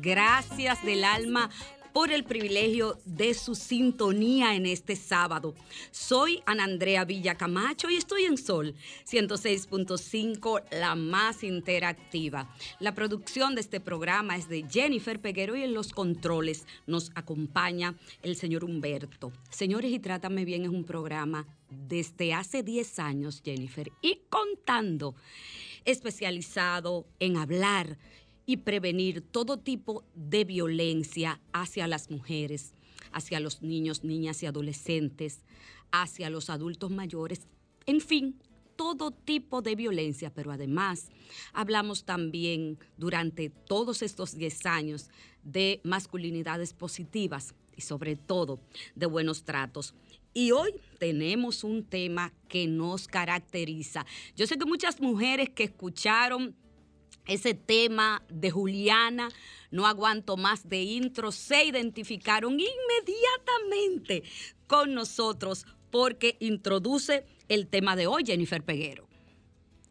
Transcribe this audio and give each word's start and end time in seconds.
Gracias 0.00 0.84
del 0.84 1.02
alma 1.02 1.50
por 1.92 2.12
el 2.12 2.22
privilegio 2.22 2.96
de 3.04 3.34
su 3.34 3.56
sintonía 3.56 4.54
en 4.54 4.66
este 4.66 4.94
sábado. 4.94 5.56
Soy 5.90 6.40
Ana 6.46 6.62
Andrea 6.62 7.04
Villa 7.04 7.34
Camacho 7.34 7.90
y 7.90 7.96
estoy 7.96 8.22
en 8.22 8.38
Sol 8.38 8.76
106.5, 9.04 10.62
la 10.70 10.94
más 10.94 11.42
interactiva. 11.42 12.54
La 12.78 12.94
producción 12.94 13.56
de 13.56 13.62
este 13.62 13.80
programa 13.80 14.36
es 14.36 14.48
de 14.48 14.64
Jennifer 14.70 15.20
Peguero 15.20 15.56
y 15.56 15.64
en 15.64 15.74
los 15.74 15.92
controles 15.92 16.64
nos 16.86 17.10
acompaña 17.16 17.96
el 18.22 18.36
señor 18.36 18.62
Humberto. 18.62 19.32
Señores, 19.50 19.90
y 19.90 19.98
Trátame 19.98 20.44
Bien 20.44 20.62
es 20.62 20.70
un 20.70 20.84
programa 20.84 21.48
desde 21.68 22.32
hace 22.32 22.62
10 22.62 22.98
años, 23.00 23.42
Jennifer, 23.44 23.90
y 24.02 24.20
contando, 24.30 25.16
especializado 25.84 27.06
en 27.18 27.38
hablar 27.38 27.98
y 28.52 28.58
prevenir 28.58 29.22
todo 29.22 29.56
tipo 29.56 30.04
de 30.14 30.44
violencia 30.44 31.40
hacia 31.54 31.86
las 31.86 32.10
mujeres, 32.10 32.74
hacia 33.10 33.40
los 33.40 33.62
niños, 33.62 34.04
niñas 34.04 34.42
y 34.42 34.46
adolescentes, 34.46 35.38
hacia 35.90 36.28
los 36.28 36.50
adultos 36.50 36.90
mayores, 36.90 37.46
en 37.86 38.02
fin, 38.02 38.38
todo 38.76 39.10
tipo 39.10 39.62
de 39.62 39.74
violencia, 39.74 40.34
pero 40.34 40.52
además 40.52 41.08
hablamos 41.54 42.04
también 42.04 42.78
durante 42.98 43.48
todos 43.48 44.02
estos 44.02 44.36
10 44.36 44.66
años 44.66 45.08
de 45.42 45.80
masculinidades 45.82 46.74
positivas 46.74 47.54
y 47.74 47.80
sobre 47.80 48.16
todo 48.16 48.60
de 48.94 49.06
buenos 49.06 49.44
tratos. 49.44 49.94
Y 50.34 50.50
hoy 50.50 50.74
tenemos 50.98 51.64
un 51.64 51.84
tema 51.84 52.34
que 52.48 52.66
nos 52.66 53.08
caracteriza. 53.08 54.04
Yo 54.36 54.46
sé 54.46 54.58
que 54.58 54.66
muchas 54.66 55.00
mujeres 55.00 55.48
que 55.48 55.64
escucharon 55.64 56.54
ese 57.26 57.54
tema 57.54 58.22
de 58.28 58.50
Juliana, 58.50 59.28
no 59.70 59.86
aguanto 59.86 60.36
más 60.36 60.68
de 60.68 60.82
intro, 60.82 61.32
se 61.32 61.64
identificaron 61.64 62.52
inmediatamente 62.58 64.22
con 64.66 64.94
nosotros 64.94 65.66
porque 65.90 66.36
introduce 66.40 67.24
el 67.48 67.68
tema 67.68 67.96
de 67.96 68.06
hoy, 68.06 68.24
Jennifer 68.26 68.62
Peguero. 68.62 69.06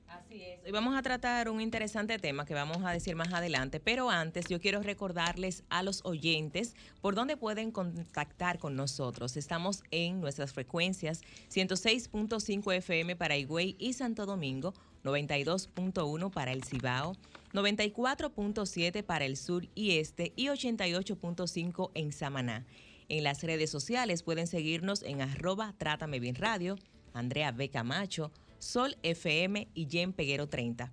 Así 0.08 0.42
es. 0.42 0.60
Hoy 0.66 0.72
vamos 0.72 0.96
a 0.96 1.02
tratar 1.02 1.50
un 1.50 1.62
interesante 1.62 2.18
tema 2.18 2.46
que 2.46 2.54
vamos 2.54 2.84
a 2.84 2.92
decir 2.92 3.16
más 3.16 3.32
adelante, 3.34 3.80
pero 3.80 4.10
antes 4.10 4.48
yo 4.48 4.60
quiero 4.60 4.82
recordarles 4.82 5.64
a 5.70 5.84
los 5.84 6.04
oyentes 6.04 6.76
por 7.02 7.16
dónde 7.16 7.38
pueden 7.38 7.72
contactar 7.72 8.58
con 8.58 8.76
nosotros. 8.76 9.38
Estamos 9.38 9.84
en 9.92 10.20
nuestras 10.22 10.54
frecuencias 10.54 11.22
106.5 11.50 12.74
FM 12.76 13.16
para 13.16 13.38
Higüey 13.38 13.76
y 13.78 13.94
Santo 13.94 14.26
Domingo, 14.26 14.74
92.1 15.04 16.32
para 16.32 16.52
el 16.52 16.64
Cibao, 16.64 17.16
94.7 17.54 19.04
para 19.04 19.26
el 19.26 19.38
sur 19.38 19.68
y 19.76 19.98
este 19.98 20.34
y 20.36 20.48
88.5 20.48 21.92
en 21.94 22.12
Samaná. 22.12 22.66
En 23.10 23.24
las 23.24 23.44
redes 23.44 23.70
sociales 23.70 24.24
pueden 24.24 24.48
seguirnos 24.48 25.04
en 25.04 25.22
arroba 25.22 25.74
Trátame 25.78 26.20
Bien 26.20 26.36
Radio, 26.36 26.78
Andrea 27.14 27.52
B. 27.52 27.70
Camacho, 27.70 28.32
Sol 28.60 28.96
FM 29.04 29.68
y 29.74 29.88
Jen 29.90 30.14
Peguero 30.14 30.48
30. 30.48 30.92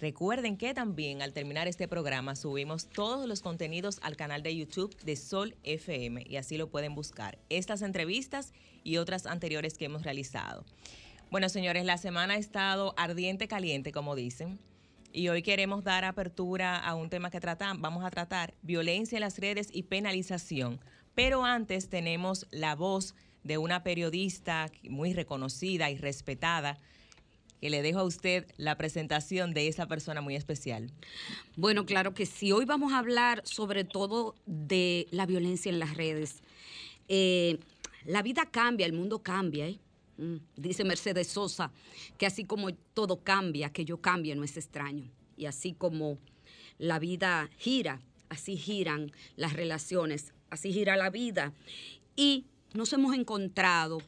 Recuerden 0.00 0.56
que 0.56 0.72
también 0.72 1.20
al 1.20 1.34
terminar 1.34 1.68
este 1.68 1.86
programa 1.86 2.34
subimos 2.34 2.88
todos 2.88 3.28
los 3.28 3.42
contenidos 3.42 4.00
al 4.02 4.16
canal 4.16 4.42
de 4.42 4.56
YouTube 4.56 4.96
de 5.04 5.14
Sol 5.14 5.54
FM 5.62 6.24
y 6.26 6.36
así 6.36 6.56
lo 6.56 6.70
pueden 6.70 6.94
buscar. 6.94 7.38
Estas 7.50 7.82
entrevistas 7.82 8.54
y 8.82 8.96
otras 8.96 9.26
anteriores 9.26 9.76
que 9.76 9.84
hemos 9.84 10.02
realizado. 10.02 10.64
Bueno, 11.30 11.48
señores, 11.48 11.84
la 11.84 11.96
semana 11.96 12.34
ha 12.34 12.38
estado 12.38 12.92
ardiente 12.96 13.46
caliente, 13.46 13.92
como 13.92 14.16
dicen. 14.16 14.58
Y 15.12 15.28
hoy 15.28 15.42
queremos 15.42 15.84
dar 15.84 16.04
apertura 16.04 16.76
a 16.76 16.96
un 16.96 17.08
tema 17.08 17.30
que 17.30 17.38
tratan, 17.38 17.80
vamos 17.80 18.04
a 18.04 18.10
tratar, 18.10 18.52
violencia 18.62 19.16
en 19.16 19.20
las 19.20 19.38
redes 19.38 19.68
y 19.72 19.84
penalización. 19.84 20.80
Pero 21.14 21.44
antes 21.44 21.88
tenemos 21.88 22.48
la 22.50 22.74
voz 22.74 23.14
de 23.44 23.58
una 23.58 23.84
periodista 23.84 24.72
muy 24.88 25.12
reconocida 25.12 25.88
y 25.92 25.98
respetada, 25.98 26.80
que 27.60 27.70
le 27.70 27.82
dejo 27.82 28.00
a 28.00 28.04
usted 28.04 28.46
la 28.56 28.76
presentación 28.76 29.54
de 29.54 29.68
esa 29.68 29.86
persona 29.86 30.20
muy 30.20 30.34
especial. 30.34 30.90
Bueno, 31.54 31.86
claro 31.86 32.12
que 32.12 32.26
sí. 32.26 32.50
Hoy 32.50 32.64
vamos 32.64 32.92
a 32.92 32.98
hablar 32.98 33.42
sobre 33.44 33.84
todo 33.84 34.34
de 34.46 35.06
la 35.12 35.26
violencia 35.26 35.70
en 35.70 35.78
las 35.78 35.96
redes. 35.96 36.42
Eh, 37.06 37.60
la 38.04 38.22
vida 38.22 38.46
cambia, 38.50 38.86
el 38.86 38.94
mundo 38.94 39.22
cambia, 39.22 39.68
¿eh? 39.68 39.78
Mm, 40.20 40.36
Dice 40.54 40.84
Mercedes 40.84 41.28
Sosa 41.28 41.72
que 42.18 42.26
así 42.26 42.44
como 42.44 42.74
todo 42.74 43.24
cambia, 43.24 43.72
que 43.72 43.86
yo 43.86 44.02
cambie 44.02 44.34
no 44.36 44.44
es 44.44 44.56
extraño. 44.58 45.10
Y 45.38 45.46
así 45.46 45.72
como 45.72 46.18
la 46.76 46.98
vida 46.98 47.48
gira, 47.56 48.02
así 48.28 48.58
giran 48.58 49.12
las 49.36 49.54
relaciones, 49.54 50.34
así 50.50 50.74
gira 50.74 50.96
la 50.98 51.08
vida. 51.08 51.54
Y 52.16 52.44
nos 52.74 52.92
hemos 52.92 53.14
encontrado 53.14 54.02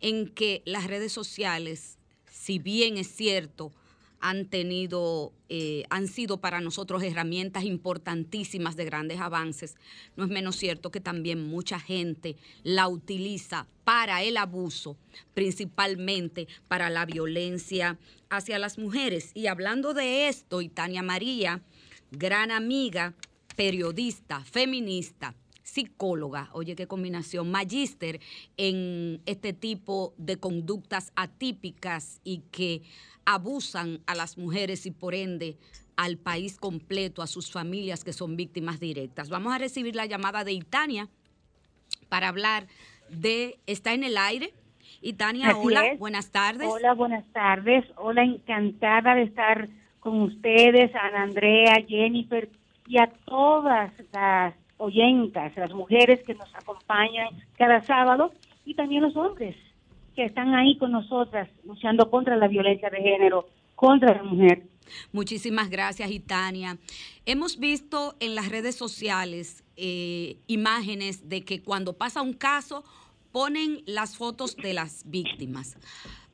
en 0.00 0.28
que 0.28 0.62
las 0.66 0.86
redes 0.86 1.12
sociales, 1.12 1.96
si 2.30 2.58
bien 2.58 2.98
es 2.98 3.08
cierto, 3.08 3.72
han 4.20 4.46
tenido, 4.46 5.32
eh, 5.48 5.84
han 5.90 6.08
sido 6.08 6.40
para 6.40 6.60
nosotros 6.60 7.02
herramientas 7.02 7.64
importantísimas 7.64 8.76
de 8.76 8.84
grandes 8.84 9.20
avances. 9.20 9.76
No 10.16 10.24
es 10.24 10.30
menos 10.30 10.56
cierto 10.56 10.90
que 10.90 11.00
también 11.00 11.46
mucha 11.46 11.78
gente 11.78 12.36
la 12.62 12.88
utiliza 12.88 13.66
para 13.84 14.22
el 14.22 14.36
abuso, 14.36 14.96
principalmente 15.34 16.48
para 16.68 16.90
la 16.90 17.06
violencia 17.06 17.98
hacia 18.28 18.58
las 18.58 18.78
mujeres. 18.78 19.30
Y 19.34 19.46
hablando 19.46 19.94
de 19.94 20.28
esto, 20.28 20.60
y 20.60 20.68
Tania 20.68 21.02
María, 21.02 21.62
gran 22.10 22.50
amiga, 22.50 23.14
periodista, 23.56 24.44
feminista, 24.44 25.34
psicóloga, 25.62 26.48
oye 26.52 26.74
qué 26.74 26.86
combinación, 26.86 27.50
magíster 27.50 28.20
en 28.56 29.20
este 29.26 29.52
tipo 29.52 30.14
de 30.16 30.38
conductas 30.38 31.12
atípicas 31.14 32.20
y 32.24 32.38
que 32.50 32.82
abusan 33.28 34.00
a 34.06 34.14
las 34.14 34.38
mujeres 34.38 34.86
y 34.86 34.90
por 34.90 35.14
ende 35.14 35.58
al 35.98 36.16
país 36.16 36.58
completo, 36.58 37.20
a 37.20 37.26
sus 37.26 37.52
familias 37.52 38.02
que 38.02 38.14
son 38.14 38.36
víctimas 38.36 38.80
directas. 38.80 39.28
Vamos 39.28 39.54
a 39.54 39.58
recibir 39.58 39.94
la 39.94 40.06
llamada 40.06 40.44
de 40.44 40.52
Itania 40.52 41.08
para 42.08 42.28
hablar 42.28 42.68
de, 43.10 43.58
está 43.66 43.92
en 43.92 44.04
el 44.04 44.16
aire. 44.16 44.54
Itania, 45.02 45.48
Así 45.48 45.58
hola, 45.62 45.88
es. 45.88 45.98
buenas 45.98 46.30
tardes. 46.30 46.66
Hola, 46.70 46.94
buenas 46.94 47.24
tardes. 47.34 47.84
Hola, 47.96 48.22
encantada 48.22 49.14
de 49.14 49.24
estar 49.24 49.68
con 50.00 50.22
ustedes, 50.22 50.94
Ana 50.94 51.24
Andrea, 51.24 51.84
Jennifer 51.86 52.48
y 52.86 52.98
a 52.98 53.08
todas 53.26 53.92
las 54.10 54.54
oyentas, 54.78 55.54
las 55.54 55.74
mujeres 55.74 56.22
que 56.22 56.34
nos 56.34 56.48
acompañan 56.54 57.28
cada 57.58 57.82
sábado 57.82 58.32
y 58.64 58.72
también 58.72 59.02
los 59.02 59.14
hombres 59.16 59.54
que 60.18 60.24
están 60.24 60.52
ahí 60.52 60.76
con 60.78 60.90
nosotras 60.90 61.48
luchando 61.62 62.10
contra 62.10 62.36
la 62.36 62.48
violencia 62.48 62.90
de 62.90 62.96
género, 62.98 63.48
contra 63.76 64.16
la 64.16 64.24
mujer. 64.24 64.64
Muchísimas 65.12 65.70
gracias, 65.70 66.10
Itania. 66.10 66.76
Hemos 67.24 67.60
visto 67.60 68.16
en 68.18 68.34
las 68.34 68.48
redes 68.48 68.74
sociales 68.74 69.62
eh, 69.76 70.38
imágenes 70.48 71.28
de 71.28 71.44
que 71.44 71.62
cuando 71.62 71.92
pasa 71.92 72.20
un 72.20 72.32
caso 72.32 72.82
ponen 73.30 73.84
las 73.86 74.16
fotos 74.16 74.56
de 74.56 74.74
las 74.74 75.08
víctimas. 75.08 75.76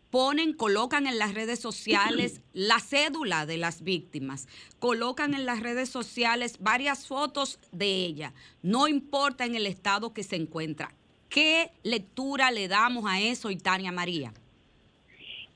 Ponen, 0.08 0.54
colocan 0.54 1.06
en 1.06 1.18
las 1.18 1.34
redes 1.34 1.58
sociales 1.58 2.40
la 2.54 2.78
cédula 2.78 3.44
de 3.44 3.58
las 3.58 3.82
víctimas, 3.82 4.48
colocan 4.78 5.34
en 5.34 5.44
las 5.44 5.60
redes 5.60 5.90
sociales 5.90 6.56
varias 6.58 7.06
fotos 7.06 7.58
de 7.70 8.06
ella, 8.06 8.32
no 8.62 8.88
importa 8.88 9.44
en 9.44 9.54
el 9.54 9.66
estado 9.66 10.14
que 10.14 10.22
se 10.22 10.36
encuentra. 10.36 10.94
¿Qué 11.34 11.72
lectura 11.82 12.52
le 12.52 12.68
damos 12.68 13.06
a 13.08 13.20
eso, 13.20 13.50
Itania 13.50 13.90
María? 13.90 14.30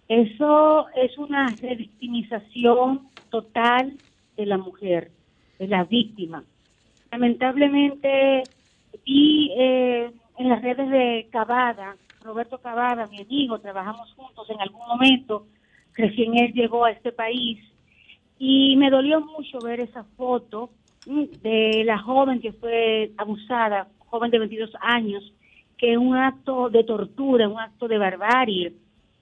Eso 0.08 0.88
es 0.96 1.16
una 1.16 1.54
revictimización 1.62 3.06
total 3.30 3.96
de 4.36 4.46
la 4.46 4.58
mujer, 4.58 5.12
de 5.60 5.68
la 5.68 5.84
víctima. 5.84 6.42
Lamentablemente 7.12 8.42
vi 9.06 9.52
eh, 9.56 10.10
en 10.38 10.48
las 10.48 10.62
redes 10.62 10.90
de 10.90 11.28
Cavada, 11.30 11.94
Roberto 12.22 12.58
Cavada, 12.58 13.06
mi 13.06 13.20
amigo, 13.20 13.60
trabajamos 13.60 14.12
juntos 14.14 14.50
en 14.50 14.60
algún 14.60 14.84
momento, 14.84 15.46
recién 15.94 16.36
él 16.36 16.52
llegó 16.54 16.86
a 16.86 16.90
este 16.90 17.12
país, 17.12 17.60
y 18.36 18.74
me 18.74 18.90
dolió 18.90 19.20
mucho 19.20 19.60
ver 19.60 19.78
esa 19.78 20.02
foto 20.16 20.70
mm, 21.06 21.22
de 21.40 21.84
la 21.84 21.98
joven 21.98 22.40
que 22.40 22.52
fue 22.52 23.12
abusada, 23.16 23.86
joven 24.08 24.32
de 24.32 24.40
22 24.40 24.72
años, 24.80 25.32
que 25.78 25.96
un 25.96 26.16
acto 26.16 26.68
de 26.68 26.84
tortura, 26.84 27.48
un 27.48 27.58
acto 27.58 27.88
de 27.88 27.98
barbarie, 27.98 28.74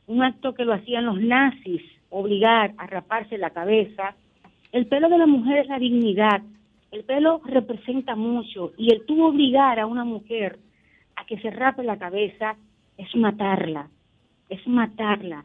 un 0.06 0.22
acto 0.22 0.54
que 0.54 0.64
lo 0.64 0.72
hacían 0.72 1.04
los 1.04 1.20
nazis, 1.20 1.82
obligar 2.10 2.72
a 2.78 2.86
raparse 2.86 3.38
la 3.38 3.50
cabeza. 3.50 4.16
El 4.72 4.86
pelo 4.86 5.08
de 5.08 5.18
la 5.18 5.26
mujer 5.26 5.58
es 5.58 5.68
la 5.68 5.78
dignidad, 5.78 6.42
el 6.90 7.04
pelo 7.04 7.42
representa 7.44 8.16
mucho 8.16 8.72
y 8.78 8.90
el 8.90 9.04
tú 9.04 9.22
obligar 9.22 9.78
a 9.78 9.86
una 9.86 10.04
mujer 10.04 10.58
a 11.16 11.26
que 11.26 11.38
se 11.38 11.50
rape 11.50 11.82
la 11.82 11.98
cabeza 11.98 12.56
es 12.96 13.14
matarla, 13.14 13.88
es 14.48 14.66
matarla. 14.66 15.44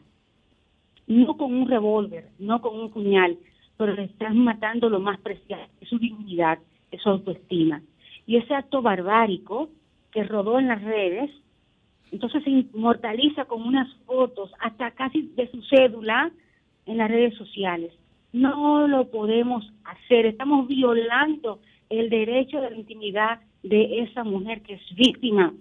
No 1.06 1.36
con 1.36 1.52
un 1.52 1.68
revólver, 1.68 2.28
no 2.38 2.62
con 2.62 2.78
un 2.78 2.90
puñal, 2.90 3.36
pero 3.76 3.92
le 3.94 4.04
estás 4.04 4.34
matando 4.34 4.88
lo 4.88 5.00
más 5.00 5.18
preciado, 5.20 5.64
es 5.80 5.88
su 5.88 5.98
dignidad, 5.98 6.58
es 6.90 7.02
su 7.02 7.08
autoestima. 7.08 7.82
Y 8.26 8.36
ese 8.36 8.54
acto 8.54 8.80
barbárico 8.80 9.68
que 10.12 10.24
rodó 10.24 10.58
en 10.58 10.68
las 10.68 10.82
redes, 10.82 11.30
entonces 12.10 12.44
se 12.44 12.50
inmortaliza 12.50 13.46
con 13.46 13.62
unas 13.62 13.88
fotos, 14.06 14.52
hasta 14.60 14.90
casi 14.92 15.22
de 15.34 15.50
su 15.50 15.62
cédula, 15.62 16.30
en 16.86 16.98
las 16.98 17.10
redes 17.10 17.34
sociales. 17.36 17.92
No 18.32 18.86
lo 18.88 19.10
podemos 19.10 19.64
hacer, 19.84 20.26
estamos 20.26 20.68
violando 20.68 21.60
el 21.88 22.10
derecho 22.10 22.60
de 22.60 22.70
la 22.70 22.76
intimidad 22.76 23.40
de 23.62 24.00
esa 24.00 24.24
mujer 24.24 24.62
que 24.62 24.74
es 24.74 24.94
víctima. 24.94 25.52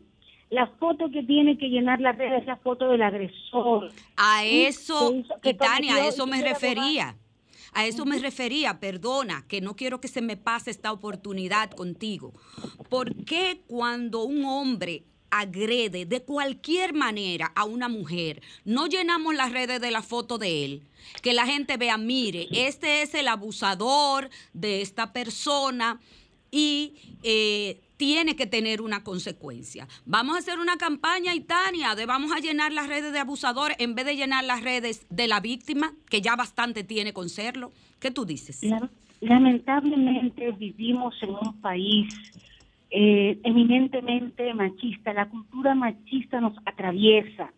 La 0.49 0.67
foto 0.67 1.09
que 1.09 1.23
tiene 1.23 1.57
que 1.57 1.69
llenar 1.69 2.01
las 2.01 2.17
redes 2.17 2.41
es 2.41 2.47
la 2.47 2.57
foto 2.57 2.89
del 2.89 3.01
agresor. 3.01 3.91
A 4.17 4.45
eso, 4.45 5.13
que 5.41 5.51
Itania, 5.51 5.95
a 5.95 6.07
eso 6.07 6.27
y 6.27 6.29
me 6.29 6.37
abogar. 6.39 7.15
A 7.73 7.85
eso 7.85 8.05
me 8.05 8.19
refería, 8.19 8.79
perdona, 8.79 9.45
que 9.47 9.61
no 9.61 9.75
quiero 9.75 10.01
que 10.01 10.07
se 10.07 10.21
me 10.21 10.37
pase 10.37 10.71
esta 10.71 10.91
oportunidad 10.91 11.71
contigo. 11.71 12.33
¿Por 12.89 13.23
qué 13.25 13.61
cuando 13.67 14.23
un 14.23 14.43
hombre 14.43 15.03
agrede 15.29 16.05
de 16.05 16.21
cualquier 16.21 16.93
manera 16.93 17.51
a 17.55 17.63
una 17.63 17.87
mujer, 17.87 18.41
no 18.65 18.87
llenamos 18.87 19.33
las 19.35 19.53
redes 19.53 19.79
de 19.79 19.91
la 19.91 20.01
foto 20.01 20.37
de 20.37 20.65
él? 20.65 20.83
Que 21.21 21.33
la 21.33 21.45
gente 21.45 21.77
vea, 21.77 21.97
mire, 21.97 22.47
este 22.51 23.01
es 23.03 23.13
el 23.13 23.29
abusador 23.29 24.29
de 24.53 24.81
esta 24.81 25.13
persona 25.13 26.01
y 26.51 26.95
eh, 27.23 27.79
tiene 28.01 28.35
que 28.35 28.47
tener 28.47 28.81
una 28.81 29.03
consecuencia. 29.03 29.87
Vamos 30.07 30.35
a 30.35 30.39
hacer 30.39 30.57
una 30.57 30.75
campaña, 30.77 31.35
Itania, 31.35 31.93
de 31.93 32.07
vamos 32.07 32.31
a 32.31 32.39
llenar 32.39 32.71
las 32.73 32.87
redes 32.87 33.13
de 33.13 33.19
abusadores 33.19 33.77
en 33.79 33.93
vez 33.93 34.05
de 34.07 34.15
llenar 34.15 34.43
las 34.43 34.63
redes 34.63 35.05
de 35.11 35.27
la 35.27 35.39
víctima, 35.39 35.93
que 36.09 36.19
ya 36.19 36.35
bastante 36.35 36.83
tiene 36.83 37.13
con 37.13 37.29
serlo. 37.29 37.71
¿Qué 37.99 38.09
tú 38.09 38.25
dices? 38.25 38.63
La- 38.63 38.89
Lamentablemente 39.21 40.51
vivimos 40.53 41.13
en 41.21 41.29
un 41.29 41.61
país 41.61 42.07
eh, 42.89 43.39
eminentemente 43.43 44.51
machista. 44.55 45.13
La 45.13 45.29
cultura 45.29 45.75
machista 45.75 46.41
nos 46.41 46.57
atraviesa 46.65 47.53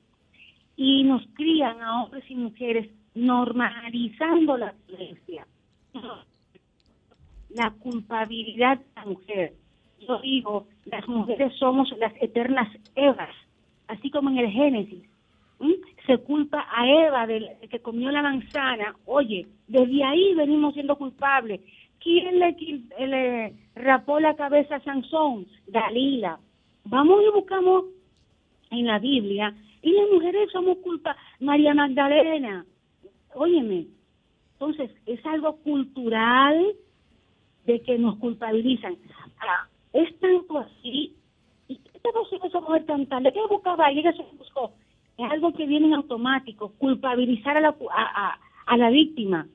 y 0.76 1.06
nos 1.06 1.26
crían 1.36 1.82
a 1.82 2.04
hombres 2.04 2.26
y 2.30 2.36
mujeres 2.36 2.90
normalizando 3.16 4.58
la 4.58 4.74
violencia. 4.90 5.48
La 7.50 7.72
culpabilidad 7.80 8.78
de 8.80 8.86
la 8.98 9.06
mujer. 9.06 9.54
Yo 10.08 10.20
digo, 10.20 10.68
las 10.86 11.08
mujeres 11.08 11.54
somos 11.58 11.92
las 11.98 12.14
eternas 12.22 12.70
Evas, 12.96 13.36
así 13.88 14.10
como 14.10 14.30
en 14.30 14.38
el 14.40 14.52
Génesis. 14.52 15.04
Se 16.06 16.18
culpa 16.18 16.68
a 16.70 16.88
Eva 16.88 17.26
de 17.26 17.58
que 17.70 17.80
comió 17.80 18.12
la 18.12 18.22
manzana. 18.22 18.96
Oye, 19.06 19.48
desde 19.68 20.04
ahí 20.04 20.34
venimos 20.36 20.74
siendo 20.74 20.98
culpables. 20.98 21.62
¿Quién 22.00 22.38
le, 22.38 22.56
le 23.08 23.54
rapó 23.76 24.20
la 24.20 24.36
cabeza 24.36 24.76
a 24.76 24.84
Sansón? 24.84 25.48
Dalila. 25.68 26.38
Vamos 26.84 27.22
y 27.26 27.32
buscamos 27.34 27.86
en 28.72 28.88
la 28.88 29.00
Biblia. 29.00 29.56
Y 29.82 29.92
las 29.94 30.10
mujeres 30.12 30.52
somos 30.52 30.80
culpa. 30.80 31.16
María 31.40 31.74
Magdalena. 31.74 32.66
Óyeme. 33.36 33.88
Entonces, 34.54 34.92
es 35.06 35.26
algo 35.26 35.56
cultural 35.58 36.74
de 37.66 37.82
que 37.82 37.98
nos 37.98 38.18
culpabilizan. 38.18 38.98
Ah, 39.40 39.68
es 39.94 40.20
tanto 40.20 40.58
así. 40.60 41.16
¿Y 41.68 41.78
qué 41.78 42.00
te 42.00 42.10
pasó 42.12 42.46
esa 42.46 42.60
mujer 42.60 42.86
tan 42.86 43.06
tarde? 43.06 43.32
¿Qué 43.32 43.40
buscaba 43.50 43.86
ahí? 43.86 44.00
Ella 44.00 44.14
se 44.14 44.24
buscó. 44.38 44.72
Es 45.18 45.32
algo 45.32 45.54
que 45.54 45.66
viene 45.66 45.88
en 45.88 45.94
automático, 45.94 46.74
culpabilizar 46.78 47.58
a 47.58 47.62
la, 47.62 47.70
a, 47.92 48.28
a- 48.30 48.40
a 48.66 48.78
la 48.78 48.90
víctima. 48.90 49.48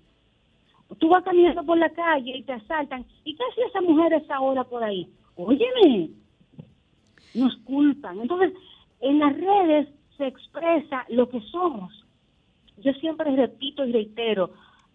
Tú 0.99 1.09
vas 1.09 1.23
caminando 1.25 1.64
por 1.64 1.76
la 1.78 1.90
calle 1.90 2.37
y 2.37 2.42
te 2.42 2.52
asaltan. 2.52 3.04
¿Y 3.25 3.35
qué 3.35 3.42
hace 3.50 3.62
esa 3.62 3.80
mujer 3.80 4.14
a 4.14 4.18
esa 4.18 4.40
hora 4.40 4.64
por 4.64 4.83
ahí? 4.83 5.09
Óyeme, 5.37 6.11
nos 7.35 7.57
culpan. 7.59 8.21
Entonces, 8.21 8.52
en 9.00 9.18
las 9.18 9.37
redes 9.37 9.88
se 10.16 10.26
expresa 10.26 11.04
lo 11.09 11.28
que 11.28 11.40
somos. 11.42 11.92
Yo 12.78 12.92
siempre 12.95 13.35
repito 13.35 13.85
y 13.85 13.92
reitero, 13.92 14.50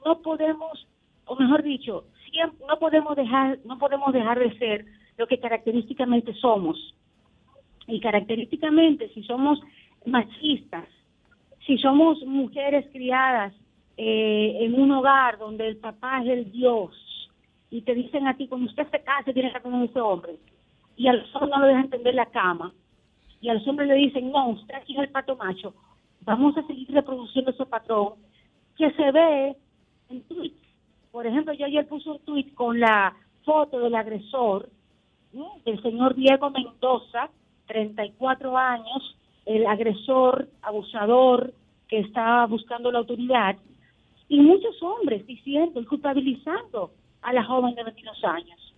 no 0.05 0.19
podemos, 0.19 0.87
o 1.25 1.35
mejor 1.35 1.63
dicho, 1.63 2.05
siempre, 2.31 2.65
no 2.67 2.79
podemos 2.79 3.15
dejar, 3.15 3.59
no 3.65 3.77
podemos 3.77 4.11
dejar 4.13 4.39
de 4.39 4.57
ser 4.57 4.85
lo 5.23 5.27
que 5.27 5.39
característicamente 5.39 6.33
somos. 6.33 6.77
Y 7.87 8.01
característicamente, 8.01 9.07
si 9.13 9.23
somos 9.23 9.57
machistas, 10.05 10.85
si 11.65 11.77
somos 11.77 12.21
mujeres 12.25 12.85
criadas 12.91 13.53
eh, 13.95 14.57
en 14.59 14.73
un 14.73 14.91
hogar 14.91 15.37
donde 15.37 15.65
el 15.65 15.77
papá 15.77 16.21
es 16.23 16.29
el 16.29 16.51
Dios 16.51 16.91
y 17.69 17.83
te 17.83 17.95
dicen 17.95 18.27
a 18.27 18.35
ti, 18.35 18.49
cuando 18.49 18.69
usted 18.69 18.85
se 18.91 19.01
case, 19.01 19.31
tiene 19.31 19.49
que 19.49 19.57
estar 19.57 19.61
con 19.61 19.81
ese 19.81 19.99
hombre, 20.01 20.33
y 20.97 21.07
a 21.07 21.13
los 21.13 21.33
hombres 21.35 21.51
no 21.51 21.59
lo 21.59 21.67
dejan 21.67 21.89
tender 21.89 22.15
la 22.15 22.25
cama, 22.27 22.73
y 23.39 23.47
a 23.49 23.53
los 23.53 23.67
hombres 23.67 23.87
le 23.87 23.95
dicen, 23.95 24.29
no, 24.29 24.49
usted 24.49 24.75
aquí 24.75 24.93
es 24.93 24.99
el 24.99 25.09
pato 25.09 25.37
macho, 25.37 25.73
vamos 26.21 26.55
a 26.57 26.67
seguir 26.67 26.91
reproduciendo 26.91 27.49
ese 27.49 27.65
patrón 27.65 28.15
que 28.77 28.91
se 28.91 29.11
ve 29.11 29.55
en 30.09 30.21
tweets. 30.23 30.61
Por 31.11 31.25
ejemplo, 31.25 31.53
yo 31.53 31.65
ayer 31.65 31.87
puse 31.87 32.09
un 32.09 32.19
tweet 32.19 32.53
con 32.53 32.79
la 32.79 33.15
foto 33.43 33.79
del 33.79 33.95
agresor, 33.95 34.69
del 35.65 35.81
señor 35.81 36.15
Diego 36.15 36.49
Mendoza, 36.49 37.29
34 37.67 38.57
años, 38.57 39.17
el 39.45 39.65
agresor, 39.65 40.47
abusador 40.61 41.53
que 41.87 41.99
está 41.99 42.45
buscando 42.45 42.91
la 42.91 42.99
autoridad, 42.99 43.55
y 44.29 44.39
muchos 44.39 44.81
hombres 44.81 45.25
diciendo 45.25 45.81
y 45.81 45.85
culpabilizando 45.85 46.91
a 47.21 47.33
la 47.33 47.43
joven 47.43 47.75
de 47.75 47.83
22 47.83 48.23
años. 48.23 48.73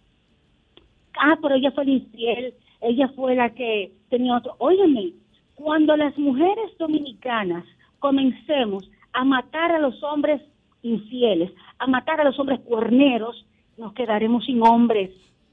Ah, 1.18 1.38
pero 1.42 1.56
ella 1.56 1.72
fue 1.72 1.86
la 1.86 1.92
infiel, 1.92 2.54
ella 2.82 3.08
fue 3.16 3.36
la 3.36 3.50
que 3.52 3.92
tenía 4.10 4.38
otro. 4.38 4.56
Óyeme, 4.58 5.14
cuando 5.56 5.96
las 5.96 6.18
mujeres 6.18 6.78
dominicanas 6.78 7.66
comencemos 8.00 8.90
a 9.14 9.24
matar 9.24 9.72
a 9.72 9.80
los 9.80 10.02
hombres 10.04 10.42
infieles, 10.82 11.52
a 11.80 11.88
matar 11.88 12.22
a 12.22 12.26
los 12.26 12.38
hombres 12.38 12.60
cuerneros, 12.62 13.46
nos 13.78 13.94
quedaremos 13.94 14.46
sin 14.46 14.62
hombres. 14.62 15.12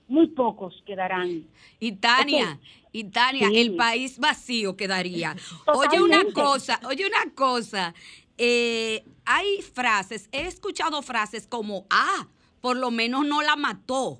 Muy 0.09 0.27
pocos 0.29 0.83
quedarán. 0.87 1.47
Y 1.81 1.93
Tania, 1.93 2.59
y 2.93 3.05
Tania, 3.05 3.49
Sí. 3.49 3.59
el 3.59 3.77
país 3.77 4.19
vacío 4.19 4.77
quedaría. 4.77 5.37
Oye 5.67 6.01
una 6.03 6.25
cosa, 6.33 6.81
oye 6.87 7.07
una 7.07 7.33
cosa. 7.35 7.95
eh, 8.39 9.05
hay 9.25 9.63
frases, 9.63 10.29
he 10.33 10.47
escuchado 10.47 11.01
frases 11.03 11.47
como, 11.47 11.87
ah, 11.91 12.27
por 12.61 12.77
lo 12.77 12.91
menos 12.91 13.25
no 13.27 13.41
la 13.43 13.55
mató. 13.57 14.19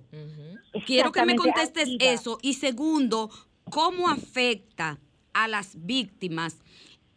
Quiero 0.87 1.11
que 1.13 1.25
me 1.25 1.35
contestes 1.35 1.89
eso. 1.99 2.39
Y 2.43 2.55
segundo, 2.55 3.31
¿cómo 3.71 4.09
afecta 4.09 5.01
a 5.33 5.49
las 5.49 5.85
víctimas 5.87 6.59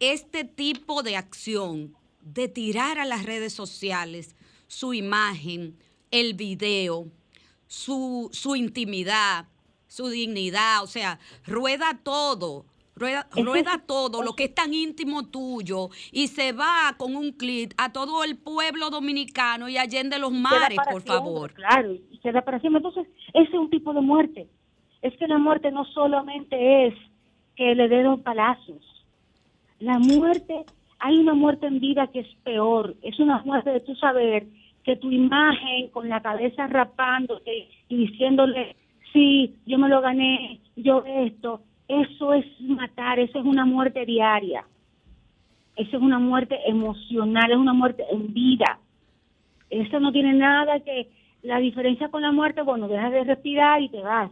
este 0.00 0.44
tipo 0.44 1.02
de 1.02 1.16
acción 1.16 1.94
de 2.22 2.48
tirar 2.48 2.98
a 2.98 3.04
las 3.04 3.24
redes 3.24 3.52
sociales 3.52 4.34
su 4.66 4.92
imagen, 4.94 5.76
el 6.10 6.34
video, 6.34 7.08
su, 7.66 8.28
su 8.32 8.56
intimidad, 8.56 9.46
su 9.86 10.08
dignidad? 10.08 10.82
O 10.82 10.86
sea, 10.86 11.18
rueda 11.46 11.98
todo. 12.02 12.64
Rueda, 12.98 13.26
rueda 13.36 13.82
todo 13.86 14.22
lo 14.22 14.32
que 14.32 14.44
es 14.44 14.54
tan 14.54 14.72
íntimo 14.72 15.26
tuyo 15.26 15.90
y 16.12 16.28
se 16.28 16.52
va 16.52 16.94
con 16.96 17.14
un 17.14 17.32
clic 17.32 17.74
a 17.76 17.92
todo 17.92 18.24
el 18.24 18.38
pueblo 18.38 18.88
dominicano 18.88 19.68
y 19.68 19.76
allende 19.76 20.18
los 20.18 20.32
mares, 20.32 20.78
por 20.78 21.02
siempre, 21.02 21.12
favor. 21.12 21.52
Claro, 21.52 21.92
y 21.92 22.18
queda 22.22 22.40
para 22.40 22.58
siempre. 22.58 22.78
Entonces, 22.78 23.06
ese 23.34 23.50
es 23.50 23.54
un 23.54 23.68
tipo 23.68 23.92
de 23.92 24.00
muerte. 24.00 24.48
Es 25.02 25.14
que 25.18 25.28
la 25.28 25.36
muerte 25.36 25.70
no 25.70 25.84
solamente 25.84 26.86
es 26.86 26.94
que 27.54 27.74
le 27.74 27.86
den 27.88 28.04
los 28.04 28.20
palazos. 28.20 28.82
La 29.78 29.98
muerte, 29.98 30.64
hay 30.98 31.18
una 31.18 31.34
muerte 31.34 31.66
en 31.66 31.80
vida 31.80 32.06
que 32.06 32.20
es 32.20 32.34
peor. 32.44 32.96
Es 33.02 33.20
una 33.20 33.42
muerte 33.44 33.70
de 33.70 33.80
tu 33.80 33.94
saber 33.96 34.46
que 34.86 34.94
tu 34.96 35.10
imagen 35.10 35.88
con 35.88 36.08
la 36.08 36.22
cabeza 36.22 36.68
rapándote 36.68 37.68
y 37.88 37.96
diciéndole, 38.06 38.76
sí, 39.12 39.56
yo 39.66 39.78
me 39.78 39.88
lo 39.88 40.00
gané, 40.00 40.60
yo 40.76 41.02
esto, 41.04 41.60
eso 41.88 42.32
es 42.32 42.46
matar, 42.60 43.18
eso 43.18 43.40
es 43.40 43.44
una 43.44 43.64
muerte 43.66 44.06
diaria. 44.06 44.64
Eso 45.74 45.96
es 45.96 46.02
una 46.02 46.20
muerte 46.20 46.56
emocional, 46.66 47.50
es 47.50 47.56
una 47.56 47.72
muerte 47.72 48.04
en 48.12 48.32
vida. 48.32 48.78
Eso 49.70 49.98
no 50.00 50.12
tiene 50.12 50.32
nada 50.32 50.78
que... 50.80 51.10
La 51.42 51.58
diferencia 51.58 52.08
con 52.08 52.22
la 52.22 52.32
muerte, 52.32 52.62
bueno, 52.62 52.88
dejas 52.88 53.12
de 53.12 53.22
respirar 53.24 53.82
y 53.82 53.88
te 53.88 54.00
vas. 54.00 54.30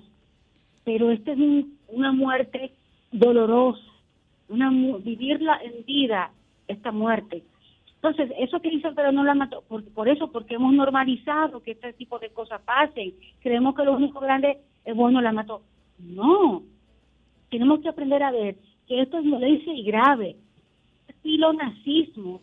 Pero 0.85 1.11
esta 1.11 1.33
es 1.33 1.39
un- 1.39 1.79
una 1.89 2.13
muerte 2.13 2.73
dolorosa. 3.13 3.83
Una, 4.49 4.71
vivirla 4.71 5.59
en 5.63 5.85
vida, 5.85 6.31
esta 6.67 6.91
muerte. 6.93 7.43
Entonces, 8.07 8.37
eso 8.39 8.61
que 8.61 8.69
dicen, 8.69 8.95
pero 8.95 9.13
no 9.13 9.25
la 9.25 9.35
mató, 9.35 9.63
por, 9.67 9.83
por 9.95 10.11
eso, 10.11 10.31
porque 10.31 10.57
hemos 10.57 10.75
normalizado 10.75 11.63
que 11.63 11.71
este 11.71 11.95
tipo 11.95 12.19
de 12.19 12.29
cosas 12.29 12.61
pasen. 12.61 13.15
Creemos 13.41 13.75
que 13.75 13.83
lo 13.83 13.95
único 13.95 14.21
grande 14.21 14.59
es, 14.85 14.95
bueno, 14.95 15.23
la 15.23 15.33
mató. 15.33 15.63
No, 15.99 16.63
tenemos 17.49 17.81
que 17.81 17.89
aprender 17.89 18.23
a 18.23 18.31
ver 18.31 18.57
que 18.87 19.01
esto 19.01 19.17
es 19.17 19.25
violencia 19.25 19.73
y 19.73 19.85
grave. 19.85 20.37
Estilo 21.09 21.55
nazismo, 21.55 22.43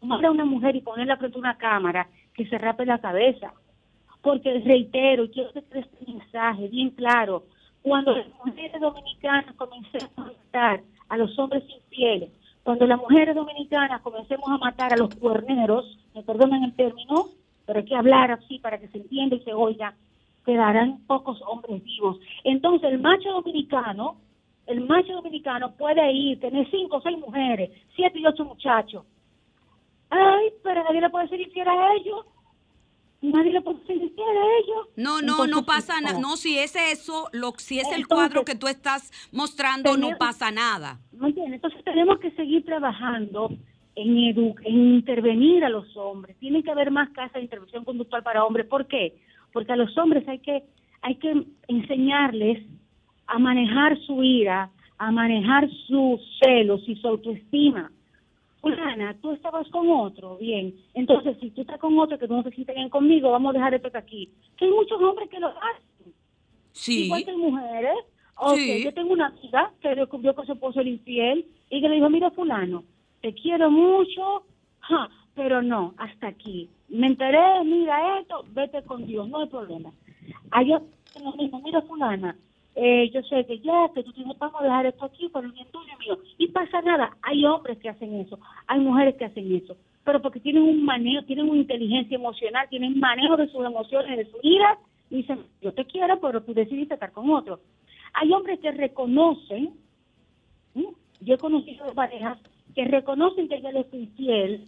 tomar 0.00 0.24
a 0.24 0.30
una 0.30 0.46
mujer 0.46 0.76
y 0.76 0.80
ponerla 0.80 1.18
frente 1.18 1.36
a 1.36 1.40
una 1.40 1.58
cámara 1.58 2.08
que 2.32 2.46
se 2.46 2.56
rape 2.56 2.86
la 2.86 2.98
cabeza. 2.98 3.52
Porque 4.22 4.60
reitero, 4.60 5.30
quiero 5.30 5.52
que 5.52 5.58
este 5.58 5.84
mensaje 6.06 6.68
bien 6.68 6.88
claro, 6.88 7.44
cuando 7.82 8.16
las 8.16 8.28
mujeres 8.46 8.80
dominicanas 8.80 9.54
comencemos 9.56 10.10
a 10.16 10.22
matar 10.22 10.80
a 11.10 11.16
los 11.18 11.38
hombres 11.38 11.64
infieles, 11.68 12.30
cuando 12.64 12.86
las 12.86 12.98
mujeres 12.98 13.34
dominicanas 13.34 14.00
comencemos 14.02 14.48
a 14.48 14.58
matar 14.58 14.92
a 14.92 14.96
los 14.96 15.14
cuerneros, 15.16 15.98
me 16.14 16.22
perdonan 16.22 16.62
el 16.62 16.74
término, 16.74 17.26
pero 17.66 17.80
hay 17.80 17.84
que 17.84 17.96
hablar 17.96 18.30
así 18.30 18.58
para 18.58 18.78
que 18.78 18.88
se 18.88 18.98
entienda 18.98 19.36
y 19.36 19.40
se 19.40 19.52
oiga, 19.52 19.94
quedarán 20.44 21.00
pocos 21.06 21.40
hombres 21.46 21.82
vivos. 21.82 22.18
Entonces 22.44 22.92
el 22.92 23.00
macho 23.00 23.30
dominicano, 23.32 24.16
el 24.66 24.80
macho 24.86 25.12
dominicano 25.12 25.72
puede 25.72 26.12
ir, 26.12 26.40
tener 26.40 26.70
cinco 26.70 26.98
o 26.98 27.02
seis 27.02 27.18
mujeres, 27.18 27.70
siete 27.96 28.20
y 28.20 28.26
ocho 28.26 28.44
muchachos. 28.44 29.04
Ay, 30.10 30.50
pero 30.62 30.84
nadie 30.84 31.00
le 31.00 31.10
puede 31.10 31.28
ser 31.28 31.40
infiel 31.40 31.68
a 31.68 31.94
ellos. 31.94 32.26
Nadie 33.22 33.52
le 33.52 33.62
puede 33.62 33.78
infiel 33.78 34.36
a 34.36 34.46
ellos. 34.58 34.88
No, 34.96 35.20
no, 35.20 35.38
no 35.38 35.44
Entonces, 35.44 35.66
pasa 35.66 36.00
nada. 36.00 36.18
No, 36.18 36.36
si 36.36 36.58
es 36.58 36.74
eso, 36.74 37.28
lo, 37.32 37.52
si 37.56 37.78
es 37.78 37.90
el 37.92 38.08
cuadro 38.08 38.44
que 38.44 38.56
tú 38.56 38.66
estás 38.66 39.12
mostrando, 39.32 39.96
no 39.96 40.18
pasa 40.18 40.50
nada. 40.50 40.98
¿Me 41.12 41.28
entiendes? 41.28 41.54
Entonces 41.54 41.84
tenemos 41.84 42.18
que 42.18 42.32
seguir 42.32 42.64
trabajando 42.64 43.50
en, 43.94 44.18
edu 44.18 44.56
en 44.64 44.94
intervenir 44.94 45.64
a 45.64 45.68
los 45.68 45.96
hombres. 45.96 46.36
Tiene 46.38 46.64
que 46.64 46.72
haber 46.72 46.90
más 46.90 47.10
casas 47.10 47.34
de 47.34 47.42
intervención 47.42 47.84
conductual 47.84 48.24
para 48.24 48.44
hombres. 48.44 48.66
¿Por 48.66 48.86
qué? 48.88 49.14
Porque 49.52 49.72
a 49.72 49.76
los 49.76 49.96
hombres 49.98 50.26
hay 50.26 50.40
que, 50.40 50.64
hay 51.02 51.14
que 51.16 51.46
enseñarles 51.68 52.66
a 53.28 53.38
manejar 53.38 53.98
su 54.00 54.24
ira, 54.24 54.70
a 54.98 55.12
manejar 55.12 55.70
sus 55.86 56.20
celos 56.40 56.82
y 56.88 56.96
su 56.96 57.06
autoestima. 57.06 57.92
Fulana, 58.72 59.16
tú 59.20 59.32
estabas 59.32 59.68
con 59.70 59.90
otro, 59.90 60.36
bien. 60.38 60.72
Entonces, 60.94 61.36
si 61.40 61.50
tú 61.50 61.62
estás 61.62 61.80
con 61.80 61.98
otro 61.98 62.16
que 62.16 62.28
tú 62.28 62.34
no 62.36 62.44
te 62.44 62.52
sientes 62.52 62.76
bien 62.76 62.88
conmigo, 62.88 63.32
vamos 63.32 63.50
a 63.50 63.58
dejar 63.58 63.74
esto 63.74 63.90
aquí. 63.92 64.30
Que 64.56 64.66
hay 64.66 64.70
muchos 64.70 65.02
hombres 65.02 65.28
que 65.28 65.40
lo 65.40 65.48
hacen. 65.48 66.14
Sí. 66.70 67.06
Igual 67.06 67.24
que 67.24 67.30
hay 67.32 67.36
mujeres. 67.36 67.94
Ok, 68.36 68.56
Sí. 68.56 68.84
yo 68.84 68.94
tengo 68.94 69.12
una 69.14 69.26
amiga 69.26 69.72
que 69.80 69.94
descubrió 69.96 70.34
que 70.36 70.46
su 70.46 70.52
esposo 70.52 70.80
era 70.80 70.88
infiel 70.88 71.44
y 71.70 71.80
que 71.80 71.88
le 71.88 71.96
dijo, 71.96 72.08
mira 72.08 72.30
fulano, 72.30 72.84
te 73.20 73.34
quiero 73.34 73.68
mucho, 73.70 74.44
ja, 74.80 75.08
pero 75.34 75.60
no, 75.60 75.94
hasta 75.98 76.28
aquí. 76.28 76.70
Me 76.88 77.08
enteré, 77.08 77.64
mira 77.64 78.18
esto, 78.20 78.44
vete 78.52 78.82
con 78.84 79.06
Dios, 79.06 79.28
no 79.28 79.40
hay 79.40 79.48
problema. 79.48 79.92
Que 81.12 81.20
nos 81.22 81.36
dicen, 81.36 81.62
mira 81.64 81.82
fulana, 81.82 82.36
eh, 82.74 83.10
yo 83.12 83.22
sé 83.22 83.44
que 83.46 83.58
ya, 83.60 83.90
que 83.94 84.02
tú 84.02 84.12
tienes, 84.12 84.38
vamos 84.38 84.60
a 84.60 84.64
dejar 84.64 84.86
esto 84.86 85.04
aquí 85.04 85.30
el 85.34 85.52
bien 85.52 85.66
tuyo 85.70 85.92
mío. 85.98 86.18
Y 86.38 86.48
pasa 86.48 86.80
nada, 86.82 87.16
hay 87.22 87.44
hombres 87.44 87.78
que 87.78 87.88
hacen 87.88 88.14
eso, 88.20 88.38
hay 88.66 88.80
mujeres 88.80 89.16
que 89.16 89.26
hacen 89.26 89.54
eso, 89.54 89.76
pero 90.04 90.22
porque 90.22 90.40
tienen 90.40 90.62
un 90.62 90.84
manejo, 90.84 91.24
tienen 91.24 91.48
una 91.48 91.58
inteligencia 91.58 92.14
emocional, 92.14 92.68
tienen 92.70 92.98
manejo 92.98 93.36
de 93.36 93.48
sus 93.48 93.64
emociones, 93.64 94.16
de 94.16 94.30
su 94.30 94.38
ira, 94.42 94.78
y 95.10 95.16
dicen, 95.16 95.40
yo 95.60 95.72
te 95.72 95.84
quiero, 95.84 96.18
pero 96.20 96.42
tú 96.42 96.54
decidiste 96.54 96.94
estar 96.94 97.12
con 97.12 97.28
otro. 97.30 97.60
Hay 98.14 98.32
hombres 98.32 98.58
que 98.60 98.72
reconocen, 98.72 99.74
yo 100.74 101.34
he 101.34 101.38
conocido 101.38 101.92
parejas 101.94 102.38
que 102.74 102.84
reconocen 102.86 103.48
que 103.48 103.56
ella 103.56 103.72
les 103.72 103.86
fue 103.88 104.00
infiel, 104.00 104.64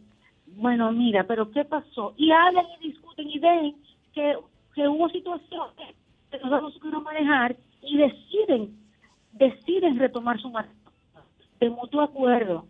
bueno, 0.57 0.93
mira, 0.93 1.25
pero 1.25 1.51
¿qué 1.51 1.65
pasó? 1.65 2.15
Y 2.17 2.31
hablan 2.31 2.67
y 2.79 2.89
discuten 2.89 3.31
y 3.31 3.39
ven 3.39 3.75
que, 4.13 4.37
que 4.75 4.87
hubo 4.87 5.09
situaciones 5.09 5.97
que 6.31 6.39
no 6.39 6.51
vamos 6.51 6.79
a 6.83 7.01
manejar 7.01 7.57
y 7.87 7.97
deciden, 7.97 8.77
deciden 9.33 9.99
retomar 9.99 10.41
su 10.41 10.51
matrimonio 10.51 10.85
de 11.61 11.71
mutuo 11.71 12.03
acuerdo 12.03 12.67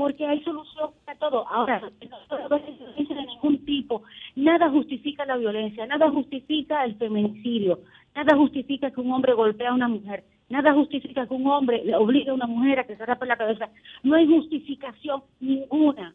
porque 0.00 0.26
hay 0.26 0.42
solución 0.42 0.92
para 1.04 1.18
todo. 1.18 1.46
Ahora, 1.48 1.80
no 1.80 2.48
puede 2.48 2.72
violencia 2.72 3.16
de 3.16 3.26
ningún 3.26 3.64
tipo. 3.66 4.02
Nada 4.34 4.70
justifica 4.70 5.26
la 5.26 5.36
violencia, 5.36 5.86
nada 5.86 6.10
justifica 6.10 6.84
el 6.84 6.94
feminicidio, 6.94 7.80
nada 8.14 8.34
justifica 8.34 8.90
que 8.90 9.00
un 9.00 9.12
hombre 9.12 9.34
golpee 9.34 9.66
a 9.66 9.74
una 9.74 9.88
mujer, 9.88 10.24
nada 10.48 10.72
justifica 10.72 11.26
que 11.26 11.34
un 11.34 11.46
hombre 11.46 11.84
le 11.84 11.94
obligue 11.96 12.30
a 12.30 12.34
una 12.34 12.46
mujer 12.46 12.80
a 12.80 12.84
que 12.84 12.96
se 12.96 13.04
rape 13.04 13.26
la 13.26 13.36
cabeza. 13.36 13.68
No 14.02 14.14
hay 14.14 14.26
justificación 14.26 15.22
ninguna, 15.40 16.14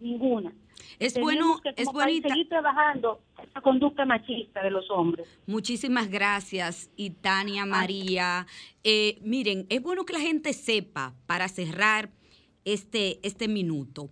ninguna. 0.00 0.52
Es 0.98 1.14
Tenemos 1.14 1.34
bueno, 1.34 1.60
que, 1.62 1.82
es 1.82 1.88
país, 1.90 2.22
seguir 2.22 2.48
trabajando 2.48 3.20
esa 3.42 3.60
conducta 3.60 4.04
machista 4.04 4.62
de 4.62 4.70
los 4.70 4.90
hombres. 4.90 5.26
Muchísimas 5.46 6.08
gracias, 6.08 6.90
y 6.96 7.10
Tania 7.10 7.66
María. 7.66 8.46
Eh, 8.84 9.18
miren, 9.22 9.66
es 9.68 9.82
bueno 9.82 10.04
que 10.04 10.12
la 10.12 10.20
gente 10.20 10.52
sepa, 10.52 11.14
para 11.26 11.48
cerrar 11.48 12.10
este, 12.64 13.18
este 13.22 13.48
minuto, 13.48 14.10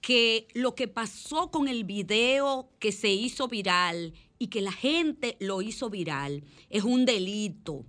que 0.00 0.46
lo 0.54 0.74
que 0.74 0.88
pasó 0.88 1.50
con 1.50 1.68
el 1.68 1.84
video 1.84 2.70
que 2.78 2.92
se 2.92 3.08
hizo 3.08 3.48
viral 3.48 4.12
y 4.38 4.48
que 4.48 4.60
la 4.60 4.72
gente 4.72 5.36
lo 5.40 5.62
hizo 5.62 5.90
viral 5.90 6.44
es 6.70 6.84
un 6.84 7.04
delito. 7.04 7.84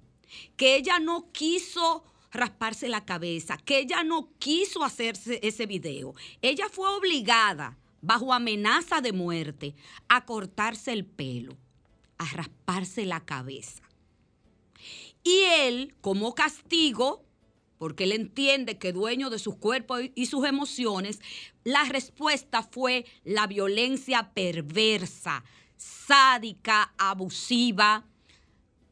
Que 0.55 0.75
ella 0.75 0.99
no 0.99 1.31
quiso 1.31 2.03
rasparse 2.31 2.89
la 2.89 3.05
cabeza, 3.05 3.57
que 3.57 3.79
ella 3.79 4.03
no 4.03 4.29
quiso 4.39 4.83
hacerse 4.83 5.39
ese 5.43 5.65
video. 5.65 6.13
Ella 6.41 6.67
fue 6.71 6.89
obligada, 6.89 7.77
bajo 8.01 8.33
amenaza 8.33 9.01
de 9.01 9.13
muerte, 9.13 9.75
a 10.07 10.25
cortarse 10.25 10.93
el 10.93 11.05
pelo 11.05 11.57
a 12.17 12.25
rasparse 12.25 13.05
la 13.05 13.25
cabeza. 13.25 13.83
Y 15.23 15.41
él, 15.59 15.95
como 16.01 16.33
castigo, 16.35 17.25
porque 17.77 18.05
él 18.05 18.11
entiende 18.11 18.77
que 18.77 18.93
dueño 18.93 19.29
de 19.29 19.39
sus 19.39 19.55
cuerpos 19.55 20.01
y 20.15 20.25
sus 20.25 20.45
emociones, 20.45 21.19
la 21.63 21.83
respuesta 21.85 22.63
fue 22.63 23.05
la 23.23 23.45
violencia 23.45 24.31
perversa, 24.33 25.43
sádica, 25.75 26.93
abusiva, 26.97 28.05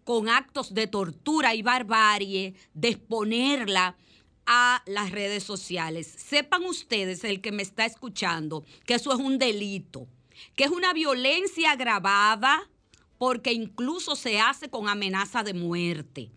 con 0.05 0.29
actos 0.29 0.74
de 0.74 0.88
tortura 0.88 1.55
y 1.55 1.63
barbarie, 1.63 2.53
de 2.74 2.89
exponerla 2.89 3.97
a 4.45 4.83
las 4.85 5.12
redes 5.12 5.43
sociales. 5.43 6.07
Sepan 6.07 6.63
ustedes, 6.63 7.24
el 7.24 7.41
que 7.41 7.51
me 7.51 7.63
está 7.63 7.85
escuchando, 7.85 8.63
que 8.85 8.93
eso 8.93 9.12
es 9.12 9.19
un 9.19 9.38
delito, 9.38 10.07
que 10.55 10.63
es 10.65 10.69
una 10.69 10.93
violencia 10.93 11.71
agravada 11.71 12.69
porque 13.17 13.51
incluso 13.51 14.15
se 14.15 14.39
hace 14.39 14.69
con 14.69 14.88
amenaza 14.88 15.43
de 15.43 15.55
muerte. 15.55 16.29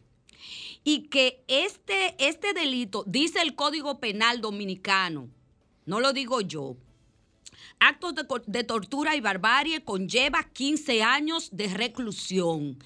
Y 0.82 1.08
que 1.08 1.44
este, 1.48 2.16
este 2.18 2.54
delito, 2.54 3.04
dice 3.06 3.42
el 3.42 3.54
Código 3.54 4.00
Penal 4.00 4.40
Dominicano, 4.40 5.28
no 5.84 6.00
lo 6.00 6.14
digo 6.14 6.40
yo, 6.40 6.76
actos 7.80 8.14
de, 8.14 8.25
de 8.46 8.64
tortura 8.64 9.16
y 9.16 9.20
barbarie 9.20 9.84
conlleva 9.84 10.44
15 10.44 11.02
años 11.02 11.50
de 11.52 11.68
reclusión. 11.68 12.78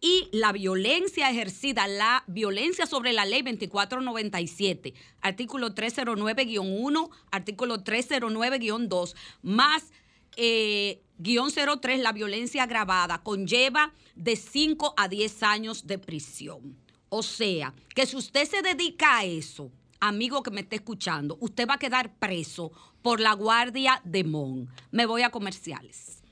Y 0.00 0.28
la 0.30 0.52
violencia 0.52 1.28
ejercida, 1.30 1.88
la 1.88 2.22
violencia 2.28 2.86
sobre 2.86 3.12
la 3.12 3.24
ley 3.24 3.42
2497, 3.42 4.94
artículo 5.20 5.74
309-1, 5.74 7.10
artículo 7.32 7.82
309-2, 7.82 9.14
más 9.42 9.90
eh, 10.36 11.02
guion 11.18 11.50
03, 11.50 12.00
la 12.00 12.12
violencia 12.12 12.62
agravada, 12.62 13.22
conlleva 13.24 13.92
de 14.14 14.36
5 14.36 14.94
a 14.96 15.08
10 15.08 15.42
años 15.42 15.86
de 15.86 15.98
prisión. 15.98 16.76
O 17.08 17.24
sea, 17.24 17.74
que 17.94 18.06
si 18.06 18.16
usted 18.16 18.48
se 18.48 18.62
dedica 18.62 19.18
a 19.18 19.24
eso, 19.24 19.72
amigo 19.98 20.44
que 20.44 20.52
me 20.52 20.60
esté 20.60 20.76
escuchando, 20.76 21.36
usted 21.40 21.66
va 21.66 21.74
a 21.74 21.78
quedar 21.78 22.14
preso 22.18 22.70
por 23.02 23.18
la 23.18 23.32
Guardia 23.32 24.00
de 24.04 24.22
Mon. 24.22 24.68
Me 24.92 25.06
voy 25.06 25.22
a 25.22 25.30
comerciales. 25.30 26.22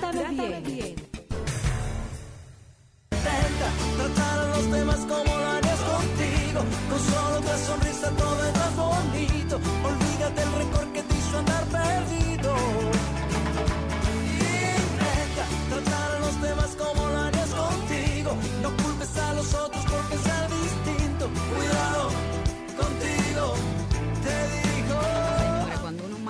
Trátame 0.00 0.60
bien. 0.60 0.94
Intenta 3.10 3.68
tratar 3.96 4.38
a 4.38 4.46
los 4.56 4.70
demás 4.70 4.98
como 5.00 5.36
lo 5.36 5.46
harías 5.46 5.80
contigo. 5.80 6.60
Con 6.90 7.00
solo 7.00 7.38
otra 7.38 7.58
sonrisa 7.58 8.10
todo 8.10 8.44
es 8.46 8.54
más 8.56 8.76
bonito. 8.76 9.56
Olvídate 9.56 10.42
el 10.42 10.52
rencor 10.52 10.92
que 10.92 11.02
te 11.02 11.14
hizo 11.16 11.38
andar 11.38 11.64
perdido. 11.64 12.95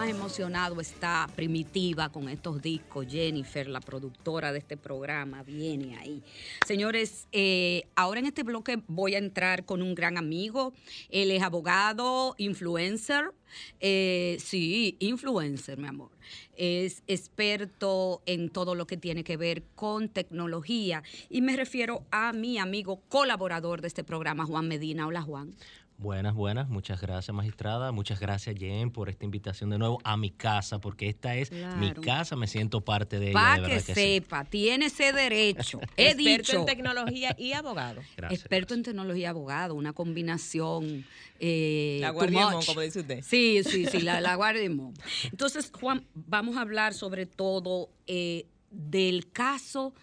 Emocionado 0.08 0.80
está 0.80 1.28
primitiva 1.34 2.10
con 2.10 2.28
estos 2.28 2.62
discos, 2.62 3.06
Jennifer, 3.08 3.68
la 3.68 3.80
productora 3.80 4.52
de 4.52 4.58
este 4.58 4.76
programa, 4.76 5.42
viene 5.42 5.96
ahí. 5.96 6.22
Señores, 6.66 7.28
eh, 7.32 7.86
ahora 7.94 8.20
en 8.20 8.26
este 8.26 8.42
bloque 8.42 8.82
voy 8.86 9.14
a 9.14 9.18
entrar 9.18 9.64
con 9.64 9.82
un 9.82 9.94
gran 9.94 10.18
amigo. 10.18 10.72
Él 11.10 11.30
es 11.30 11.42
abogado, 11.42 12.34
influencer. 12.38 13.32
eh, 13.80 14.36
sí, 14.40 14.96
influencer, 14.98 15.78
mi 15.78 15.88
amor. 15.88 16.10
Es 16.56 17.02
experto 17.06 18.22
en 18.26 18.50
todo 18.50 18.74
lo 18.74 18.86
que 18.86 18.96
tiene 18.96 19.24
que 19.24 19.36
ver 19.36 19.62
con 19.74 20.08
tecnología. 20.08 21.02
Y 21.30 21.42
me 21.42 21.56
refiero 21.56 22.04
a 22.10 22.32
mi 22.32 22.58
amigo 22.58 23.00
colaborador 23.08 23.80
de 23.80 23.88
este 23.88 24.04
programa, 24.04 24.44
Juan 24.44 24.68
Medina. 24.68 25.06
Hola, 25.06 25.22
Juan. 25.22 25.54
Buenas, 25.98 26.34
buenas. 26.34 26.68
Muchas 26.68 27.00
gracias, 27.00 27.34
magistrada. 27.34 27.90
Muchas 27.90 28.20
gracias, 28.20 28.54
Jen, 28.58 28.90
por 28.90 29.08
esta 29.08 29.24
invitación 29.24 29.70
de 29.70 29.78
nuevo 29.78 29.98
a 30.04 30.18
mi 30.18 30.30
casa, 30.30 30.78
porque 30.78 31.08
esta 31.08 31.34
es 31.36 31.50
mi 31.50 31.92
casa. 31.94 32.36
Me 32.36 32.46
siento 32.48 32.82
parte 32.82 33.18
de 33.18 33.30
ella. 33.30 33.32
Para 33.32 33.54
de 33.62 33.68
que, 33.68 33.74
verdad 33.76 33.86
que 33.86 33.94
sí. 33.94 34.00
sepa, 34.00 34.44
tiene 34.44 34.86
ese 34.86 35.12
derecho. 35.14 35.80
He 35.96 36.08
Experto 36.10 36.52
dicho. 36.52 36.60
en 36.60 36.66
tecnología 36.66 37.34
y 37.38 37.52
abogado. 37.52 38.02
Gracias. 38.16 38.40
experto 38.40 38.74
en 38.74 38.82
tecnología 38.82 39.30
abogado, 39.30 39.74
una 39.74 39.94
combinación. 39.94 41.06
eh, 41.40 41.96
La 42.02 42.10
Guardia 42.10 42.50
Mon, 42.50 42.64
como 42.66 42.80
dice 42.82 43.00
usted. 43.00 43.22
Sí, 43.22 43.62
sí, 43.64 43.86
sí, 43.86 44.02
la, 44.02 44.20
la 44.20 44.34
Guardia 44.36 44.68
Mon. 44.68 44.92
Entonces, 45.24 45.72
Juan, 45.80 46.04
vamos 46.14 46.58
a 46.58 46.60
hablar 46.60 46.92
sobre 46.92 47.24
todo 47.24 47.88
eh, 48.06 48.44
del 48.70 49.30
caso 49.32 49.94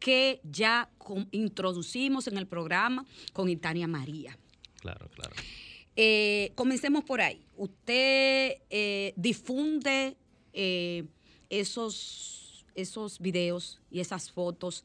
que 0.00 0.40
ya 0.42 0.90
con- 0.98 1.28
introducimos 1.30 2.26
en 2.26 2.36
el 2.36 2.48
programa 2.48 3.04
con 3.32 3.48
Itania 3.48 3.86
María. 3.86 4.36
Claro, 4.86 5.08
claro. 5.10 5.34
Eh, 5.96 6.52
comencemos 6.54 7.02
por 7.02 7.20
ahí. 7.20 7.44
Usted 7.56 8.58
eh, 8.70 9.14
difunde 9.16 10.16
eh, 10.52 11.04
esos, 11.50 12.64
esos 12.76 13.18
videos 13.18 13.80
y 13.90 13.98
esas 13.98 14.30
fotos 14.30 14.84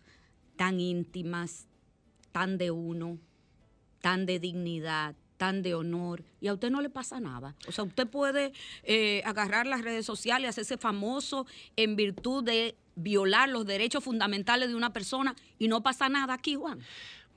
tan 0.56 0.80
íntimas, 0.80 1.68
tan 2.32 2.58
de 2.58 2.72
uno, 2.72 3.20
tan 4.02 4.26
de 4.26 4.40
dignidad, 4.40 5.16
tan 5.38 5.62
de 5.62 5.76
honor, 5.76 6.24
y 6.40 6.48
a 6.48 6.54
usted 6.54 6.72
no 6.72 6.82
le 6.82 6.90
pasa 6.90 7.20
nada. 7.20 7.56
O 7.68 7.72
sea, 7.72 7.84
usted 7.84 8.08
puede 8.08 8.54
agarrar 9.24 9.68
las 9.68 9.82
redes 9.82 10.06
sociales, 10.06 10.50
hacerse 10.50 10.78
famoso 10.78 11.46
en 11.76 11.96
virtud 11.96 12.44
de 12.44 12.76
violar 12.96 13.50
los 13.50 13.66
derechos 13.66 14.04
fundamentales 14.04 14.70
de 14.70 14.76
una 14.76 14.94
persona 14.94 15.36
y 15.58 15.68
no 15.68 15.82
pasa 15.82 16.10
nada 16.10 16.34
aquí, 16.34 16.56
Juan. 16.56 16.80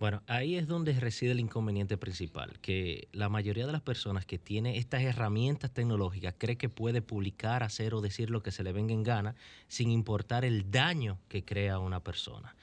Bueno, 0.00 0.22
ahí 0.26 0.57
es 0.57 0.66
donde 0.66 0.92
reside 0.98 1.33
el 1.33 1.40
inconveniente 1.40 1.96
principal, 1.96 2.59
que 2.61 3.09
la 3.12 3.28
mayoría 3.28 3.66
de 3.66 3.72
las 3.72 3.80
personas 3.80 4.26
que 4.26 4.38
tiene 4.38 4.76
estas 4.76 5.02
herramientas 5.02 5.72
tecnológicas 5.72 6.35
cree 6.37 6.57
que 6.57 6.68
puede 6.68 7.00
publicar, 7.00 7.62
hacer 7.62 7.94
o 7.94 8.00
decir 8.00 8.28
lo 8.30 8.42
que 8.42 8.50
se 8.50 8.64
le 8.64 8.72
venga 8.72 8.92
en 8.92 9.04
gana 9.04 9.37
sin 9.68 9.90
importar 9.90 10.44
el 10.44 10.70
daño 10.70 11.18
que 11.28 11.44
crea 11.44 11.78
una 11.78 12.00
persona. 12.00 12.57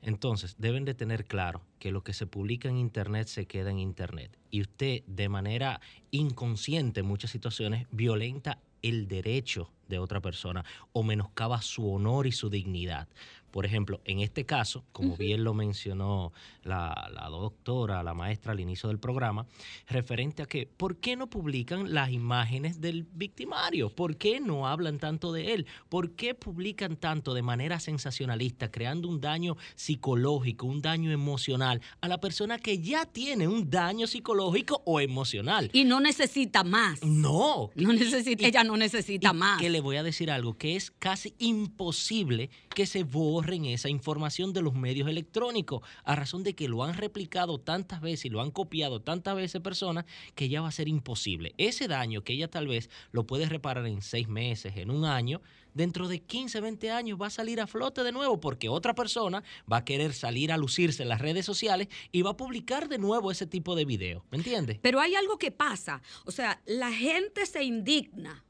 Entonces, 0.00 0.54
deben 0.58 0.84
de 0.84 0.94
tener 0.94 1.24
claro 1.24 1.62
que 1.80 1.90
lo 1.90 2.04
que 2.04 2.12
se 2.12 2.26
publica 2.26 2.68
en 2.68 2.76
Internet 2.76 3.26
se 3.26 3.46
queda 3.46 3.70
en 3.70 3.80
Internet. 3.80 4.38
Y 4.50 4.60
usted, 4.60 5.02
de 5.06 5.28
manera 5.28 5.80
inconsciente 6.12 7.00
en 7.00 7.06
muchas 7.06 7.32
situaciones, 7.32 7.88
violenta 7.90 8.60
el 8.82 9.08
derecho 9.08 9.72
de 9.88 9.98
otra 9.98 10.20
persona 10.20 10.64
o 10.92 11.02
menoscaba 11.02 11.60
su 11.62 11.90
honor 11.90 12.26
y 12.26 12.32
su 12.32 12.50
dignidad. 12.50 13.08
Por 13.56 13.64
ejemplo, 13.64 14.02
en 14.04 14.20
este 14.20 14.44
caso, 14.44 14.84
como 14.92 15.16
bien 15.16 15.42
lo 15.42 15.54
mencionó 15.54 16.34
la, 16.62 17.10
la 17.14 17.26
doctora, 17.30 18.02
la 18.02 18.12
maestra 18.12 18.52
al 18.52 18.60
inicio 18.60 18.90
del 18.90 18.98
programa, 18.98 19.46
referente 19.88 20.42
a 20.42 20.46
que, 20.46 20.66
¿por 20.66 20.98
qué 20.98 21.16
no 21.16 21.30
publican 21.30 21.94
las 21.94 22.10
imágenes 22.10 22.82
del 22.82 23.04
victimario? 23.14 23.88
¿Por 23.88 24.18
qué 24.18 24.40
no 24.40 24.68
hablan 24.68 24.98
tanto 24.98 25.32
de 25.32 25.54
él? 25.54 25.66
¿Por 25.88 26.10
qué 26.10 26.34
publican 26.34 26.96
tanto 26.96 27.32
de 27.32 27.40
manera 27.40 27.80
sensacionalista, 27.80 28.70
creando 28.70 29.08
un 29.08 29.22
daño 29.22 29.56
psicológico, 29.74 30.66
un 30.66 30.82
daño 30.82 31.10
emocional 31.10 31.80
a 32.02 32.08
la 32.08 32.18
persona 32.20 32.58
que 32.58 32.80
ya 32.80 33.06
tiene 33.06 33.48
un 33.48 33.70
daño 33.70 34.06
psicológico 34.06 34.82
o 34.84 35.00
emocional? 35.00 35.70
Y 35.72 35.84
no 35.84 36.00
necesita 36.00 36.62
más. 36.62 37.02
No, 37.02 37.70
No 37.74 37.94
necesita, 37.94 38.42
Y- 38.42 38.46
ella 38.48 38.64
no 38.64 38.76
necesita 38.76 39.30
y 39.30 39.34
más. 39.34 39.58
Que 39.62 39.70
le 39.70 39.80
voy 39.80 39.96
a 39.96 40.02
decir 40.02 40.30
algo, 40.30 40.58
que 40.58 40.76
es 40.76 40.90
casi 40.90 41.34
imposible 41.38 42.50
que 42.74 42.84
se 42.84 43.02
borren 43.46 43.66
esa 43.66 43.88
información 43.88 44.52
de 44.52 44.60
los 44.60 44.74
medios 44.74 45.08
electrónicos, 45.08 45.80
a 46.02 46.16
razón 46.16 46.42
de 46.42 46.56
que 46.56 46.66
lo 46.66 46.82
han 46.82 46.94
replicado 46.94 47.60
tantas 47.60 48.00
veces 48.00 48.24
y 48.24 48.28
lo 48.28 48.40
han 48.40 48.50
copiado 48.50 49.00
tantas 49.00 49.36
veces 49.36 49.60
personas, 49.62 50.04
que 50.34 50.48
ya 50.48 50.62
va 50.62 50.68
a 50.68 50.72
ser 50.72 50.88
imposible. 50.88 51.54
Ese 51.56 51.86
daño 51.86 52.24
que 52.24 52.32
ella 52.32 52.50
tal 52.50 52.66
vez 52.66 52.90
lo 53.12 53.24
puede 53.24 53.46
reparar 53.46 53.86
en 53.86 54.02
seis 54.02 54.26
meses, 54.26 54.76
en 54.76 54.90
un 54.90 55.04
año, 55.04 55.42
dentro 55.74 56.08
de 56.08 56.18
15, 56.18 56.60
20 56.60 56.90
años 56.90 57.20
va 57.22 57.28
a 57.28 57.30
salir 57.30 57.60
a 57.60 57.68
flote 57.68 58.02
de 58.02 58.10
nuevo 58.10 58.40
porque 58.40 58.68
otra 58.68 58.96
persona 58.96 59.44
va 59.70 59.76
a 59.76 59.84
querer 59.84 60.12
salir 60.12 60.50
a 60.50 60.56
lucirse 60.56 61.04
en 61.04 61.08
las 61.08 61.20
redes 61.20 61.46
sociales 61.46 61.86
y 62.10 62.22
va 62.22 62.30
a 62.30 62.36
publicar 62.36 62.88
de 62.88 62.98
nuevo 62.98 63.30
ese 63.30 63.46
tipo 63.46 63.76
de 63.76 63.84
video. 63.84 64.24
¿Me 64.32 64.38
entiendes? 64.38 64.80
Pero 64.82 64.98
hay 64.98 65.14
algo 65.14 65.38
que 65.38 65.52
pasa. 65.52 66.02
O 66.24 66.32
sea, 66.32 66.60
la 66.66 66.90
gente 66.90 67.46
se 67.46 67.62
indigna. 67.62 68.45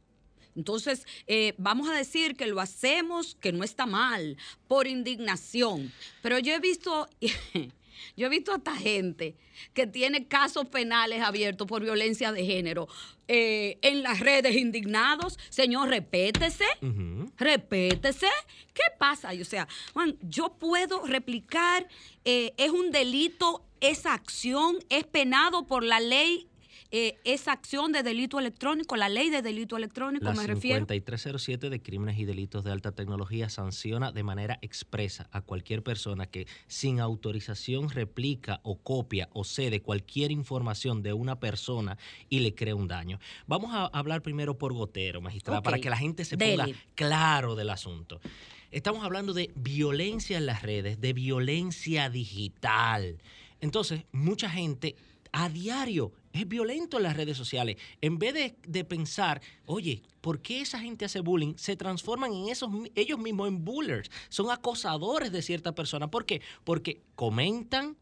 Entonces, 0.56 1.06
eh, 1.26 1.54
vamos 1.58 1.88
a 1.88 1.92
decir 1.92 2.36
que 2.36 2.46
lo 2.46 2.60
hacemos, 2.60 3.36
que 3.40 3.52
no 3.52 3.62
está 3.62 3.86
mal, 3.86 4.36
por 4.66 4.86
indignación. 4.86 5.92
Pero 6.22 6.38
yo 6.38 6.54
he 6.54 6.60
visto, 6.60 7.08
yo 8.16 8.26
he 8.26 8.30
visto 8.30 8.52
hasta 8.52 8.74
gente 8.74 9.36
que 9.74 9.86
tiene 9.86 10.26
casos 10.26 10.66
penales 10.66 11.22
abiertos 11.22 11.66
por 11.66 11.82
violencia 11.82 12.32
de 12.32 12.44
género 12.44 12.88
eh, 13.28 13.78
en 13.82 14.02
las 14.02 14.20
redes 14.20 14.56
indignados. 14.56 15.38
Señor, 15.50 15.88
repétese. 15.88 16.66
Repétese. 17.36 18.28
¿Qué 18.72 18.84
pasa? 18.98 19.30
O 19.40 19.44
sea, 19.44 19.68
Juan, 19.92 20.16
yo 20.22 20.54
puedo 20.54 21.04
replicar, 21.06 21.86
eh, 22.24 22.52
es 22.56 22.70
un 22.70 22.90
delito, 22.90 23.64
esa 23.80 24.14
acción 24.14 24.78
es 24.88 25.04
penado 25.04 25.66
por 25.66 25.82
la 25.84 26.00
ley 26.00 26.48
eh, 26.90 27.18
esa 27.24 27.52
acción 27.52 27.92
de 27.92 28.02
delito 28.02 28.38
electrónico, 28.38 28.96
la 28.96 29.08
ley 29.08 29.30
de 29.30 29.42
delito 29.42 29.76
electrónico, 29.76 30.24
La 30.26 30.34
me 30.34 30.46
refiero. 30.46 30.78
5307 30.80 31.70
de 31.70 31.82
Crímenes 31.82 32.18
y 32.18 32.24
Delitos 32.24 32.64
de 32.64 32.72
Alta 32.72 32.92
Tecnología 32.92 33.48
sanciona 33.48 34.12
de 34.12 34.22
manera 34.22 34.58
expresa 34.62 35.28
a 35.32 35.40
cualquier 35.40 35.82
persona 35.82 36.26
que 36.26 36.46
sin 36.66 37.00
autorización 37.00 37.90
replica 37.90 38.60
o 38.62 38.78
copia 38.78 39.28
o 39.32 39.44
cede 39.44 39.80
cualquier 39.80 40.30
información 40.30 41.02
de 41.02 41.12
una 41.12 41.40
persona 41.40 41.98
y 42.28 42.40
le 42.40 42.54
crea 42.54 42.74
un 42.74 42.88
daño. 42.88 43.18
Vamos 43.46 43.74
a 43.74 43.86
hablar 43.86 44.22
primero 44.22 44.58
por 44.58 44.72
gotero, 44.72 45.20
magistrada, 45.20 45.62
para 45.62 45.78
que 45.78 45.90
la 45.90 45.96
gente 45.96 46.24
se 46.24 46.36
Dele. 46.36 46.64
ponga 46.64 46.78
claro 46.94 47.54
del 47.54 47.70
asunto. 47.70 48.20
Estamos 48.70 49.04
hablando 49.04 49.32
de 49.32 49.50
violencia 49.54 50.36
en 50.36 50.46
las 50.46 50.62
redes, 50.62 51.00
de 51.00 51.12
violencia 51.12 52.10
digital. 52.10 53.18
Entonces, 53.60 54.04
mucha 54.12 54.50
gente 54.50 54.96
a 55.38 55.50
diario 55.50 56.12
es 56.32 56.48
violento 56.48 56.96
en 56.96 57.02
las 57.02 57.14
redes 57.14 57.36
sociales. 57.36 57.76
En 58.00 58.18
vez 58.18 58.32
de, 58.32 58.56
de 58.66 58.84
pensar, 58.84 59.42
oye, 59.66 60.02
¿por 60.22 60.40
qué 60.40 60.62
esa 60.62 60.80
gente 60.80 61.04
hace 61.04 61.20
bullying? 61.20 61.54
Se 61.56 61.76
transforman 61.76 62.32
en 62.32 62.48
esos, 62.48 62.70
ellos 62.94 63.18
mismos 63.18 63.48
en 63.48 63.62
bullers. 63.62 64.10
Son 64.30 64.50
acosadores 64.50 65.30
de 65.32 65.42
cierta 65.42 65.74
persona. 65.74 66.10
¿Por 66.10 66.24
qué? 66.24 66.40
Porque 66.64 67.02
comentan, 67.14 67.98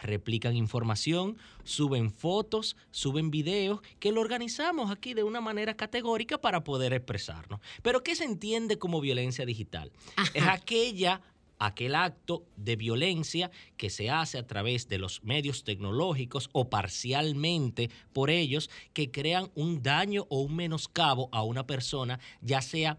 replican 0.00 0.56
información, 0.56 1.36
suben 1.62 2.10
fotos, 2.10 2.74
suben 2.90 3.30
videos, 3.30 3.80
que 3.98 4.10
lo 4.10 4.22
organizamos 4.22 4.90
aquí 4.90 5.12
de 5.12 5.24
una 5.24 5.42
manera 5.42 5.74
categórica 5.74 6.38
para 6.38 6.64
poder 6.64 6.94
expresarnos. 6.94 7.60
Pero 7.82 8.02
¿qué 8.02 8.16
se 8.16 8.24
entiende 8.24 8.78
como 8.78 9.02
violencia 9.02 9.44
digital? 9.44 9.92
Es 10.32 10.46
aquella 10.46 11.20
aquel 11.58 11.94
acto 11.94 12.44
de 12.56 12.76
violencia 12.76 13.50
que 13.76 13.90
se 13.90 14.10
hace 14.10 14.38
a 14.38 14.46
través 14.46 14.88
de 14.88 14.98
los 14.98 15.22
medios 15.24 15.64
tecnológicos 15.64 16.48
o 16.52 16.68
parcialmente 16.70 17.90
por 18.12 18.30
ellos 18.30 18.70
que 18.92 19.10
crean 19.10 19.50
un 19.54 19.82
daño 19.82 20.26
o 20.28 20.40
un 20.40 20.56
menoscabo 20.56 21.28
a 21.32 21.42
una 21.42 21.66
persona, 21.66 22.20
ya 22.40 22.62
sea 22.62 22.98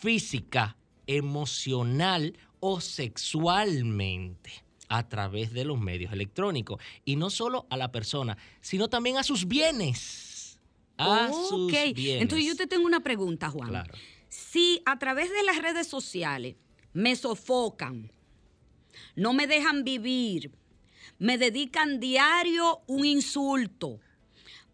física, 0.00 0.76
emocional 1.06 2.36
o 2.60 2.80
sexualmente 2.80 4.50
a 4.88 5.08
través 5.08 5.52
de 5.52 5.64
los 5.64 5.78
medios 5.80 6.12
electrónicos. 6.12 6.80
Y 7.04 7.16
no 7.16 7.30
solo 7.30 7.66
a 7.70 7.76
la 7.76 7.90
persona, 7.92 8.36
sino 8.60 8.88
también 8.88 9.16
a 9.16 9.22
sus 9.22 9.46
bienes. 9.46 10.58
A 10.98 11.28
sus 11.28 11.70
Ok, 11.72 11.94
bienes. 11.94 12.22
entonces 12.22 12.46
yo 12.46 12.56
te 12.56 12.66
tengo 12.66 12.86
una 12.86 13.00
pregunta, 13.00 13.50
Juan. 13.50 13.68
Claro. 13.68 13.94
Si 14.28 14.80
a 14.86 14.98
través 14.98 15.30
de 15.30 15.42
las 15.42 15.58
redes 15.60 15.86
sociales 15.86 16.56
me 16.96 17.14
sofocan, 17.14 18.10
no 19.16 19.34
me 19.34 19.46
dejan 19.46 19.84
vivir, 19.84 20.50
me 21.18 21.36
dedican 21.36 22.00
diario 22.00 22.80
un 22.86 23.04
insulto, 23.04 24.00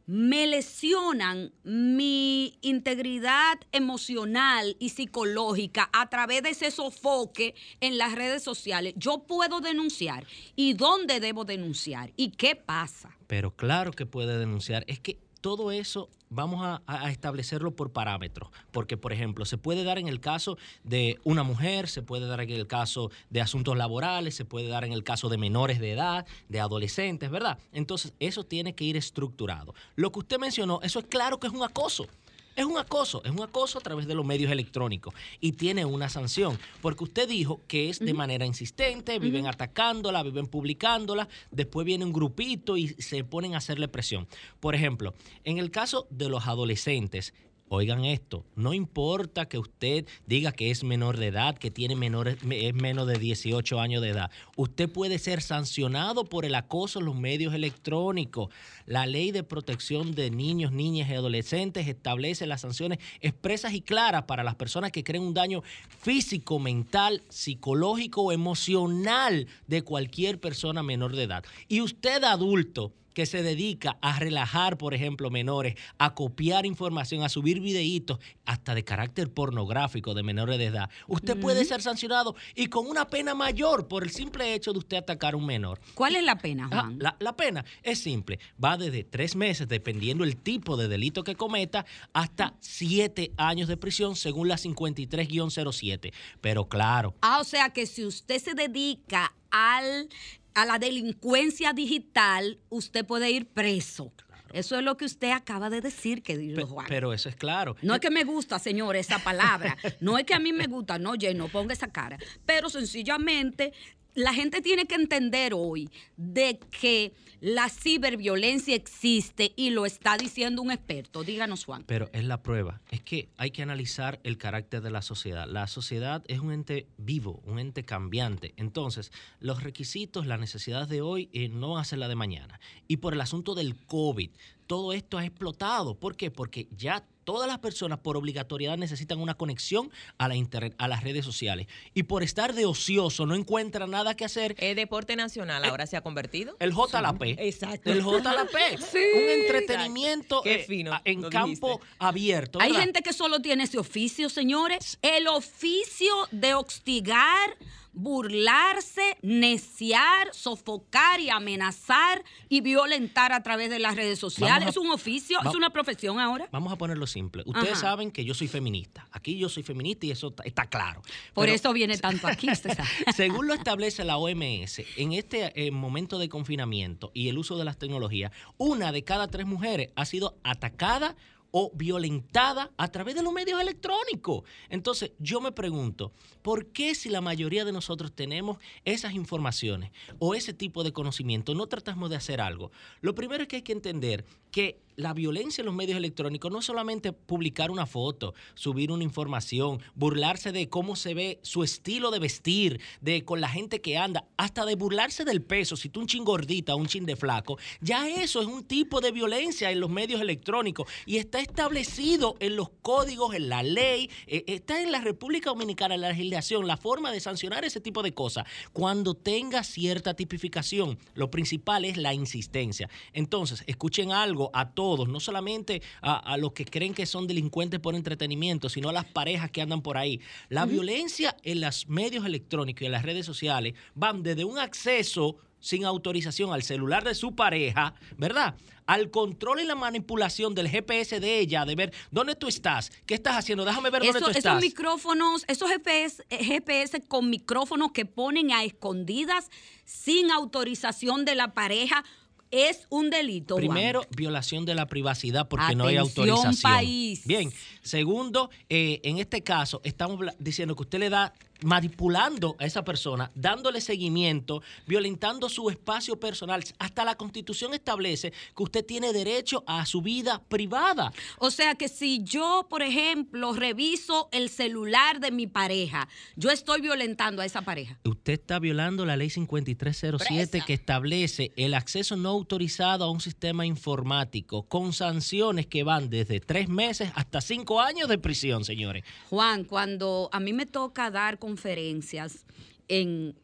me 0.06 0.46
lesionan 0.46 1.52
mi 1.64 2.58
integridad 2.62 3.58
emocional 3.72 4.76
y 4.78 4.90
psicológica 4.90 5.90
a 5.92 6.08
través 6.11 6.44
de 6.44 6.50
ese 6.50 6.70
sofoque 6.70 7.56
en 7.80 7.98
las 7.98 8.14
redes 8.14 8.44
sociales, 8.44 8.94
yo 8.96 9.24
puedo 9.24 9.61
denunciar. 9.61 10.24
¿Y 10.54 10.74
dónde 10.74 11.18
debo 11.18 11.44
denunciar? 11.44 12.12
¿Y 12.16 12.30
qué 12.30 12.54
pasa? 12.54 13.16
Pero 13.26 13.56
claro 13.56 13.90
que 13.90 14.06
puede 14.06 14.38
denunciar. 14.38 14.85
Es 14.87 15.00
que 15.00 15.18
todo 15.42 15.72
eso 15.72 16.09
vamos 16.31 16.81
a, 16.87 17.11
establecerlo 17.11 17.72
por 17.76 17.92
parámetros. 17.92 18.48
Porque, 18.70 18.96
por 18.96 19.12
ejemplo, 19.12 19.44
se 19.44 19.59
puede 19.59 19.85
dar 19.85 19.98
en 19.98 20.09
el 20.09 20.20
caso 20.20 20.57
de 20.85 21.18
una 21.24 21.42
mujer, 21.42 21.88
se 21.88 22.00
puede 22.00 22.26
dar 22.26 22.40
en 22.40 22.50
el 22.50 22.66
caso 22.66 23.11
de 23.28 23.42
asuntos 23.42 23.76
laborales, 23.76 24.35
se 24.35 24.46
puede 24.46 24.68
dar 24.68 24.85
en 24.85 24.92
el 24.92 25.05
caso 25.05 25.28
de 25.28 25.37
menores 25.37 25.81
de 25.81 25.92
edad, 25.92 26.26
de 26.48 26.61
adolescentes, 26.61 27.31
¿verdad? 27.31 27.59
Entonces, 27.72 28.14
eso 28.20 28.44
tiene 28.44 28.74
que 28.74 28.85
ir 28.85 28.96
estructurado. 28.96 29.74
Lo 29.96 30.11
que 30.11 30.20
usted 30.20 30.38
mencionó, 30.38 30.81
eso 30.83 31.00
es 31.00 31.07
claro 31.07 31.38
que 31.38 31.48
es 31.48 31.52
un 31.52 31.64
acoso. 31.64 32.07
Es 32.54 32.66
un 32.66 32.76
acoso, 32.76 33.22
es 33.24 33.30
un 33.30 33.42
acoso 33.42 33.78
a 33.78 33.82
través 33.82 34.06
de 34.06 34.14
los 34.14 34.26
medios 34.26 34.52
electrónicos 34.52 35.14
y 35.40 35.52
tiene 35.52 35.84
una 35.86 36.10
sanción, 36.10 36.58
porque 36.82 37.04
usted 37.04 37.28
dijo 37.28 37.62
que 37.66 37.88
es 37.88 37.98
de 37.98 38.12
manera 38.12 38.44
insistente, 38.44 39.18
viven 39.18 39.46
atacándola, 39.46 40.22
viven 40.22 40.46
publicándola, 40.46 41.28
después 41.50 41.86
viene 41.86 42.04
un 42.04 42.12
grupito 42.12 42.76
y 42.76 42.88
se 42.88 43.24
ponen 43.24 43.54
a 43.54 43.58
hacerle 43.58 43.88
presión. 43.88 44.28
Por 44.60 44.74
ejemplo, 44.74 45.14
en 45.44 45.58
el 45.58 45.70
caso 45.70 46.06
de 46.10 46.28
los 46.28 46.46
adolescentes, 46.46 47.32
Oigan 47.74 48.04
esto, 48.04 48.44
no 48.54 48.74
importa 48.74 49.46
que 49.46 49.56
usted 49.56 50.06
diga 50.26 50.52
que 50.52 50.70
es 50.70 50.85
menor 50.85 51.16
de 51.16 51.28
edad, 51.28 51.56
que 51.56 51.70
tiene 51.70 51.96
menores, 51.96 52.37
es 52.50 52.74
menos 52.74 53.06
de 53.06 53.18
18 53.18 53.80
años 53.80 54.02
de 54.02 54.11
edad, 54.11 54.30
usted 54.56 54.90
puede 54.90 55.18
ser 55.18 55.40
sancionado 55.40 56.26
por 56.26 56.44
el 56.44 56.54
acoso 56.54 56.98
en 56.98 57.06
los 57.06 57.14
medios 57.14 57.54
electrónicos. 57.54 58.50
La 58.85 59.06
ley 59.06 59.30
de 59.30 59.42
protección 59.42 60.14
de 60.14 60.30
niños, 60.30 60.70
niñas 60.70 61.08
y 61.08 61.14
adolescentes 61.14 61.88
establece 61.88 62.46
las 62.46 62.61
sanciones 62.61 62.98
expresas 63.22 63.72
y 63.72 63.80
claras 63.80 64.24
para 64.24 64.44
las 64.44 64.56
personas 64.56 64.92
que 64.92 65.02
creen 65.02 65.22
un 65.22 65.32
daño 65.32 65.62
físico, 65.88 66.58
mental, 66.58 67.22
psicológico 67.30 68.20
o 68.20 68.32
emocional 68.32 69.46
de 69.66 69.80
cualquier 69.80 70.38
persona 70.38 70.82
menor 70.82 71.16
de 71.16 71.22
edad. 71.22 71.42
Y 71.68 71.80
usted 71.80 72.22
adulto, 72.24 72.92
que 73.14 73.27
se 73.27 73.42
dedica 73.42 73.98
a 74.01 74.18
relajar, 74.18 74.79
por 74.79 74.94
ejemplo, 74.94 75.31
menores, 75.31 75.75
a 75.98 76.14
copiar 76.14 76.66
información, 76.66 77.22
a 77.22 77.29
subir 77.29 77.61
videitos, 77.61 78.18
hasta 78.44 78.75
de 78.75 78.85
carácter 78.85 79.31
pornográfico 79.33 80.14
de 80.14 80.22
menores 80.22 80.59
de 80.59 80.66
edad, 80.66 80.90
usted 81.07 81.38
puede 81.40 81.64
ser 81.64 81.83
sancionado 81.83 82.35
y 82.55 82.66
con 82.66 82.87
una 82.87 83.09
pena 83.09 83.35
mayor 83.35 83.88
por 83.88 84.03
el 84.03 84.11
simple 84.11 84.55
hecho 84.55 84.72
de 84.72 84.79
usted 84.79 84.96
atacar 84.98 85.35
a 85.35 85.37
un 85.37 85.46
menor. 85.46 85.81
¿Cuál 85.94 86.16
es 86.16 86.25
la 86.25 86.38
pena, 86.38 86.68
Ah, 86.72 86.81
Juan? 86.83 86.96
la, 86.98 87.16
la 87.20 87.37
pena 87.37 87.64
es 87.83 87.98
simple, 88.03 88.38
va 88.62 88.77
desde 88.77 89.05
tres 89.05 89.37
meses, 89.37 89.68
dependiendo 89.68 90.25
el 90.25 90.37
tipo 90.37 90.77
de 90.77 90.88
delito 90.88 91.25
que 91.25 91.35
cometa, 91.35 91.87
hasta 92.12 92.55
siete 92.61 93.33
años 93.37 93.68
de 93.68 93.77
prisión, 93.77 94.16
según 94.16 94.48
la 94.48 94.57
53-07. 94.57 96.12
Pero 96.40 96.68
claro, 96.68 97.14
Ah, 97.22 97.38
o 97.40 97.44
sea 97.44 97.70
que 97.70 97.87
si 97.87 98.05
usted 98.05 98.38
se 98.42 98.55
dedica 98.55 99.35
al, 99.51 100.09
a 100.54 100.64
la 100.66 100.78
delincuencia 100.78 101.72
digital, 101.72 102.58
usted 102.68 103.04
puede 103.06 103.30
ir 103.30 103.46
preso. 103.46 104.12
Eso 104.52 104.76
es 104.76 104.84
lo 104.84 104.98
que 104.98 105.06
usted 105.06 105.30
acaba 105.30 105.70
de 105.70 105.80
decir, 105.80 106.22
que 106.22 106.36
dijo 106.36 106.56
pe- 106.56 106.64
Juan. 106.64 106.86
pero 106.86 107.14
eso 107.14 107.30
es 107.30 107.36
claro. 107.36 107.74
no 107.80 107.94
es 107.94 108.00
que 108.00 108.10
me 108.10 108.22
gusta, 108.24 108.58
señor, 108.58 108.96
esa 108.96 109.18
palabra. 109.18 109.78
No 110.00 110.18
es 110.18 110.24
que 110.24 110.34
a 110.34 110.38
mí 110.38 110.52
me 110.52 110.66
gusta, 110.66 110.98
no, 110.98 111.14
Jay, 111.18 111.34
no 111.34 111.48
ponga 111.48 111.72
esa 111.72 111.88
cara. 111.90 112.18
Pero 112.44 112.68
sencillamente 112.68 113.72
la 114.14 114.35
gente 114.35 114.61
tiene 114.61 114.87
que 114.87 114.94
entender 114.94 115.53
hoy 115.55 115.88
de 116.16 116.59
que 116.81 117.12
la 117.40 117.68
ciberviolencia 117.68 118.77
existe 118.77 119.53
y 119.57 119.70
lo 119.70 119.85
está 119.85 120.16
diciendo 120.16 120.62
un 120.62 120.70
experto. 120.70 121.25
Díganos, 121.25 121.64
Juan. 121.64 121.83
Pero 121.87 122.09
es 122.12 122.25
la 122.25 122.42
prueba. 122.42 122.81
Es 122.90 123.01
que 123.01 123.31
hay 123.37 123.51
que 123.51 123.62
analizar 123.62 124.20
el 124.22 124.38
carácter 124.38 124.81
de 124.81 124.90
la 124.90 125.03
sociedad. 125.03 125.48
La 125.48 125.66
sociedad 125.66 126.22
es 126.29 126.38
un 126.38 126.53
ente 126.53 126.87
vivo, 126.98 127.42
un 127.44 127.59
ente 127.59 127.85
cambiante. 127.85 128.55
Entonces, 128.57 129.11
los 129.40 129.62
requisitos, 129.62 130.27
las 130.27 130.38
necesidades 130.38 130.88
de 130.88 131.01
hoy 131.01 131.31
eh, 131.33 131.48
no 131.48 131.79
hacen 131.79 131.98
la 131.98 132.09
de 132.09 132.14
mañana. 132.14 132.61
Y 132.87 132.98
por 132.98 133.12
el 133.12 133.20
asunto 133.20 133.55
del 133.57 133.75
COVID, 133.87 134.31
todo 134.72 134.94
esto 134.94 135.18
ha 135.18 135.26
explotado. 135.26 135.94
¿Por 135.94 136.16
qué? 136.16 136.30
Porque 136.30 136.66
ya 136.74 137.04
todas 137.24 137.46
las 137.46 137.58
personas 137.58 137.98
por 137.98 138.16
obligatoriedad 138.16 138.78
necesitan 138.78 139.20
una 139.20 139.35
conexión 139.35 139.90
a 140.16 140.28
la 140.28 140.35
internet, 140.35 140.74
a 140.78 140.88
las 140.88 141.04
redes 141.04 141.26
sociales. 141.26 141.66
Y 141.92 142.04
por 142.04 142.22
estar 142.22 142.54
de 142.54 142.64
ocioso 142.64 143.26
no 143.26 143.35
encuentran 143.35 143.90
nada 143.90 144.14
que 144.16 144.24
hacer. 144.24 144.54
¿Es 144.56 144.74
deporte 144.74 145.14
nacional 145.14 145.62
ahora 145.66 145.87
se 145.87 145.98
ha 145.98 146.00
convertido? 146.00 146.56
El 146.58 146.72
JLP. 146.72 147.38
Exacto. 147.38 147.92
El 147.92 148.00
JLP. 148.00 148.80
Sí. 148.92 148.98
Un 149.14 149.42
entretenimiento 149.42 150.40
Qué 150.42 150.54
eh, 150.54 150.64
fino 150.66 150.98
en 151.04 151.20
campo 151.28 151.72
dijiste. 151.72 151.96
abierto. 151.98 152.58
Hay 152.58 152.72
gente 152.72 153.02
que 153.02 153.12
solo 153.12 153.40
tiene 153.40 153.64
ese 153.64 153.76
oficio, 153.76 154.30
señores. 154.30 154.98
El 155.02 155.28
oficio 155.28 156.14
de 156.30 156.54
hostigar, 156.54 157.58
burlarse, 157.92 159.16
neciar, 159.22 160.28
sofocar 160.33 161.20
y 161.20 161.31
amenazar 161.31 162.24
y 162.48 162.61
violentar 162.61 163.33
a 163.33 163.42
través 163.42 163.70
de 163.70 163.78
las 163.78 163.96
redes 163.96 164.18
sociales. 164.18 164.66
A- 164.66 164.70
es 164.70 164.76
un 164.76 164.90
oficio, 164.90 165.38
va- 165.44 165.50
es 165.50 165.57
una 165.57 165.70
profesión 165.70 166.18
ahora. 166.20 166.48
Vamos 166.52 166.72
a 166.72 166.76
ponerlo 166.76 167.07
simple. 167.07 167.42
Ustedes 167.46 167.72
Ajá. 167.72 167.81
saben 167.81 168.11
que 168.11 168.24
yo 168.24 168.35
soy 168.35 168.48
feminista. 168.48 169.07
Aquí 169.12 169.37
yo 169.38 169.48
soy 169.48 169.62
feminista 169.62 170.07
y 170.07 170.11
eso 170.11 170.28
está, 170.28 170.42
está 170.44 170.66
claro. 170.66 171.02
Por 171.35 171.44
Pero 171.44 171.55
eso 171.55 171.72
viene 171.72 171.98
tanto 171.98 172.26
aquí. 172.26 172.48
Según 173.16 173.46
lo 173.46 173.55
establece 173.55 174.05
la 174.05 174.16
OMS, 174.16 174.83
en 174.96 175.12
este 175.12 175.52
eh, 175.66 175.70
momento 175.70 176.18
de 176.18 176.28
confinamiento 176.28 177.11
y 177.14 177.28
el 177.28 177.38
uso 177.38 177.57
de 177.59 177.64
las 177.64 177.78
tecnologías, 177.78 178.33
una 178.57 178.92
de 178.92 179.05
cada 179.05 179.28
tres 179.28 179.46
mujeres 179.46 179.90
ha 179.96 180.05
sido 180.05 180.38
atacada 180.44 181.16
o 181.52 181.70
violentada 181.74 182.72
a 182.76 182.88
través 182.88 183.14
de 183.14 183.22
los 183.22 183.32
medios 183.32 183.60
electrónicos. 183.60 184.42
Entonces, 184.68 185.12
yo 185.18 185.40
me 185.40 185.52
pregunto, 185.52 186.12
¿por 186.42 186.72
qué 186.72 186.94
si 186.96 187.08
la 187.08 187.20
mayoría 187.20 187.64
de 187.64 187.72
nosotros 187.72 188.12
tenemos 188.12 188.58
esas 188.84 189.14
informaciones 189.14 189.92
o 190.18 190.34
ese 190.34 190.52
tipo 190.52 190.82
de 190.82 190.92
conocimiento, 190.92 191.54
no 191.54 191.68
tratamos 191.68 192.10
de 192.10 192.16
hacer 192.16 192.40
algo? 192.40 192.72
Lo 193.00 193.14
primero 193.14 193.42
es 193.42 193.48
que 193.48 193.56
hay 193.56 193.62
que 193.62 193.72
entender 193.72 194.24
que 194.50 194.80
la 194.96 195.12
violencia 195.14 195.62
en 195.62 195.66
los 195.66 195.74
medios 195.74 195.96
electrónicos 195.96 196.50
no 196.50 196.59
es 196.61 196.64
solamente 196.64 197.12
publicar 197.12 197.70
una 197.70 197.87
foto, 197.87 198.35
subir 198.55 198.90
una 198.90 199.05
información, 199.05 199.81
burlarse 199.94 200.52
de 200.52 200.68
cómo 200.68 200.96
se 200.96 201.14
ve 201.14 201.38
su 201.42 201.62
estilo 201.62 202.11
de 202.11 202.18
vestir, 202.18 202.81
de 203.00 203.24
con 203.24 203.40
la 203.40 203.48
gente 203.48 203.81
que 203.81 203.98
anda, 203.98 204.24
hasta 204.37 204.64
de 204.64 204.74
burlarse 204.74 205.24
del 205.24 205.42
peso, 205.42 205.76
si 205.76 205.88
tú 205.88 206.00
un 206.00 206.07
chin 206.07 206.24
gordita, 206.24 206.74
un 206.74 206.87
chin 206.87 207.07
de 207.07 207.16
flaco, 207.16 207.59
ya 207.81 208.09
eso 208.09 208.40
es 208.40 208.46
un 208.46 208.64
tipo 208.64 209.00
de 209.00 209.12
violencia 209.12 209.70
en 209.70 209.81
los 209.81 209.90
medios 209.90 210.20
electrónicos 210.20 210.88
y 211.07 211.18
está 211.18 211.40
establecido 211.40 212.37
en 212.40 212.57
los 212.57 212.70
códigos, 212.83 213.35
en 213.35 213.48
la 213.48 213.62
ley, 213.62 214.11
eh, 214.26 214.44
está 214.46 214.83
en 214.83 214.92
la 214.92 215.00
República 215.00 215.50
Dominicana, 215.50 215.94
en 215.94 216.00
la 216.00 216.09
legislación, 216.09 216.66
la 216.66 216.76
forma 216.76 217.11
de 217.12 217.20
sancionar 217.20 217.64
ese 217.64 217.81
tipo 217.81 218.02
de 218.02 218.12
cosas. 218.12 218.44
Cuando 218.72 219.14
tenga 219.14 219.64
cierta 219.64 220.14
tipificación, 220.14 220.98
lo 221.14 221.31
principal 221.31 221.85
es 221.85 221.96
la 221.96 222.14
insistencia. 222.14 222.88
Entonces, 223.12 223.64
escuchen 223.66 224.12
algo 224.12 224.50
a 224.52 224.70
todos, 224.70 224.91
no 224.96 225.20
solamente 225.20 225.83
a, 226.00 226.16
a 226.16 226.37
los 226.37 226.52
que 226.52 226.64
creen 226.64 226.94
que 226.94 227.07
son 227.07 227.26
delincuentes 227.26 227.81
por 227.81 227.94
entretenimiento, 227.94 228.68
sino 228.68 228.88
a 228.88 228.92
las 228.92 229.05
parejas 229.05 229.50
que 229.50 229.62
andan 229.62 229.83
por 229.83 229.96
ahí. 229.96 230.20
La 230.48 230.66
violencia 230.66 231.37
en 231.42 231.61
los 231.61 231.88
medios 231.88 232.24
electrónicos 232.24 232.83
y 232.83 232.87
en 232.87 232.92
las 232.92 233.02
redes 233.02 233.26
sociales 233.26 233.74
van 233.94 234.22
desde 234.22 234.44
un 234.44 234.59
acceso 234.59 235.37
sin 235.62 235.85
autorización 235.85 236.52
al 236.52 236.62
celular 236.64 237.05
de 237.05 237.14
su 237.14 237.35
pareja, 237.35 237.94
¿verdad? 238.18 238.57
Al 238.85 239.11
control 239.11 239.61
y 239.61 239.64
la 239.64 239.76
manipulación 239.76 240.55
del 240.57 240.68
GPS 240.68 241.20
de 241.20 241.38
ella, 241.38 241.64
de 241.64 241.76
ver 241.76 241.94
dónde 242.11 242.35
tú 242.35 242.48
estás, 242.48 242.90
qué 243.07 243.14
estás 243.14 243.37
haciendo, 243.37 243.64
déjame 243.64 243.90
ver 243.90 244.02
dónde 244.02 244.18
tú 244.18 244.26
esos 244.26 244.37
estás. 244.37 244.61
micrófonos, 244.61 245.44
esos 245.46 245.70
GPS, 245.70 246.24
eh, 246.31 246.44
GPS 246.44 247.00
con 247.02 247.31
micrófonos 247.31 247.92
que 247.92 248.05
ponen 248.05 248.50
a 248.50 248.64
escondidas 248.64 249.50
sin 249.85 250.33
autorización 250.33 251.24
de 251.24 251.37
la 251.37 251.55
pareja 251.55 252.05
es 252.52 252.86
un 252.90 253.10
delito. 253.10 253.54
Juan. 253.54 253.66
Primero, 253.66 254.06
violación 254.10 254.64
de 254.64 254.74
la 254.74 254.86
privacidad 254.86 255.48
porque 255.48 255.74
no 255.74 255.86
hay 255.86 255.96
autorización. 255.96 256.54
país. 256.62 257.26
Bien. 257.26 257.52
Segundo, 257.82 258.50
eh, 258.68 259.00
en 259.02 259.18
este 259.18 259.42
caso, 259.42 259.80
estamos 259.82 260.20
diciendo 260.38 260.76
que 260.76 260.82
usted 260.82 261.00
le 261.00 261.10
da 261.10 261.32
manipulando 261.62 262.57
a 262.59 262.64
esa 262.64 262.85
persona, 262.85 263.31
dándole 263.35 263.81
seguimiento, 263.81 264.62
violentando 264.87 265.48
su 265.48 265.70
espacio 265.70 266.18
personal. 266.18 266.62
Hasta 266.79 267.05
la 267.05 267.16
constitución 267.16 267.75
establece 267.75 268.33
que 268.57 268.62
usted 268.62 268.85
tiene 268.85 269.12
derecho 269.12 269.64
a 269.66 269.85
su 269.87 270.03
vida 270.03 270.42
privada. 270.48 271.12
O 271.38 271.51
sea 271.51 271.75
que 271.75 271.88
si 271.88 272.22
yo, 272.25 272.66
por 272.68 272.83
ejemplo, 272.83 273.53
reviso 273.53 274.29
el 274.33 274.48
celular 274.48 275.20
de 275.20 275.31
mi 275.31 275.46
pareja, 275.46 276.09
yo 276.37 276.51
estoy 276.51 276.81
violentando 276.81 277.42
a 277.42 277.44
esa 277.46 277.62
pareja. 277.62 277.98
Usted 278.05 278.35
está 278.35 278.59
violando 278.59 279.05
la 279.05 279.16
ley 279.16 279.31
5307 279.31 280.48
Presa. 280.51 280.66
que 280.66 280.75
establece 280.75 281.53
el 281.57 281.75
acceso 281.75 282.16
no 282.16 282.31
autorizado 282.31 283.05
a 283.05 283.11
un 283.11 283.20
sistema 283.20 283.66
informático 283.66 284.64
con 284.64 284.92
sanciones 284.92 285.66
que 285.66 285.83
van 285.83 286.11
desde 286.11 286.40
tres 286.40 286.68
meses 286.68 287.11
hasta 287.14 287.40
cinco 287.40 287.81
años 287.81 288.09
de 288.09 288.18
prisión, 288.18 288.64
señores. 288.64 289.05
Juan, 289.31 289.64
cuando 289.64 290.29
a 290.33 290.40
mí 290.40 290.53
me 290.53 290.66
toca 290.66 291.11
dar 291.11 291.38
conferencias 291.52 292.46
en, 292.88 293.34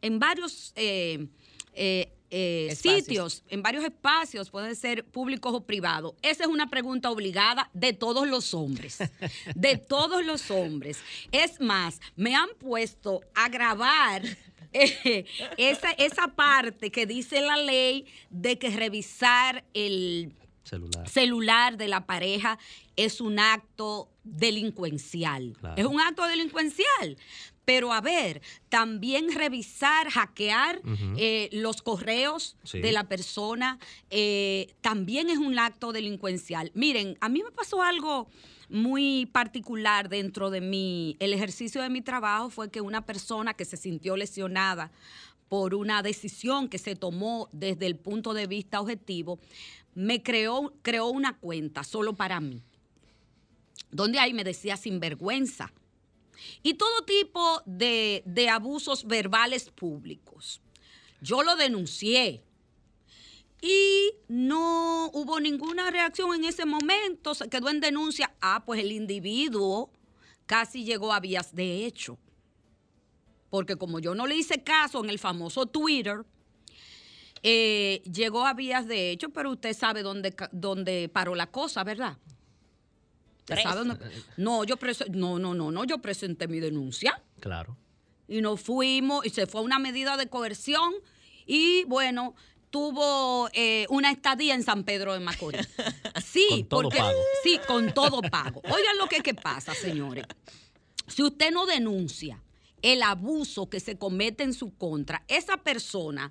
en 0.00 0.18
varios 0.18 0.72
eh, 0.74 1.28
eh, 1.74 2.12
eh, 2.30 2.74
sitios, 2.74 3.44
en 3.48 3.62
varios 3.62 3.84
espacios, 3.84 4.50
pueden 4.50 4.74
ser 4.74 5.04
públicos 5.04 5.54
o 5.54 5.60
privados, 5.60 6.14
esa 6.22 6.44
es 6.44 6.48
una 6.48 6.68
pregunta 6.68 7.08
obligada 7.10 7.70
de 7.72 7.92
todos 7.92 8.26
los 8.26 8.52
hombres, 8.52 8.98
de 9.54 9.76
todos 9.94 10.24
los 10.24 10.50
hombres. 10.50 10.98
Es 11.30 11.60
más, 11.60 12.00
me 12.16 12.34
han 12.34 12.48
puesto 12.58 13.20
a 13.34 13.48
grabar 13.48 14.22
eh, 14.72 15.24
esa, 15.56 15.90
esa 15.92 16.28
parte 16.28 16.90
que 16.90 17.06
dice 17.06 17.42
la 17.42 17.58
ley 17.58 18.06
de 18.30 18.58
que 18.58 18.70
revisar 18.70 19.64
el 19.72 20.32
Celular. 20.64 21.08
celular 21.08 21.76
de 21.76 21.88
la 21.88 22.06
pareja 22.06 22.58
es 22.96 23.20
un 23.20 23.38
acto 23.38 24.08
delincuencial. 24.24 25.56
Claro. 25.58 25.74
Es 25.76 25.86
un 25.86 26.00
acto 26.00 26.26
delincuencial. 26.26 27.16
Pero 27.64 27.92
a 27.92 28.00
ver, 28.00 28.42
también 28.68 29.32
revisar, 29.32 30.08
hackear 30.10 30.80
eh, 31.16 31.48
los 31.52 31.80
correos 31.82 32.56
Sí. 32.64 32.80
de 32.80 32.90
la 32.92 33.04
persona 33.04 33.78
eh, 34.10 34.74
también 34.80 35.30
es 35.30 35.38
un 35.38 35.58
acto 35.58 35.92
delincuencial. 35.92 36.72
Miren, 36.74 37.16
a 37.20 37.28
mí 37.28 37.42
me 37.42 37.52
pasó 37.52 37.82
algo 37.82 38.28
muy 38.68 39.26
particular 39.26 40.08
dentro 40.08 40.50
de 40.50 40.60
mi, 40.60 41.16
el 41.20 41.32
ejercicio 41.34 41.82
de 41.82 41.90
mi 41.90 42.00
trabajo 42.00 42.50
fue 42.50 42.70
que 42.70 42.80
una 42.80 43.04
persona 43.06 43.54
que 43.54 43.64
se 43.64 43.76
sintió 43.76 44.16
lesionada 44.16 44.90
por 45.48 45.74
una 45.74 46.02
decisión 46.02 46.68
que 46.68 46.78
se 46.78 46.96
tomó 46.96 47.48
desde 47.52 47.86
el 47.86 47.96
punto 47.96 48.32
de 48.32 48.46
vista 48.46 48.80
objetivo, 48.80 49.38
me 49.94 50.22
creó, 50.22 50.72
creó 50.80 51.08
una 51.08 51.36
cuenta 51.36 51.84
solo 51.84 52.14
para 52.14 52.40
mí, 52.40 52.62
donde 53.90 54.18
ahí 54.18 54.32
me 54.32 54.44
decía 54.44 54.76
sinvergüenza 54.78 55.70
y 56.62 56.74
todo 56.74 57.04
tipo 57.04 57.62
de, 57.66 58.22
de 58.26 58.48
abusos 58.48 59.06
verbales 59.06 59.70
públicos. 59.70 60.60
Yo 61.20 61.42
lo 61.42 61.56
denuncié 61.56 62.42
y 63.60 64.12
no 64.26 65.08
hubo 65.12 65.38
ninguna 65.38 65.88
reacción 65.90 66.34
en 66.34 66.44
ese 66.44 66.66
momento, 66.66 67.32
se 67.34 67.48
quedó 67.48 67.70
en 67.70 67.78
denuncia. 67.78 68.34
Ah, 68.40 68.64
pues 68.66 68.80
el 68.80 68.90
individuo 68.90 69.92
casi 70.46 70.84
llegó 70.84 71.12
a 71.12 71.20
vías 71.20 71.54
de 71.54 71.86
hecho. 71.86 72.18
Porque 73.50 73.76
como 73.76 74.00
yo 74.00 74.16
no 74.16 74.26
le 74.26 74.34
hice 74.34 74.64
caso 74.64 75.04
en 75.04 75.10
el 75.10 75.20
famoso 75.20 75.66
Twitter, 75.66 76.24
eh, 77.44 78.02
llegó 78.12 78.44
a 78.44 78.54
vías 78.54 78.88
de 78.88 79.10
hecho, 79.12 79.30
pero 79.30 79.52
usted 79.52 79.74
sabe 79.74 80.02
dónde, 80.02 80.34
dónde 80.50 81.08
paró 81.08 81.36
la 81.36 81.50
cosa, 81.50 81.84
¿verdad? 81.84 82.18
¿Usted 83.54 83.62
sabe 83.62 83.78
dónde- 83.88 84.04
No, 84.36 84.64
yo 84.64 84.76
prese- 84.76 85.08
no, 85.10 85.38
no, 85.38 85.54
no, 85.54 85.70
no, 85.70 85.84
yo 85.84 85.98
presenté 85.98 86.48
mi 86.48 86.60
denuncia 86.60 87.20
Claro. 87.40 87.76
y 88.28 88.40
nos 88.40 88.60
fuimos 88.60 89.24
y 89.26 89.30
se 89.30 89.46
fue 89.46 89.60
a 89.60 89.64
una 89.64 89.78
medida 89.78 90.16
de 90.16 90.28
coerción 90.28 90.92
y 91.46 91.84
bueno, 91.84 92.34
tuvo 92.70 93.48
eh, 93.52 93.86
una 93.90 94.10
estadía 94.10 94.54
en 94.54 94.62
San 94.62 94.84
Pedro 94.84 95.12
de 95.12 95.20
Macorís. 95.20 95.68
Sí, 96.24 96.46
Con 96.48 96.68
todo 96.68 96.82
porque 96.82 96.98
pago. 96.98 97.18
sí, 97.42 97.60
con 97.66 97.92
todo 97.94 98.22
pago. 98.22 98.60
Oigan 98.64 98.96
lo 98.98 99.06
que, 99.06 99.20
que 99.20 99.34
pasa, 99.34 99.74
señores. 99.74 100.24
Si 101.06 101.22
usted 101.22 101.50
no 101.50 101.66
denuncia 101.66 102.40
el 102.82 103.02
abuso 103.02 103.68
que 103.68 103.80
se 103.80 103.96
comete 103.96 104.42
en 104.42 104.52
su 104.52 104.74
contra, 104.76 105.24
esa 105.28 105.56
persona 105.58 106.30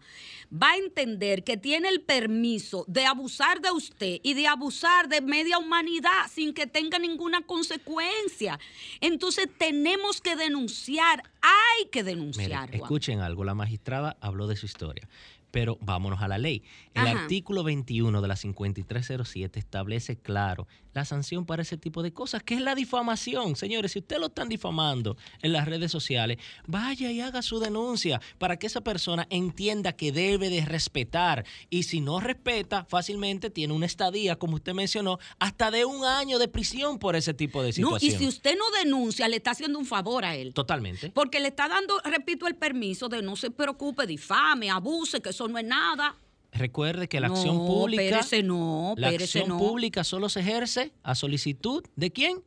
va 0.51 0.71
a 0.71 0.77
entender 0.77 1.43
que 1.43 1.57
tiene 1.57 1.89
el 1.89 2.01
permiso 2.01 2.85
de 2.87 3.05
abusar 3.05 3.61
de 3.61 3.71
usted 3.71 4.19
y 4.21 4.33
de 4.33 4.47
abusar 4.47 5.07
de 5.07 5.21
media 5.21 5.57
humanidad 5.57 6.27
sin 6.29 6.53
que 6.53 6.67
tenga 6.67 6.99
ninguna 6.99 7.41
consecuencia. 7.41 8.59
Entonces 8.99 9.49
tenemos 9.57 10.21
que 10.21 10.35
denunciar, 10.35 11.23
hay 11.41 11.85
que 11.89 12.03
denunciar. 12.03 12.73
Escuchen 12.75 13.19
algo, 13.19 13.43
la 13.43 13.55
magistrada 13.55 14.17
habló 14.21 14.47
de 14.47 14.55
su 14.55 14.65
historia, 14.65 15.07
pero 15.51 15.77
vámonos 15.81 16.21
a 16.21 16.27
la 16.27 16.37
ley. 16.37 16.63
El 16.93 17.07
Ajá. 17.07 17.21
artículo 17.21 17.63
21 17.63 18.21
de 18.21 18.27
la 18.27 18.35
5307 18.35 19.59
establece 19.59 20.17
claro 20.17 20.67
la 20.93 21.05
sanción 21.05 21.45
para 21.45 21.61
ese 21.61 21.77
tipo 21.77 22.03
de 22.03 22.11
cosas, 22.13 22.43
que 22.43 22.55
es 22.55 22.61
la 22.61 22.75
difamación. 22.75 23.55
Señores, 23.55 23.93
si 23.93 23.99
usted 23.99 24.17
lo 24.19 24.27
están 24.27 24.49
difamando 24.49 25.17
en 25.41 25.53
las 25.53 25.65
redes 25.67 25.91
sociales, 25.91 26.37
vaya 26.67 27.11
y 27.11 27.21
haga 27.21 27.41
su 27.41 27.59
denuncia 27.59 28.21
para 28.37 28.57
que 28.57 28.67
esa 28.67 28.81
persona 28.81 29.27
entienda 29.29 29.93
que 29.93 30.11
debe 30.11 30.49
de 30.49 30.65
respetar. 30.65 31.45
Y 31.69 31.83
si 31.83 32.01
no 32.01 32.19
respeta, 32.19 32.85
fácilmente 32.85 33.49
tiene 33.49 33.73
una 33.73 33.85
estadía, 33.85 34.35
como 34.37 34.55
usted 34.55 34.73
mencionó, 34.73 35.19
hasta 35.39 35.71
de 35.71 35.85
un 35.85 36.05
año 36.05 36.39
de 36.39 36.47
prisión 36.47 36.99
por 36.99 37.15
ese 37.15 37.33
tipo 37.33 37.61
de 37.61 37.69
No, 37.69 37.73
situación. 37.99 38.13
y 38.13 38.17
si 38.17 38.27
usted 38.27 38.57
no 38.57 38.65
denuncia, 38.83 39.27
le 39.27 39.37
está 39.37 39.51
haciendo 39.51 39.79
un 39.79 39.85
favor 39.85 40.25
a 40.25 40.35
él. 40.35 40.53
Totalmente. 40.53 41.09
Porque 41.11 41.39
le 41.39 41.47
está 41.49 41.67
dando, 41.67 41.99
repito, 42.03 42.47
el 42.47 42.55
permiso 42.55 43.07
de 43.09 43.21
no 43.21 43.35
se 43.35 43.51
preocupe, 43.51 44.05
difame, 44.05 44.69
abuse, 44.69 45.21
que 45.21 45.29
eso 45.29 45.47
no 45.47 45.57
es 45.57 45.65
nada. 45.65 46.15
Recuerde 46.51 47.07
que 47.07 47.19
la 47.19 47.29
No, 47.29 47.35
acción 47.35 47.57
pública. 47.65 48.21
no, 48.43 48.93
la 48.97 49.07
acción 49.09 49.47
no. 49.49 49.57
pública 49.57 50.03
solo 50.03 50.27
se 50.29 50.41
ejerce 50.41 50.93
a 51.03 51.15
solicitud 51.15 51.83
de 51.95 52.11
quién? 52.11 52.43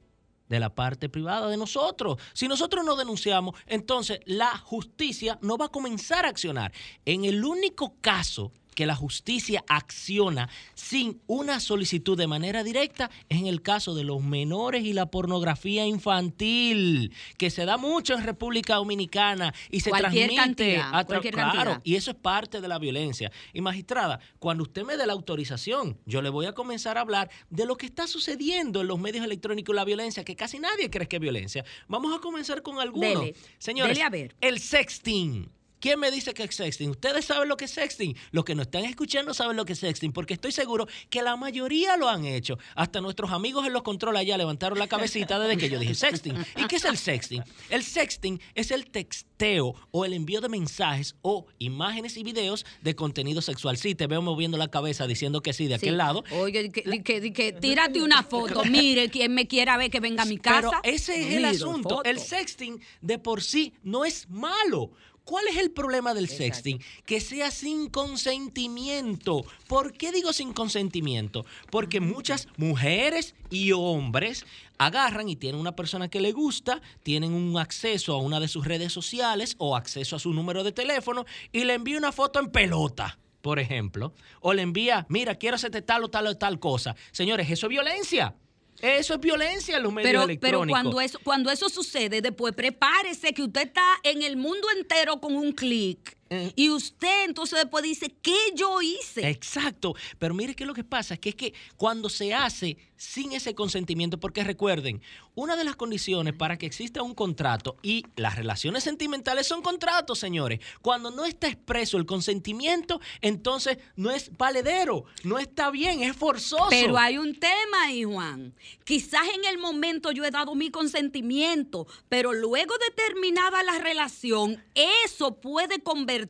De 0.48 0.60
la 0.60 0.74
parte 0.74 1.08
privada 1.08 1.48
de 1.48 1.56
nosotros. 1.56 2.18
Si 2.34 2.46
nosotros 2.46 2.84
no 2.84 2.96
denunciamos, 2.96 3.56
entonces 3.66 4.20
la 4.26 4.56
justicia 4.58 5.38
no 5.40 5.56
va 5.56 5.66
a 5.66 5.70
comenzar 5.70 6.26
a 6.26 6.28
accionar. 6.28 6.72
En 7.06 7.24
el 7.24 7.42
único 7.44 7.94
caso 8.02 8.52
que 8.74 8.86
la 8.86 8.94
justicia 8.96 9.64
acciona 9.68 10.48
sin 10.74 11.20
una 11.26 11.60
solicitud 11.60 12.16
de 12.18 12.26
manera 12.26 12.62
directa 12.64 13.10
es 13.28 13.38
en 13.38 13.46
el 13.46 13.62
caso 13.62 13.94
de 13.94 14.04
los 14.04 14.22
menores 14.22 14.84
y 14.84 14.92
la 14.92 15.06
pornografía 15.06 15.86
infantil, 15.86 17.12
que 17.38 17.50
se 17.50 17.64
da 17.64 17.76
mucho 17.76 18.14
en 18.14 18.22
República 18.24 18.76
Dominicana 18.76 19.54
y 19.70 19.80
se 19.80 19.90
Cualquier 19.90 20.30
transmite 20.32 20.76
cantidad, 20.76 20.98
a 20.98 21.04
cualquier 21.04 21.34
claro, 21.34 21.52
cantidad. 21.52 21.80
y 21.84 21.94
eso 21.96 22.10
es 22.10 22.16
parte 22.16 22.60
de 22.60 22.68
la 22.68 22.78
violencia. 22.78 23.30
Y 23.52 23.60
magistrada, 23.60 24.20
cuando 24.38 24.62
usted 24.64 24.84
me 24.84 24.96
dé 24.96 25.06
la 25.06 25.12
autorización, 25.12 25.98
yo 26.06 26.22
le 26.22 26.30
voy 26.30 26.46
a 26.46 26.52
comenzar 26.52 26.98
a 26.98 27.02
hablar 27.02 27.30
de 27.50 27.66
lo 27.66 27.76
que 27.76 27.86
está 27.86 28.06
sucediendo 28.06 28.80
en 28.80 28.88
los 28.88 28.98
medios 28.98 29.24
electrónicos, 29.24 29.74
la 29.74 29.84
violencia, 29.84 30.24
que 30.24 30.36
casi 30.36 30.58
nadie 30.58 30.90
cree 30.90 31.08
que 31.08 31.16
es 31.16 31.22
violencia. 31.22 31.64
Vamos 31.88 32.16
a 32.16 32.20
comenzar 32.20 32.62
con 32.62 32.78
algunos. 32.80 33.20
Dele, 33.20 33.34
Señores, 33.58 33.94
dele 33.96 34.06
a 34.06 34.10
ver. 34.10 34.34
el 34.40 34.58
sexting. 34.60 35.50
¿Quién 35.84 36.00
me 36.00 36.10
dice 36.10 36.32
que 36.32 36.44
es 36.44 36.54
sexting? 36.54 36.88
Ustedes 36.92 37.26
saben 37.26 37.46
lo 37.46 37.58
que 37.58 37.66
es 37.66 37.70
sexting. 37.70 38.16
Los 38.30 38.46
que 38.46 38.54
nos 38.54 38.68
están 38.68 38.86
escuchando 38.86 39.34
saben 39.34 39.54
lo 39.54 39.66
que 39.66 39.74
es 39.74 39.78
sexting, 39.80 40.12
porque 40.14 40.32
estoy 40.32 40.50
seguro 40.50 40.86
que 41.10 41.20
la 41.20 41.36
mayoría 41.36 41.98
lo 41.98 42.08
han 42.08 42.24
hecho. 42.24 42.56
Hasta 42.74 43.02
nuestros 43.02 43.30
amigos 43.32 43.66
en 43.66 43.74
los 43.74 43.82
controles 43.82 44.20
allá 44.22 44.38
levantaron 44.38 44.78
la 44.78 44.86
cabecita 44.86 45.38
desde 45.38 45.58
que 45.58 45.68
yo 45.68 45.78
dije 45.78 45.94
sexting. 45.94 46.38
¿Y 46.56 46.64
qué 46.68 46.76
es 46.76 46.86
el 46.86 46.96
sexting? 46.96 47.42
El 47.68 47.82
sexting 47.82 48.40
es 48.54 48.70
el 48.70 48.86
texteo 48.90 49.74
o 49.90 50.06
el 50.06 50.14
envío 50.14 50.40
de 50.40 50.48
mensajes 50.48 51.16
o 51.20 51.44
imágenes 51.58 52.16
y 52.16 52.22
videos 52.24 52.64
de 52.80 52.94
contenido 52.96 53.42
sexual. 53.42 53.76
Sí, 53.76 53.94
te 53.94 54.06
veo 54.06 54.22
moviendo 54.22 54.56
la 54.56 54.68
cabeza 54.68 55.06
diciendo 55.06 55.42
que 55.42 55.52
sí 55.52 55.66
de 55.66 55.74
aquel 55.74 55.90
Sí. 55.90 55.96
lado. 55.96 56.24
Oye, 56.30 56.70
que, 56.72 57.02
que- 57.02 57.52
tírate 57.60 58.02
una 58.02 58.22
foto. 58.22 58.64
Mire, 58.64 59.10
quien 59.10 59.34
me 59.34 59.46
quiera 59.46 59.76
ver 59.76 59.90
que 59.90 60.00
venga 60.00 60.22
a 60.22 60.26
mi 60.26 60.38
casa. 60.38 60.80
Pero 60.82 60.94
ese 60.96 61.20
es 61.28 61.34
el 61.34 61.44
asunto. 61.44 61.90
foto. 61.90 62.04
El 62.04 62.18
sexting 62.20 62.80
de 63.02 63.18
por 63.18 63.42
sí 63.42 63.74
no 63.82 64.06
es 64.06 64.30
malo. 64.30 64.90
¿Cuál 65.24 65.46
es 65.48 65.56
el 65.56 65.70
problema 65.70 66.12
del 66.12 66.24
Exacto. 66.24 66.44
sexting? 66.44 66.80
Que 67.06 67.20
sea 67.20 67.50
sin 67.50 67.88
consentimiento. 67.88 69.44
¿Por 69.66 69.94
qué 69.94 70.12
digo 70.12 70.32
sin 70.34 70.52
consentimiento? 70.52 71.46
Porque 71.70 72.00
muchas 72.00 72.48
mujeres 72.58 73.34
y 73.50 73.72
hombres 73.72 74.44
agarran 74.76 75.28
y 75.28 75.36
tienen 75.36 75.60
una 75.60 75.74
persona 75.76 76.08
que 76.08 76.20
le 76.20 76.32
gusta, 76.32 76.82
tienen 77.02 77.32
un 77.32 77.56
acceso 77.58 78.12
a 78.12 78.18
una 78.18 78.38
de 78.38 78.48
sus 78.48 78.66
redes 78.66 78.92
sociales 78.92 79.54
o 79.58 79.76
acceso 79.76 80.16
a 80.16 80.18
su 80.18 80.34
número 80.34 80.62
de 80.62 80.72
teléfono 80.72 81.24
y 81.52 81.64
le 81.64 81.74
envía 81.74 81.96
una 81.96 82.12
foto 82.12 82.38
en 82.38 82.50
pelota. 82.50 83.18
Por 83.40 83.58
ejemplo, 83.58 84.14
o 84.40 84.54
le 84.54 84.62
envía, 84.62 85.04
mira, 85.10 85.34
quiero 85.34 85.56
hacerte 85.56 85.82
tal 85.82 86.04
o 86.04 86.08
tal 86.08 86.26
o 86.26 86.36
tal 86.36 86.58
cosa. 86.58 86.96
Señores, 87.12 87.50
eso 87.50 87.66
es 87.66 87.70
violencia. 87.70 88.34
Eso 88.80 89.14
es 89.14 89.20
violencia 89.20 89.76
en 89.76 89.82
los 89.82 89.92
medios 89.92 90.10
Pero, 90.10 90.22
electrónicos. 90.24 90.66
pero 90.66 90.70
cuando 90.70 91.00
eso, 91.00 91.18
cuando 91.24 91.50
eso 91.50 91.68
sucede, 91.68 92.20
después 92.20 92.54
prepárese 92.54 93.32
que 93.32 93.42
usted 93.42 93.68
está 93.68 93.84
en 94.02 94.22
el 94.22 94.36
mundo 94.36 94.66
entero 94.76 95.20
con 95.20 95.34
un 95.36 95.52
clic. 95.52 96.16
Eh. 96.34 96.52
Y 96.56 96.70
usted 96.70 97.24
entonces 97.24 97.58
después 97.58 97.84
dice, 97.84 98.14
¿qué 98.22 98.36
yo 98.54 98.82
hice? 98.82 99.28
Exacto, 99.28 99.94
pero 100.18 100.34
mire 100.34 100.54
que 100.54 100.66
lo 100.66 100.74
que 100.74 100.84
pasa 100.84 101.14
es 101.14 101.20
que 101.20 101.30
es 101.30 101.34
que 101.34 101.54
cuando 101.76 102.08
se 102.08 102.34
hace 102.34 102.76
sin 102.96 103.32
ese 103.32 103.54
consentimiento, 103.54 104.18
porque 104.18 104.44
recuerden, 104.44 105.02
una 105.34 105.56
de 105.56 105.64
las 105.64 105.76
condiciones 105.76 106.34
para 106.34 106.56
que 106.56 106.66
exista 106.66 107.02
un 107.02 107.14
contrato 107.14 107.76
y 107.82 108.04
las 108.16 108.36
relaciones 108.36 108.84
sentimentales 108.84 109.46
son 109.46 109.62
contratos, 109.62 110.18
señores. 110.18 110.60
Cuando 110.80 111.10
no 111.10 111.24
está 111.24 111.48
expreso 111.48 111.98
el 111.98 112.06
consentimiento, 112.06 113.00
entonces 113.20 113.78
no 113.96 114.10
es 114.10 114.30
valedero, 114.36 115.04
no 115.24 115.38
está 115.38 115.70
bien, 115.70 116.02
es 116.02 116.16
forzoso. 116.16 116.68
Pero 116.70 116.96
hay 116.96 117.18
un 117.18 117.34
tema 117.34 117.84
ahí, 117.84 118.04
Juan. 118.04 118.54
Quizás 118.84 119.22
en 119.34 119.44
el 119.44 119.58
momento 119.58 120.12
yo 120.12 120.24
he 120.24 120.30
dado 120.30 120.54
mi 120.54 120.70
consentimiento, 120.70 121.86
pero 122.08 122.32
luego 122.32 122.74
de 122.78 122.94
terminada 122.94 123.62
la 123.62 123.78
relación, 123.78 124.62
eso 124.74 125.40
puede 125.40 125.80
convertirse, 125.80 126.23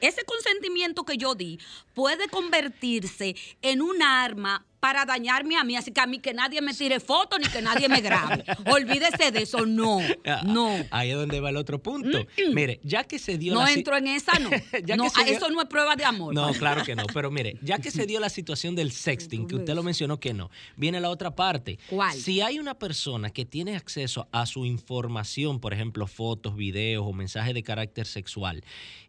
ese 0.00 0.24
consentimiento 0.24 1.04
que 1.04 1.16
yo 1.16 1.34
di, 1.34 1.58
puede 1.94 2.28
convertirse 2.28 3.36
en 3.62 3.82
un 3.82 4.02
arma 4.02 4.64
para 4.86 5.04
dañarme 5.04 5.56
a 5.56 5.64
mí, 5.64 5.74
así 5.74 5.90
que 5.90 6.00
a 6.00 6.06
mí 6.06 6.20
que 6.20 6.32
nadie 6.32 6.62
me 6.62 6.72
tire 6.72 7.00
fotos 7.00 7.40
ni 7.40 7.46
que 7.48 7.60
nadie 7.60 7.88
me 7.88 8.00
grabe. 8.00 8.44
Olvídese 8.70 9.32
de 9.32 9.42
eso, 9.42 9.66
no, 9.66 9.98
Ah, 10.24 10.42
no. 10.46 10.76
Ahí 10.92 11.10
es 11.10 11.16
donde 11.16 11.40
va 11.40 11.50
el 11.50 11.56
otro 11.56 11.82
punto. 11.82 12.24
Mire, 12.52 12.78
ya 12.84 13.02
que 13.02 13.18
se 13.18 13.36
dio 13.36 13.52
No 13.54 13.64
la 13.64 13.72
entro 13.72 13.96
en 13.96 14.06
esa, 14.06 14.38
no. 14.38 14.48
Ya 14.86 14.94
No, 14.94 15.10
que 15.10 15.24
dio- 15.24 15.36
Eso 15.38 15.50
no 15.50 15.60
es 15.60 15.66
prueba 15.66 15.96
de 15.96 16.04
amor. 16.04 16.32
No, 16.32 16.52
claro 16.52 16.84
que 16.84 16.94
no. 16.94 17.04
Pero 17.12 17.32
mire, 17.32 17.58
ya 17.62 17.80
que 17.80 17.90
se 17.90 18.06
dio 18.06 18.20
la 18.20 18.28
situación 18.28 18.76
del 18.76 18.92
sexting, 18.92 19.48
que 19.48 19.56
usted 19.56 19.74
lo 19.74 19.82
mencionó 19.82 20.20
que 20.20 20.32
no, 20.32 20.52
viene 20.76 21.00
la 21.00 21.10
otra 21.10 21.34
parte. 21.34 21.80
¿Cuál? 21.90 22.16
Si 22.16 22.40
hay 22.40 22.60
una 22.60 22.78
persona 22.78 23.30
que 23.30 23.44
tiene 23.44 23.74
acceso 23.74 24.28
a 24.30 24.46
su 24.46 24.64
información, 24.66 25.58
por 25.58 25.72
ejemplo, 25.74 26.06
fotos, 26.06 26.54
videos 26.54 27.04
o 27.04 27.12
mensajes 27.12 27.54
de 27.54 27.64
carácter 27.64 28.06
sexual, 28.06 28.62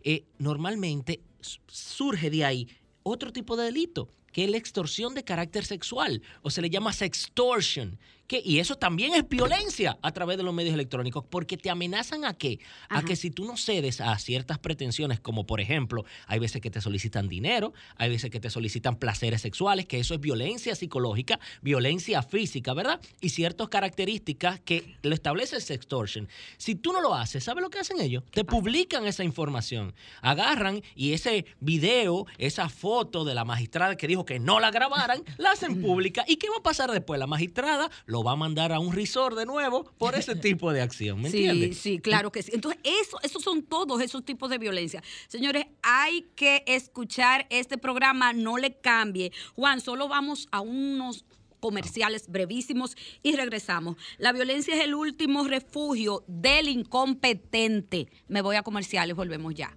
eh, 0.04 0.24
normalmente 0.40 1.20
surge 1.68 2.32
de 2.32 2.46
ahí 2.46 2.68
otro 3.04 3.32
tipo 3.32 3.56
de 3.56 3.66
delito 3.66 4.10
que 4.38 4.44
es 4.44 4.52
la 4.52 4.58
extorsión 4.58 5.16
de 5.16 5.24
carácter 5.24 5.66
sexual, 5.66 6.22
o 6.44 6.52
se 6.52 6.62
le 6.62 6.70
llama 6.70 6.94
sextortion, 6.94 7.98
que, 8.28 8.42
y 8.44 8.60
eso 8.60 8.76
también 8.76 9.14
es 9.16 9.28
violencia 9.28 9.98
a 10.02 10.12
través 10.12 10.38
de 10.38 10.44
los 10.44 10.54
medios 10.54 10.74
electrónicos, 10.74 11.24
porque 11.30 11.58
te 11.58 11.70
amenazan 11.70 12.26
a 12.26 12.34
qué? 12.34 12.60
A 12.90 13.02
que 13.04 13.16
si 13.16 13.32
tú 13.32 13.46
no 13.46 13.58
cedes 13.58 14.02
a 14.02 14.18
ciertas 14.20 14.60
pretensiones, 14.60 15.20
como 15.20 15.46
por 15.46 15.62
ejemplo, 15.62 16.06
hay 16.28 16.40
veces 16.40 16.62
que 16.62 16.70
te 16.70 16.82
solicitan 16.82 17.28
dinero, 17.28 17.74
hay 17.96 18.10
veces 18.10 18.30
que 18.30 18.40
te 18.40 18.50
solicitan 18.50 18.98
placeres 18.98 19.42
sexuales, 19.42 19.86
que 19.86 20.00
eso 20.00 20.14
es 20.14 20.20
violencia 20.20 20.76
psicológica, 20.76 21.40
violencia 21.62 22.22
física, 22.22 22.74
¿verdad? 22.74 23.00
Y 23.22 23.30
ciertas 23.30 23.70
características 23.70 24.60
que 24.60 24.98
lo 25.02 25.14
establece 25.14 25.56
el 25.56 25.62
sextortion. 25.62 26.28
Si 26.58 26.76
tú 26.76 26.92
no 26.92 27.02
lo 27.02 27.16
haces, 27.16 27.44
¿sabes 27.44 27.62
lo 27.62 27.70
que 27.70 27.80
hacen 27.80 28.00
ellos? 28.02 28.24
Te 28.32 28.44
publican 28.44 29.06
esa 29.06 29.24
información. 29.24 29.94
Agarran 30.22 30.82
y 30.96 31.14
ese 31.14 31.46
video, 31.60 32.26
esa 32.38 32.70
foto 32.70 33.26
de 33.26 33.36
la 33.36 33.46
magistrada 33.46 33.96
que 33.96 34.08
dijo 34.08 34.26
que 34.26 34.40
no 34.40 34.60
la 34.60 34.72
grabaran, 34.72 35.24
la 35.38 35.52
hacen 35.52 35.82
pública. 35.82 36.26
¿Y 36.28 36.38
qué 36.38 36.50
va 36.50 36.58
a 36.58 36.64
pasar 36.64 36.92
después? 36.92 37.20
La 37.20 37.28
magistrada 37.28 37.90
lo 38.06 38.17
va 38.24 38.34
a 38.34 38.36
mandar 38.36 38.72
a 38.72 38.80
un 38.80 38.94
resort 38.94 39.38
de 39.38 39.46
nuevo 39.46 39.84
por 39.98 40.16
ese 40.16 40.36
tipo 40.48 40.72
de 40.72 40.82
acción, 40.82 41.22
¿me 41.22 41.30
sí, 41.30 41.46
entiendes? 41.46 41.78
sí, 41.78 42.00
claro 42.00 42.32
que 42.32 42.44
sí. 42.44 42.52
Entonces, 42.54 42.80
eso, 42.84 43.20
esos 43.24 43.44
son 43.44 43.64
todos 43.64 44.02
esos 44.02 44.24
tipos 44.24 44.50
de 44.50 44.58
violencia. 44.58 45.04
Señores, 45.28 45.66
hay 45.82 46.24
que 46.36 46.64
escuchar 46.68 47.48
este 47.50 47.78
programa, 47.78 48.34
no 48.34 48.58
le 48.58 48.76
cambie. 48.76 49.32
Juan, 49.56 49.82
solo 49.82 50.08
vamos 50.08 50.48
a 50.52 50.62
unos 50.62 51.26
comerciales 51.60 52.30
brevísimos 52.30 52.96
y 53.24 53.36
regresamos. 53.36 53.98
La 54.18 54.32
violencia 54.32 54.76
es 54.76 54.84
el 54.84 54.96
último 54.96 55.44
refugio 55.46 56.24
del 56.28 56.70
incompetente. 56.70 58.08
Me 58.28 58.42
voy 58.42 58.56
a 58.56 58.64
comerciales, 58.64 59.16
volvemos 59.16 59.54
ya. 59.56 59.76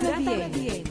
Trátame 0.00 0.48
bien. 0.48 0.84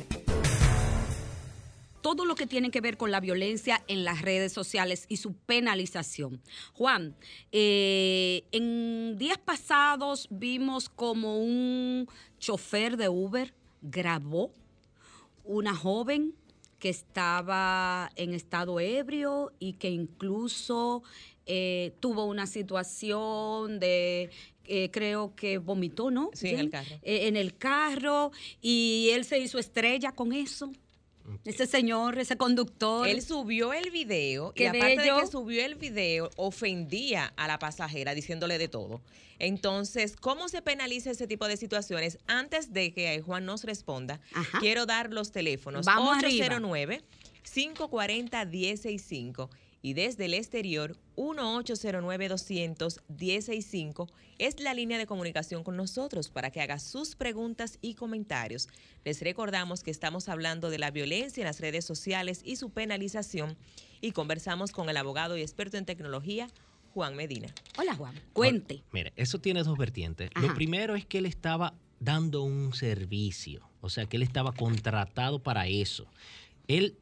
todo 2.01 2.25
lo 2.25 2.35
que 2.35 2.45
tiene 2.45 2.69
que 2.69 2.81
ver 2.81 2.97
con 2.97 3.11
la 3.11 3.19
violencia 3.21 3.81
en 3.87 4.03
las 4.03 4.21
redes 4.21 4.51
sociales 4.51 5.05
y 5.07 5.17
su 5.17 5.33
penalización. 5.33 6.41
Juan, 6.73 7.15
eh, 7.51 8.43
en 8.51 9.17
días 9.17 9.37
pasados 9.37 10.27
vimos 10.29 10.89
como 10.89 11.39
un 11.39 12.07
chofer 12.39 12.97
de 12.97 13.07
Uber 13.09 13.53
grabó 13.81 14.51
una 15.43 15.73
joven 15.73 16.35
que 16.79 16.89
estaba 16.89 18.09
en 18.15 18.33
estado 18.33 18.79
ebrio 18.79 19.53
y 19.57 19.73
que 19.73 19.89
incluso 19.89 21.03
eh, 21.45 21.93
tuvo 21.99 22.25
una 22.25 22.45
situación 22.45 23.79
de, 23.79 24.31
eh, 24.65 24.89
creo 24.91 25.35
que 25.35 25.57
vomitó, 25.57 26.11
¿no? 26.11 26.29
Sí, 26.33 26.49
en 26.49 26.59
el 26.59 26.69
carro. 26.69 26.95
Eh, 27.01 27.27
en 27.27 27.35
el 27.35 27.57
carro 27.57 28.31
y 28.61 29.09
él 29.13 29.25
se 29.25 29.39
hizo 29.39 29.59
estrella 29.59 30.11
con 30.13 30.33
eso. 30.33 30.71
Ese 31.45 31.67
señor, 31.67 32.19
ese 32.19 32.35
conductor. 32.35 33.07
Él 33.07 33.21
subió 33.21 33.71
el 33.71 33.91
video 33.91 34.53
Qué 34.53 34.63
y 34.63 34.67
aparte 34.67 34.97
bello. 34.97 35.15
de 35.15 35.21
que 35.21 35.27
subió 35.27 35.65
el 35.65 35.75
video, 35.75 36.29
ofendía 36.35 37.33
a 37.37 37.47
la 37.47 37.59
pasajera 37.59 38.13
diciéndole 38.13 38.57
de 38.57 38.67
todo. 38.67 39.01
Entonces, 39.39 40.15
¿cómo 40.17 40.49
se 40.49 40.61
penaliza 40.61 41.11
ese 41.11 41.27
tipo 41.27 41.47
de 41.47 41.57
situaciones? 41.57 42.17
Antes 42.27 42.73
de 42.73 42.93
que 42.93 43.21
Juan 43.21 43.45
nos 43.45 43.63
responda, 43.63 44.19
Ajá. 44.33 44.59
quiero 44.59 44.85
dar 44.85 45.11
los 45.11 45.31
teléfonos. 45.31 45.85
Vamos 45.85 46.17
arriba. 46.17 46.45
809 46.45 47.01
540 47.53 48.49
165 48.49 49.49
y 49.83 49.93
desde 49.93 50.25
el 50.25 50.33
exterior 50.33 50.97
1809 51.17 52.29
200 52.29 53.01
165 53.19 54.07
es 54.39 54.59
la 54.59 54.73
línea 54.73 54.97
de 54.97 55.05
comunicación 55.05 55.63
con 55.63 55.75
nosotros 55.75 56.29
para 56.29 56.49
que 56.49 56.61
haga 56.61 56.79
sus 56.79 57.15
preguntas 57.15 57.77
y 57.81 57.93
comentarios. 57.93 58.69
Les 59.03 59.21
recordamos 59.21 59.83
que 59.83 59.91
estamos 59.91 60.29
hablando 60.29 60.69
de 60.71 60.79
la 60.79 60.89
violencia 60.89 61.41
en 61.41 61.47
las 61.47 61.59
redes 61.59 61.85
sociales 61.85 62.41
y 62.43 62.55
su 62.55 62.71
penalización 62.71 63.57
y 64.01 64.13
conversamos 64.13 64.71
con 64.71 64.89
el 64.89 64.97
abogado 64.97 65.37
y 65.37 65.41
experto 65.41 65.77
en 65.77 65.85
tecnología 65.85 66.47
Juan 66.93 67.15
Medina. 67.15 67.53
Hola, 67.77 67.95
Juan. 67.95 68.15
Cuente. 68.31 68.83
Mire, 68.93 69.11
eso 69.17 69.39
tiene 69.39 69.63
dos 69.63 69.77
vertientes. 69.77 70.29
Ajá. 70.33 70.47
Lo 70.47 70.55
primero 70.55 70.95
es 70.95 71.05
que 71.05 71.17
él 71.17 71.25
estaba 71.25 71.73
dando 71.99 72.43
un 72.43 72.73
servicio, 72.73 73.69
o 73.81 73.89
sea, 73.89 74.05
que 74.05 74.15
él 74.15 74.23
estaba 74.23 74.53
contratado 74.53 75.43
para 75.43 75.67
eso. 75.67 76.07
Él 76.67 76.97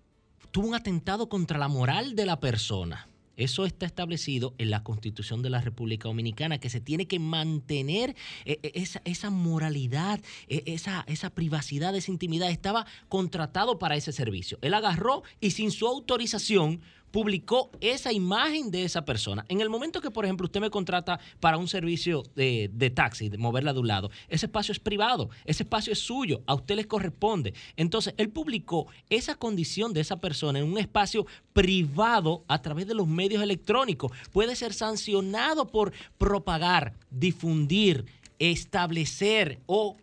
tuvo 0.51 0.67
un 0.67 0.75
atentado 0.75 1.29
contra 1.29 1.57
la 1.57 1.67
moral 1.67 2.15
de 2.15 2.25
la 2.25 2.39
persona. 2.39 3.07
Eso 3.37 3.65
está 3.65 3.85
establecido 3.85 4.53
en 4.57 4.69
la 4.69 4.83
Constitución 4.83 5.41
de 5.41 5.49
la 5.49 5.61
República 5.61 6.07
Dominicana, 6.07 6.59
que 6.59 6.69
se 6.69 6.81
tiene 6.81 7.07
que 7.07 7.17
mantener 7.17 8.15
eh, 8.45 8.59
eh, 8.61 8.71
esa, 8.75 9.01
esa 9.05 9.29
moralidad, 9.29 10.21
eh, 10.47 10.63
esa, 10.67 11.03
esa 11.07 11.31
privacidad, 11.31 11.95
esa 11.95 12.11
intimidad. 12.11 12.51
Estaba 12.51 12.85
contratado 13.09 13.79
para 13.79 13.95
ese 13.95 14.11
servicio. 14.11 14.59
Él 14.61 14.73
agarró 14.73 15.23
y 15.39 15.51
sin 15.51 15.71
su 15.71 15.87
autorización 15.87 16.81
publicó 17.11 17.71
esa 17.81 18.11
imagen 18.11 18.71
de 18.71 18.83
esa 18.83 19.05
persona. 19.05 19.45
En 19.49 19.61
el 19.61 19.69
momento 19.69 20.01
que, 20.01 20.11
por 20.11 20.25
ejemplo, 20.25 20.45
usted 20.45 20.61
me 20.61 20.69
contrata 20.69 21.19
para 21.39 21.57
un 21.57 21.67
servicio 21.67 22.23
de, 22.35 22.69
de 22.73 22.89
taxi, 22.89 23.29
de 23.29 23.37
moverla 23.37 23.73
de 23.73 23.79
un 23.79 23.87
lado, 23.87 24.09
ese 24.29 24.47
espacio 24.47 24.71
es 24.71 24.79
privado, 24.79 25.29
ese 25.45 25.63
espacio 25.63 25.93
es 25.93 25.99
suyo, 25.99 26.41
a 26.47 26.55
usted 26.55 26.75
le 26.75 26.87
corresponde. 26.87 27.53
Entonces, 27.75 28.13
él 28.17 28.29
publicó 28.29 28.87
esa 29.09 29.35
condición 29.35 29.93
de 29.93 30.01
esa 30.01 30.19
persona 30.19 30.59
en 30.59 30.65
un 30.65 30.77
espacio 30.77 31.25
privado 31.53 32.43
a 32.47 32.61
través 32.61 32.87
de 32.87 32.93
los 32.93 33.07
medios 33.07 33.43
electrónicos. 33.43 34.11
Puede 34.31 34.55
ser 34.55 34.73
sancionado 34.73 35.67
por 35.67 35.93
propagar, 36.17 36.93
difundir, 37.09 38.05
establecer 38.39 39.59
o 39.67 39.97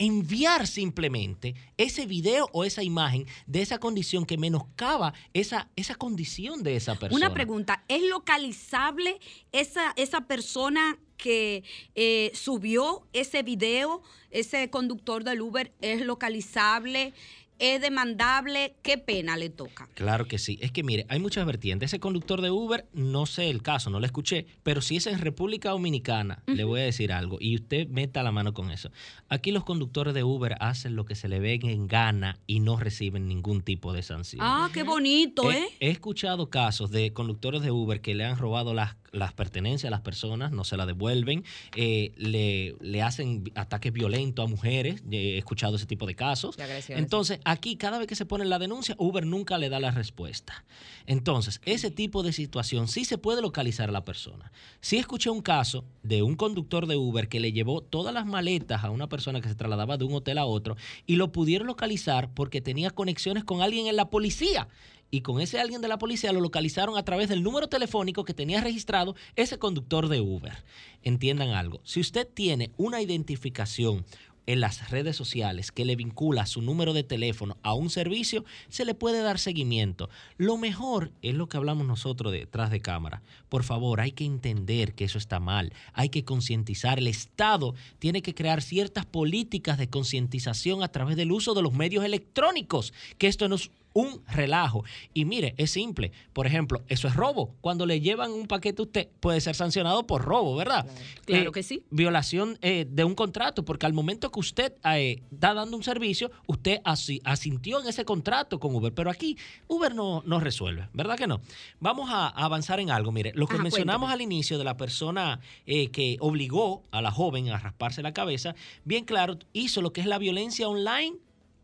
enviar 0.00 0.66
simplemente 0.66 1.54
ese 1.76 2.06
video 2.06 2.48
o 2.52 2.64
esa 2.64 2.82
imagen 2.82 3.26
de 3.46 3.60
esa 3.60 3.78
condición 3.78 4.24
que 4.24 4.38
menoscaba 4.38 5.12
esa, 5.34 5.68
esa 5.76 5.94
condición 5.94 6.62
de 6.62 6.76
esa 6.76 6.94
persona. 6.94 7.26
Una 7.26 7.34
pregunta, 7.34 7.84
¿es 7.86 8.02
localizable 8.02 9.20
esa, 9.52 9.92
esa 9.96 10.22
persona 10.22 10.98
que 11.18 11.64
eh, 11.94 12.32
subió 12.32 13.06
ese 13.12 13.42
video, 13.42 14.02
ese 14.30 14.70
conductor 14.70 15.22
del 15.22 15.42
Uber, 15.42 15.70
es 15.82 16.00
localizable? 16.00 17.12
¿Es 17.60 17.80
demandable? 17.80 18.74
¿Qué 18.82 18.96
pena 18.98 19.36
le 19.36 19.50
toca? 19.50 19.88
Claro 19.94 20.26
que 20.26 20.38
sí. 20.38 20.58
Es 20.62 20.72
que 20.72 20.82
mire, 20.82 21.04
hay 21.08 21.20
muchas 21.20 21.44
vertientes. 21.46 21.90
Ese 21.90 22.00
conductor 22.00 22.40
de 22.40 22.50
Uber, 22.50 22.86
no 22.92 23.26
sé 23.26 23.50
el 23.50 23.62
caso, 23.62 23.90
no 23.90 24.00
lo 24.00 24.06
escuché, 24.06 24.46
pero 24.62 24.80
si 24.80 24.96
es 24.96 25.06
en 25.06 25.18
República 25.18 25.70
Dominicana, 25.70 26.42
le 26.46 26.64
voy 26.64 26.80
a 26.80 26.84
decir 26.84 27.12
algo 27.12 27.36
y 27.40 27.54
usted 27.56 27.86
meta 27.88 28.22
la 28.22 28.32
mano 28.32 28.54
con 28.54 28.70
eso. 28.70 28.90
Aquí 29.28 29.50
los 29.52 29.64
conductores 29.64 30.14
de 30.14 30.24
Uber 30.24 30.56
hacen 30.60 30.96
lo 30.96 31.04
que 31.04 31.14
se 31.14 31.28
le 31.28 31.38
ven 31.38 31.66
en 31.66 31.86
gana 31.86 32.38
y 32.46 32.60
no 32.60 32.76
reciben 32.78 33.28
ningún 33.28 33.60
tipo 33.60 33.92
de 33.92 34.02
sanción. 34.02 34.40
Ah, 34.42 34.70
qué 34.72 34.82
bonito, 34.82 35.50
He- 35.52 35.58
¿eh? 35.58 35.68
He, 35.80 35.90
escuchado 35.90 36.48
casos 36.48 36.90
de 36.90 37.12
conductores 37.12 37.60
de 37.62 37.70
Uber 37.70 38.00
que 38.00 38.14
le 38.14 38.24
han 38.24 38.38
robado 38.38 38.72
las, 38.74 38.94
las 39.12 39.32
pertenencias 39.32 39.88
a 39.88 39.90
las 39.90 40.00
personas, 40.00 40.52
no 40.52 40.64
se 40.64 40.76
las 40.76 40.86
devuelven, 40.86 41.44
eh, 41.76 42.12
le, 42.16 42.76
le 42.80 43.02
hacen 43.02 43.50
ataques 43.54 43.92
violentos 43.92 44.44
a 44.44 44.48
mujeres, 44.48 45.02
he 45.10 45.38
escuchado 45.38 45.76
ese 45.76 45.86
tipo 45.86 46.06
de 46.06 46.14
casos. 46.14 46.56
De. 46.56 46.82
Entonces, 46.88 47.40
aquí 47.44 47.76
cada 47.76 47.98
vez 47.98 48.06
que 48.06 48.14
se 48.14 48.26
pone 48.26 48.44
la 48.44 48.58
denuncia, 48.58 48.94
Uber 48.98 49.26
nunca 49.26 49.58
le 49.58 49.68
da 49.68 49.80
la 49.80 49.90
respuesta. 49.90 50.64
Entonces, 51.06 51.60
ese 51.64 51.90
tipo 51.90 52.22
de 52.22 52.32
situación 52.32 52.88
sí 52.88 53.04
se 53.04 53.18
puede 53.18 53.42
localizar 53.42 53.88
a 53.88 53.92
la 53.92 54.04
persona. 54.04 54.52
Sí 54.80 54.96
escuché 54.96 55.30
un 55.30 55.42
caso 55.42 55.84
de 56.02 56.22
un 56.22 56.36
conductor 56.36 56.86
de 56.86 56.96
Uber 56.96 57.28
que 57.28 57.40
le 57.40 57.52
llevó 57.52 57.80
todas 57.82 58.14
las 58.14 58.26
maletas 58.26 58.84
a 58.84 58.90
una 58.90 59.08
persona 59.08 59.40
que 59.40 59.48
se 59.48 59.54
trasladaba 59.54 59.96
de 59.96 60.04
un 60.04 60.14
hotel 60.14 60.38
a 60.38 60.44
otro 60.44 60.76
y 61.06 61.16
lo 61.16 61.32
pudieron 61.32 61.66
localizar 61.66 62.32
porque 62.34 62.60
tenía 62.60 62.90
conexiones 62.90 63.44
con 63.44 63.62
alguien 63.62 63.86
en 63.86 63.96
la 63.96 64.10
policía. 64.10 64.68
Y 65.10 65.22
con 65.22 65.40
ese 65.40 65.60
alguien 65.60 65.80
de 65.80 65.88
la 65.88 65.98
policía 65.98 66.32
lo 66.32 66.40
localizaron 66.40 66.96
a 66.96 67.04
través 67.04 67.28
del 67.28 67.42
número 67.42 67.68
telefónico 67.68 68.24
que 68.24 68.34
tenía 68.34 68.60
registrado 68.60 69.16
ese 69.36 69.58
conductor 69.58 70.08
de 70.08 70.20
Uber. 70.20 70.64
Entiendan 71.02 71.50
algo, 71.50 71.80
si 71.84 72.00
usted 72.00 72.28
tiene 72.32 72.70
una 72.76 73.00
identificación 73.02 74.04
en 74.46 74.60
las 74.60 74.90
redes 74.90 75.16
sociales 75.16 75.70
que 75.70 75.84
le 75.84 75.96
vincula 75.96 76.46
su 76.46 76.60
número 76.62 76.92
de 76.92 77.04
teléfono 77.04 77.56
a 77.62 77.74
un 77.74 77.90
servicio, 77.90 78.44
se 78.68 78.84
le 78.84 78.94
puede 78.94 79.22
dar 79.22 79.38
seguimiento. 79.38 80.08
Lo 80.38 80.56
mejor 80.56 81.12
es 81.22 81.34
lo 81.34 81.48
que 81.48 81.56
hablamos 81.56 81.86
nosotros 81.86 82.32
detrás 82.32 82.70
de 82.70 82.80
cámara. 82.80 83.22
Por 83.48 83.62
favor, 83.62 84.00
hay 84.00 84.12
que 84.12 84.24
entender 84.24 84.94
que 84.94 85.04
eso 85.04 85.18
está 85.18 85.38
mal, 85.40 85.72
hay 85.92 86.08
que 86.08 86.24
concientizar. 86.24 86.98
El 86.98 87.06
Estado 87.06 87.74
tiene 87.98 88.22
que 88.22 88.34
crear 88.34 88.62
ciertas 88.62 89.06
políticas 89.06 89.78
de 89.78 89.88
concientización 89.88 90.82
a 90.82 90.88
través 90.88 91.16
del 91.16 91.32
uso 91.32 91.54
de 91.54 91.62
los 91.62 91.72
medios 91.72 92.04
electrónicos, 92.04 92.92
que 93.18 93.28
esto 93.28 93.48
no 93.48 93.54
es 93.54 93.70
un 93.92 94.22
relajo. 94.28 94.84
Y 95.14 95.24
mire, 95.24 95.54
es 95.56 95.70
simple. 95.72 96.12
Por 96.32 96.46
ejemplo, 96.46 96.82
eso 96.88 97.08
es 97.08 97.14
robo. 97.16 97.54
Cuando 97.60 97.86
le 97.86 98.00
llevan 98.00 98.30
un 98.30 98.46
paquete 98.46 98.82
a 98.82 98.84
usted, 98.84 99.08
puede 99.20 99.40
ser 99.40 99.54
sancionado 99.56 100.06
por 100.06 100.22
robo, 100.24 100.54
¿verdad? 100.56 100.86
Claro 101.24 101.50
que 101.52 101.62
sí. 101.62 101.82
Violación 101.90 102.58
eh, 102.62 102.86
de 102.88 103.04
un 103.04 103.14
contrato, 103.14 103.64
porque 103.64 103.86
al 103.86 103.92
momento 103.92 104.30
que 104.30 104.38
usted 104.40 104.72
eh, 104.84 105.22
está 105.32 105.54
dando 105.54 105.76
un 105.76 105.82
servicio, 105.82 106.30
usted 106.46 106.80
asi- 106.84 107.20
asintió 107.24 107.80
en 107.80 107.88
ese 107.88 108.04
contrato 108.04 108.60
con 108.60 108.74
Uber. 108.74 108.92
Pero 108.94 109.10
aquí 109.10 109.36
Uber 109.66 109.94
no, 109.94 110.22
no 110.24 110.38
resuelve, 110.40 110.88
¿verdad 110.92 111.16
que 111.16 111.26
no? 111.26 111.40
Vamos 111.80 112.10
a, 112.10 112.26
a 112.28 112.44
avanzar 112.44 112.78
en 112.80 112.90
algo. 112.90 113.10
Mire, 113.12 113.32
lo 113.34 113.46
que 113.46 113.54
Ajá, 113.54 113.62
mencionamos 113.64 114.08
cuéntame. 114.08 114.14
al 114.24 114.32
inicio 114.32 114.58
de 114.58 114.64
la 114.64 114.76
persona 114.76 115.40
eh, 115.66 115.88
que 115.90 116.16
obligó 116.20 116.82
a 116.92 117.02
la 117.02 117.10
joven 117.10 117.48
a 117.50 117.58
rasparse 117.58 118.02
la 118.02 118.12
cabeza, 118.12 118.54
bien 118.84 119.04
claro, 119.04 119.38
hizo 119.52 119.82
lo 119.82 119.92
que 119.92 120.00
es 120.00 120.06
la 120.06 120.18
violencia 120.18 120.68
online 120.68 121.16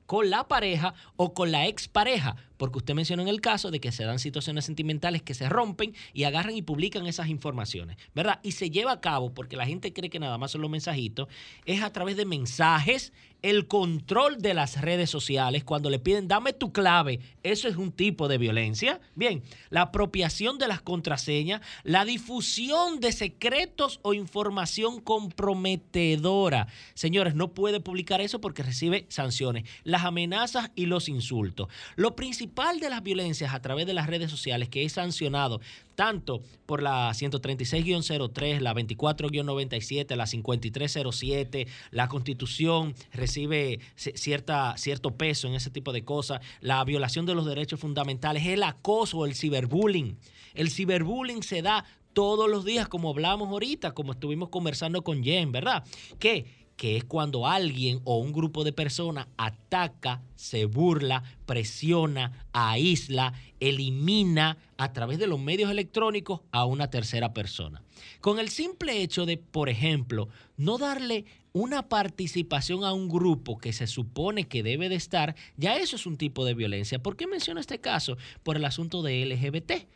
con 0.07 0.31
la 0.31 0.49
pareja 0.49 0.95
o 1.17 1.35
con 1.35 1.53
la 1.53 1.67
expareja, 1.67 2.37
porque 2.57 2.79
usted 2.79 2.95
mencionó 2.95 3.23
en 3.23 3.29
el 3.29 3.41
caso 3.41 3.71
de 3.71 3.81
que 3.81 3.93
se 3.93 4.05
dan 4.05 4.19
situaciones 4.19 4.65
sentimentales 4.65 5.23
que 5.23 5.35
se 5.35 5.49
rompen 5.49 5.95
y 6.15 6.25
agarran 6.25 6.57
y 6.57 6.63
publican 6.63 7.07
esas 7.07 7.29
informaciones, 7.29 7.97
¿verdad? 8.15 8.41
Y 8.43 8.53
se 8.53 8.71
lleva 8.71 8.93
a 8.93 9.01
cabo, 9.01 9.35
porque 9.35 9.57
la 9.57 9.67
gente 9.67 9.93
cree 9.93 10.11
que 10.11 10.19
nada 10.19 10.39
más 10.39 10.53
son 10.53 10.63
los 10.63 10.71
mensajitos, 10.71 11.29
es 11.65 11.83
a 11.83 11.93
través 11.93 12.17
de 12.17 12.25
mensajes, 12.25 13.13
el 13.47 13.69
control 13.69 14.43
de 14.43 14.55
las 14.55 14.81
redes 14.81 15.09
sociales, 15.09 15.63
cuando 15.63 15.89
le 15.89 16.01
piden 16.01 16.27
dame 16.27 16.53
tu 16.53 16.73
clave, 16.73 17.21
eso 17.45 17.69
es 17.69 17.77
un 17.77 17.93
tipo 17.93 18.27
de 18.27 18.39
violencia. 18.39 19.01
Bien, 19.15 19.45
la 19.71 19.83
apropiación 19.83 20.59
de 20.59 20.67
las 20.67 20.83
contraseñas, 20.83 21.61
la 21.85 22.05
difusión 22.05 22.99
de 22.99 23.13
secretos 23.13 24.01
o 24.03 24.15
información 24.15 25.01
comprometedora. 25.01 26.67
Señores, 26.95 27.37
no 27.37 27.55
puede 27.55 27.79
publicar 27.79 28.21
eso 28.21 28.41
porque 28.41 28.65
recibe 28.65 29.07
sanciones, 29.11 29.63
las 29.85 30.03
amenazas 30.03 30.73
y 30.75 30.87
los 30.87 31.09
insultos. 31.09 31.69
Lo 31.95 32.17
principal 32.17 32.81
de 32.81 32.91
las 32.91 33.05
violencias 33.05 33.55
a 33.55 33.63
través 33.63 33.87
de 33.87 33.95
las 33.95 34.09
redes 34.09 34.29
sociales 34.29 34.69
que 34.69 34.85
es 34.85 34.95
sancionado 34.95 35.61
tanto 35.97 36.43
por 36.67 36.83
la 36.83 37.11
136-03, 37.11 38.61
la 38.61 38.75
24-97, 38.75 40.15
la 40.15 40.27
5307, 40.27 41.67
la 41.91 42.09
Constitución 42.09 42.95
recibe 43.13 43.81
ci- 43.97 44.17
cierta, 44.17 44.77
cierto 44.77 45.17
peso 45.17 45.49
en 45.49 45.55
ese 45.55 45.71
tipo 45.71 45.93
de 45.93 46.05
cosas, 46.05 46.41
la 46.61 46.85
violación 46.85 47.27
de 47.27 47.35
los 47.35 47.47
derechos 47.47 47.81
fundamentales, 47.81 48.47
el 48.47 48.63
acoso, 48.63 49.27
el 49.27 49.35
ciberbullying. 49.35 50.17
El 50.55 50.71
ciberbullying 50.71 51.43
se 51.43 51.63
da 51.63 51.85
todos 52.13 52.49
los 52.49 52.65
días, 52.65 52.89
como 52.89 53.11
hablamos 53.11 53.49
ahorita, 53.51 53.93
como 53.93 54.13
estuvimos 54.13 54.49
conversando 54.49 55.03
con 55.05 55.23
Jen, 55.23 55.53
¿verdad? 55.53 55.85
Que 56.19 56.47
que 56.77 56.97
es 56.97 57.05
cuando 57.05 57.47
alguien 57.47 58.01
o 58.05 58.19
un 58.19 58.33
grupo 58.33 58.63
de 58.63 58.73
personas 58.73 59.29
ataca, 59.37 60.23
se 60.35 60.67
burla, 60.67 61.23
presiona, 61.47 62.47
aísla, 62.53 63.33
elimina 63.61 64.59
a 64.77 64.93
través 64.93 65.19
de 65.19 65.27
los 65.27 65.41
medios 65.41 65.71
electrónicos 65.71 66.41
a 66.53 66.67
una 66.67 66.91
tercera 66.91 67.33
persona. 67.33 67.83
Con 68.21 68.39
el 68.39 68.51
simple 68.51 69.03
hecho 69.03 69.25
de, 69.25 69.39
por 69.39 69.69
ejemplo, 69.69 70.29
no 70.57 70.77
darle 70.77 71.25
una 71.53 71.89
participación 71.89 72.85
a 72.85 72.93
un 72.93 73.09
grupo 73.09 73.57
que 73.57 73.73
se 73.73 73.87
supone 73.87 74.45
que 74.45 74.63
debe 74.63 74.91
de 74.91 74.97
estar, 74.97 75.35
ya 75.57 75.77
eso 75.77 75.97
es 75.97 76.05
un 76.05 76.19
tipo 76.19 76.45
de 76.45 76.53
violencia. 76.53 76.99
¿Por 76.99 77.17
qué 77.17 77.27
menciono 77.27 77.61
este 77.61 77.81
caso? 77.81 78.19
Por 78.43 78.57
el 78.57 78.67
asunto 78.67 79.03
de 79.03 79.25
LGBT 79.25 79.87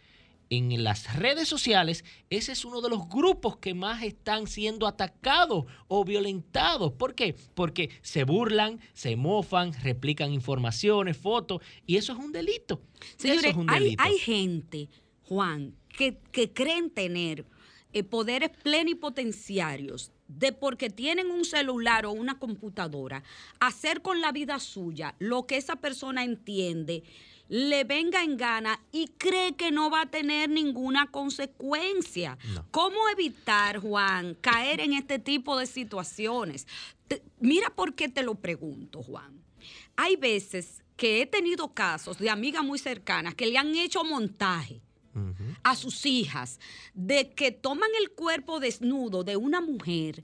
en 0.50 0.82
las 0.82 1.16
redes 1.16 1.48
sociales, 1.48 2.04
ese 2.28 2.52
es 2.52 2.64
uno 2.64 2.80
de 2.80 2.90
los 2.90 3.08
grupos 3.08 3.56
que 3.58 3.72
más 3.72 4.02
están 4.02 4.48
siendo 4.48 4.88
atacados 4.88 5.64
o 5.86 6.04
violentados. 6.04 6.92
¿Por 6.92 7.14
qué? 7.14 7.36
Porque 7.54 7.90
se 8.02 8.24
burlan, 8.24 8.80
se 8.92 9.14
mofan, 9.14 9.72
replican 9.72 10.32
informaciones, 10.32 11.16
fotos, 11.16 11.62
y 11.86 11.96
eso 11.96 12.12
es 12.12 12.18
un 12.18 12.32
delito. 12.32 12.82
Eso 13.00 13.14
Señores, 13.18 13.52
es 13.52 13.56
un 13.56 13.70
hay, 13.70 13.84
delito. 13.84 14.02
hay 14.02 14.18
gente, 14.18 14.88
Juan, 15.22 15.74
que, 15.96 16.18
que 16.32 16.52
creen 16.52 16.90
tener 16.90 17.46
eh, 17.92 18.02
poderes 18.02 18.50
plenipotenciarios 18.62 20.12
de 20.26 20.52
porque 20.52 20.90
tienen 20.90 21.28
un 21.30 21.44
celular 21.44 22.06
o 22.06 22.12
una 22.12 22.38
computadora, 22.38 23.24
hacer 23.58 24.00
con 24.00 24.20
la 24.20 24.30
vida 24.30 24.60
suya 24.60 25.16
lo 25.18 25.46
que 25.46 25.56
esa 25.56 25.76
persona 25.76 26.22
entiende, 26.22 27.02
le 27.50 27.82
venga 27.82 28.22
en 28.22 28.36
gana 28.36 28.80
y 28.92 29.08
cree 29.18 29.54
que 29.56 29.72
no 29.72 29.90
va 29.90 30.02
a 30.02 30.06
tener 30.10 30.48
ninguna 30.48 31.08
consecuencia. 31.10 32.38
No. 32.54 32.64
¿Cómo 32.70 33.08
evitar, 33.08 33.78
Juan, 33.78 34.36
caer 34.40 34.80
en 34.80 34.92
este 34.92 35.18
tipo 35.18 35.58
de 35.58 35.66
situaciones? 35.66 36.68
Te- 37.08 37.22
mira 37.40 37.68
por 37.70 37.94
qué 37.94 38.08
te 38.08 38.22
lo 38.22 38.36
pregunto, 38.36 39.02
Juan. 39.02 39.42
Hay 39.96 40.14
veces 40.14 40.82
que 40.96 41.20
he 41.22 41.26
tenido 41.26 41.74
casos 41.74 42.18
de 42.18 42.30
amigas 42.30 42.62
muy 42.62 42.78
cercanas 42.78 43.34
que 43.34 43.46
le 43.48 43.58
han 43.58 43.74
hecho 43.74 44.04
montaje 44.04 44.80
a 45.64 45.74
sus 45.74 46.06
hijas 46.06 46.60
de 46.94 47.30
que 47.30 47.50
toman 47.50 47.90
el 48.00 48.10
cuerpo 48.10 48.60
desnudo 48.60 49.24
de 49.24 49.36
una 49.36 49.60
mujer 49.60 50.22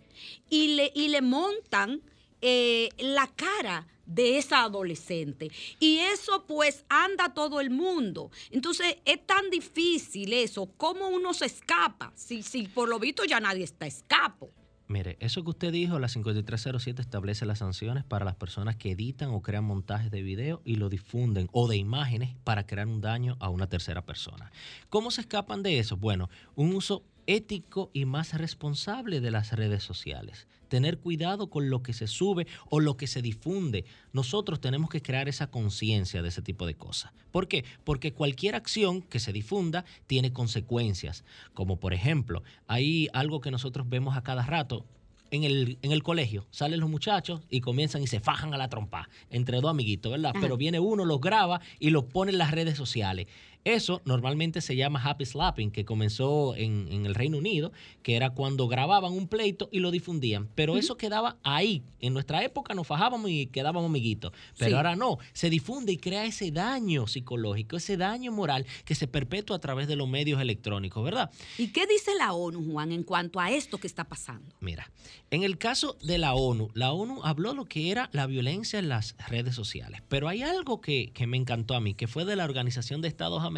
y 0.48 0.76
le, 0.76 0.92
y 0.94 1.08
le 1.08 1.22
montan 1.22 2.00
eh, 2.40 2.90
la 2.98 3.26
cara 3.26 3.88
de 4.06 4.38
esa 4.38 4.62
adolescente. 4.62 5.50
Y 5.80 5.98
eso 5.98 6.44
pues 6.46 6.84
anda 6.88 7.34
todo 7.34 7.60
el 7.60 7.70
mundo. 7.70 8.30
Entonces 8.50 8.96
es 9.04 9.26
tan 9.26 9.50
difícil 9.50 10.32
eso, 10.32 10.66
¿cómo 10.76 11.08
uno 11.08 11.34
se 11.34 11.46
escapa? 11.46 12.12
Si, 12.14 12.42
si 12.42 12.68
por 12.68 12.88
lo 12.88 12.98
visto 12.98 13.24
ya 13.24 13.40
nadie 13.40 13.64
está 13.64 13.86
escapo. 13.86 14.50
Mire, 14.88 15.16
eso 15.18 15.42
que 15.42 15.50
usted 15.50 15.72
dijo, 15.72 15.98
la 15.98 16.08
5307 16.08 17.02
establece 17.02 17.44
las 17.44 17.58
sanciones 17.58 18.04
para 18.04 18.24
las 18.24 18.36
personas 18.36 18.76
que 18.76 18.92
editan 18.92 19.30
o 19.30 19.42
crean 19.42 19.64
montajes 19.64 20.12
de 20.12 20.22
video 20.22 20.62
y 20.64 20.76
lo 20.76 20.88
difunden 20.88 21.48
o 21.50 21.66
de 21.66 21.76
imágenes 21.76 22.36
para 22.44 22.66
crear 22.66 22.86
un 22.86 23.00
daño 23.00 23.36
a 23.40 23.48
una 23.48 23.68
tercera 23.68 24.06
persona. 24.06 24.52
¿Cómo 24.88 25.10
se 25.10 25.22
escapan 25.22 25.64
de 25.64 25.80
eso? 25.80 25.96
Bueno, 25.96 26.30
un 26.54 26.72
uso 26.72 27.02
ético 27.26 27.90
y 27.92 28.04
más 28.04 28.34
responsable 28.34 29.20
de 29.20 29.32
las 29.32 29.52
redes 29.52 29.82
sociales. 29.82 30.46
Tener 30.68 30.98
cuidado 30.98 31.48
con 31.48 31.70
lo 31.70 31.82
que 31.82 31.92
se 31.92 32.06
sube 32.06 32.46
o 32.70 32.80
lo 32.80 32.96
que 32.96 33.06
se 33.06 33.22
difunde. 33.22 33.84
Nosotros 34.12 34.60
tenemos 34.60 34.90
que 34.90 35.02
crear 35.02 35.28
esa 35.28 35.50
conciencia 35.50 36.22
de 36.22 36.28
ese 36.28 36.42
tipo 36.42 36.66
de 36.66 36.74
cosas. 36.74 37.12
¿Por 37.30 37.48
qué? 37.48 37.64
Porque 37.84 38.12
cualquier 38.12 38.54
acción 38.54 39.02
que 39.02 39.20
se 39.20 39.32
difunda 39.32 39.84
tiene 40.06 40.32
consecuencias. 40.32 41.24
Como 41.54 41.78
por 41.78 41.94
ejemplo, 41.94 42.42
hay 42.66 43.08
algo 43.12 43.40
que 43.40 43.50
nosotros 43.50 43.88
vemos 43.88 44.16
a 44.16 44.22
cada 44.22 44.44
rato. 44.44 44.84
En 45.32 45.42
el, 45.42 45.78
en 45.82 45.90
el 45.90 46.04
colegio 46.04 46.46
salen 46.52 46.78
los 46.78 46.88
muchachos 46.88 47.40
y 47.50 47.60
comienzan 47.60 48.00
y 48.00 48.06
se 48.06 48.20
fajan 48.20 48.54
a 48.54 48.56
la 48.56 48.68
trompa 48.68 49.08
entre 49.28 49.60
dos 49.60 49.70
amiguitos, 49.70 50.12
¿verdad? 50.12 50.30
Ajá. 50.30 50.40
Pero 50.40 50.56
viene 50.56 50.78
uno, 50.78 51.04
los 51.04 51.20
graba 51.20 51.60
y 51.80 51.90
los 51.90 52.04
pone 52.04 52.30
en 52.30 52.38
las 52.38 52.52
redes 52.52 52.76
sociales. 52.78 53.26
Eso 53.66 54.00
normalmente 54.04 54.60
se 54.60 54.76
llama 54.76 55.02
happy 55.02 55.26
slapping, 55.26 55.72
que 55.72 55.84
comenzó 55.84 56.54
en, 56.54 56.86
en 56.88 57.04
el 57.04 57.16
Reino 57.16 57.38
Unido, 57.38 57.72
que 58.04 58.14
era 58.14 58.30
cuando 58.30 58.68
grababan 58.68 59.12
un 59.12 59.26
pleito 59.26 59.68
y 59.72 59.80
lo 59.80 59.90
difundían. 59.90 60.48
Pero 60.54 60.76
eso 60.76 60.96
quedaba 60.96 61.36
ahí. 61.42 61.82
En 61.98 62.12
nuestra 62.14 62.44
época 62.44 62.74
nos 62.74 62.86
fajábamos 62.86 63.28
y 63.28 63.46
quedábamos 63.48 63.90
amiguitos. 63.90 64.30
Pero 64.56 64.70
Sí. 64.70 64.76
ahora 64.76 64.94
no. 64.94 65.18
Se 65.32 65.50
difunde 65.50 65.90
y 65.92 65.96
crea 65.96 66.24
ese 66.26 66.52
daño 66.52 67.08
psicológico, 67.08 67.76
ese 67.76 67.96
daño 67.96 68.30
moral 68.30 68.64
que 68.84 68.94
se 68.94 69.08
perpetúa 69.08 69.56
a 69.56 69.58
través 69.58 69.88
de 69.88 69.96
los 69.96 70.08
medios 70.08 70.40
electrónicos, 70.40 71.02
¿verdad? 71.02 71.32
¿Y 71.58 71.68
qué 71.72 71.88
dice 71.88 72.12
la 72.16 72.34
ONU, 72.34 72.70
Juan, 72.70 72.92
en 72.92 73.02
cuanto 73.02 73.40
a 73.40 73.50
esto 73.50 73.78
que 73.78 73.88
está 73.88 74.04
pasando? 74.04 74.54
Mira, 74.60 74.92
en 75.32 75.42
el 75.42 75.58
caso 75.58 75.96
de 76.04 76.18
la 76.18 76.34
ONU, 76.34 76.70
la 76.74 76.92
ONU 76.92 77.20
habló 77.24 77.52
lo 77.52 77.64
que 77.64 77.90
era 77.90 78.10
la 78.12 78.28
violencia 78.28 78.78
en 78.78 78.88
las 78.88 79.16
redes 79.26 79.56
sociales, 79.56 80.02
pero 80.08 80.28
hay 80.28 80.42
algo 80.42 80.80
que, 80.80 81.10
que 81.12 81.26
me 81.26 81.36
encantó 81.36 81.74
a 81.74 81.80
mí, 81.80 81.94
que 81.94 82.06
fue 82.06 82.24
de 82.24 82.36
la 82.36 82.44
Organización 82.44 83.00
de 83.02 83.08
Estados 83.08 83.42
Americanos, 83.42 83.55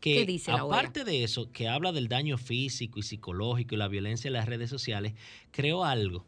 que 0.00 0.14
¿Qué 0.14 0.26
dice 0.26 0.52
la 0.52 0.64
OEA? 0.64 0.78
aparte 0.78 1.04
de 1.04 1.24
eso, 1.24 1.50
que 1.52 1.68
habla 1.68 1.92
del 1.92 2.08
daño 2.08 2.38
físico 2.38 2.98
y 2.98 3.02
psicológico 3.02 3.74
y 3.74 3.78
la 3.78 3.88
violencia 3.88 4.28
en 4.28 4.34
las 4.34 4.46
redes 4.46 4.70
sociales, 4.70 5.14
creó 5.50 5.84
algo. 5.84 6.26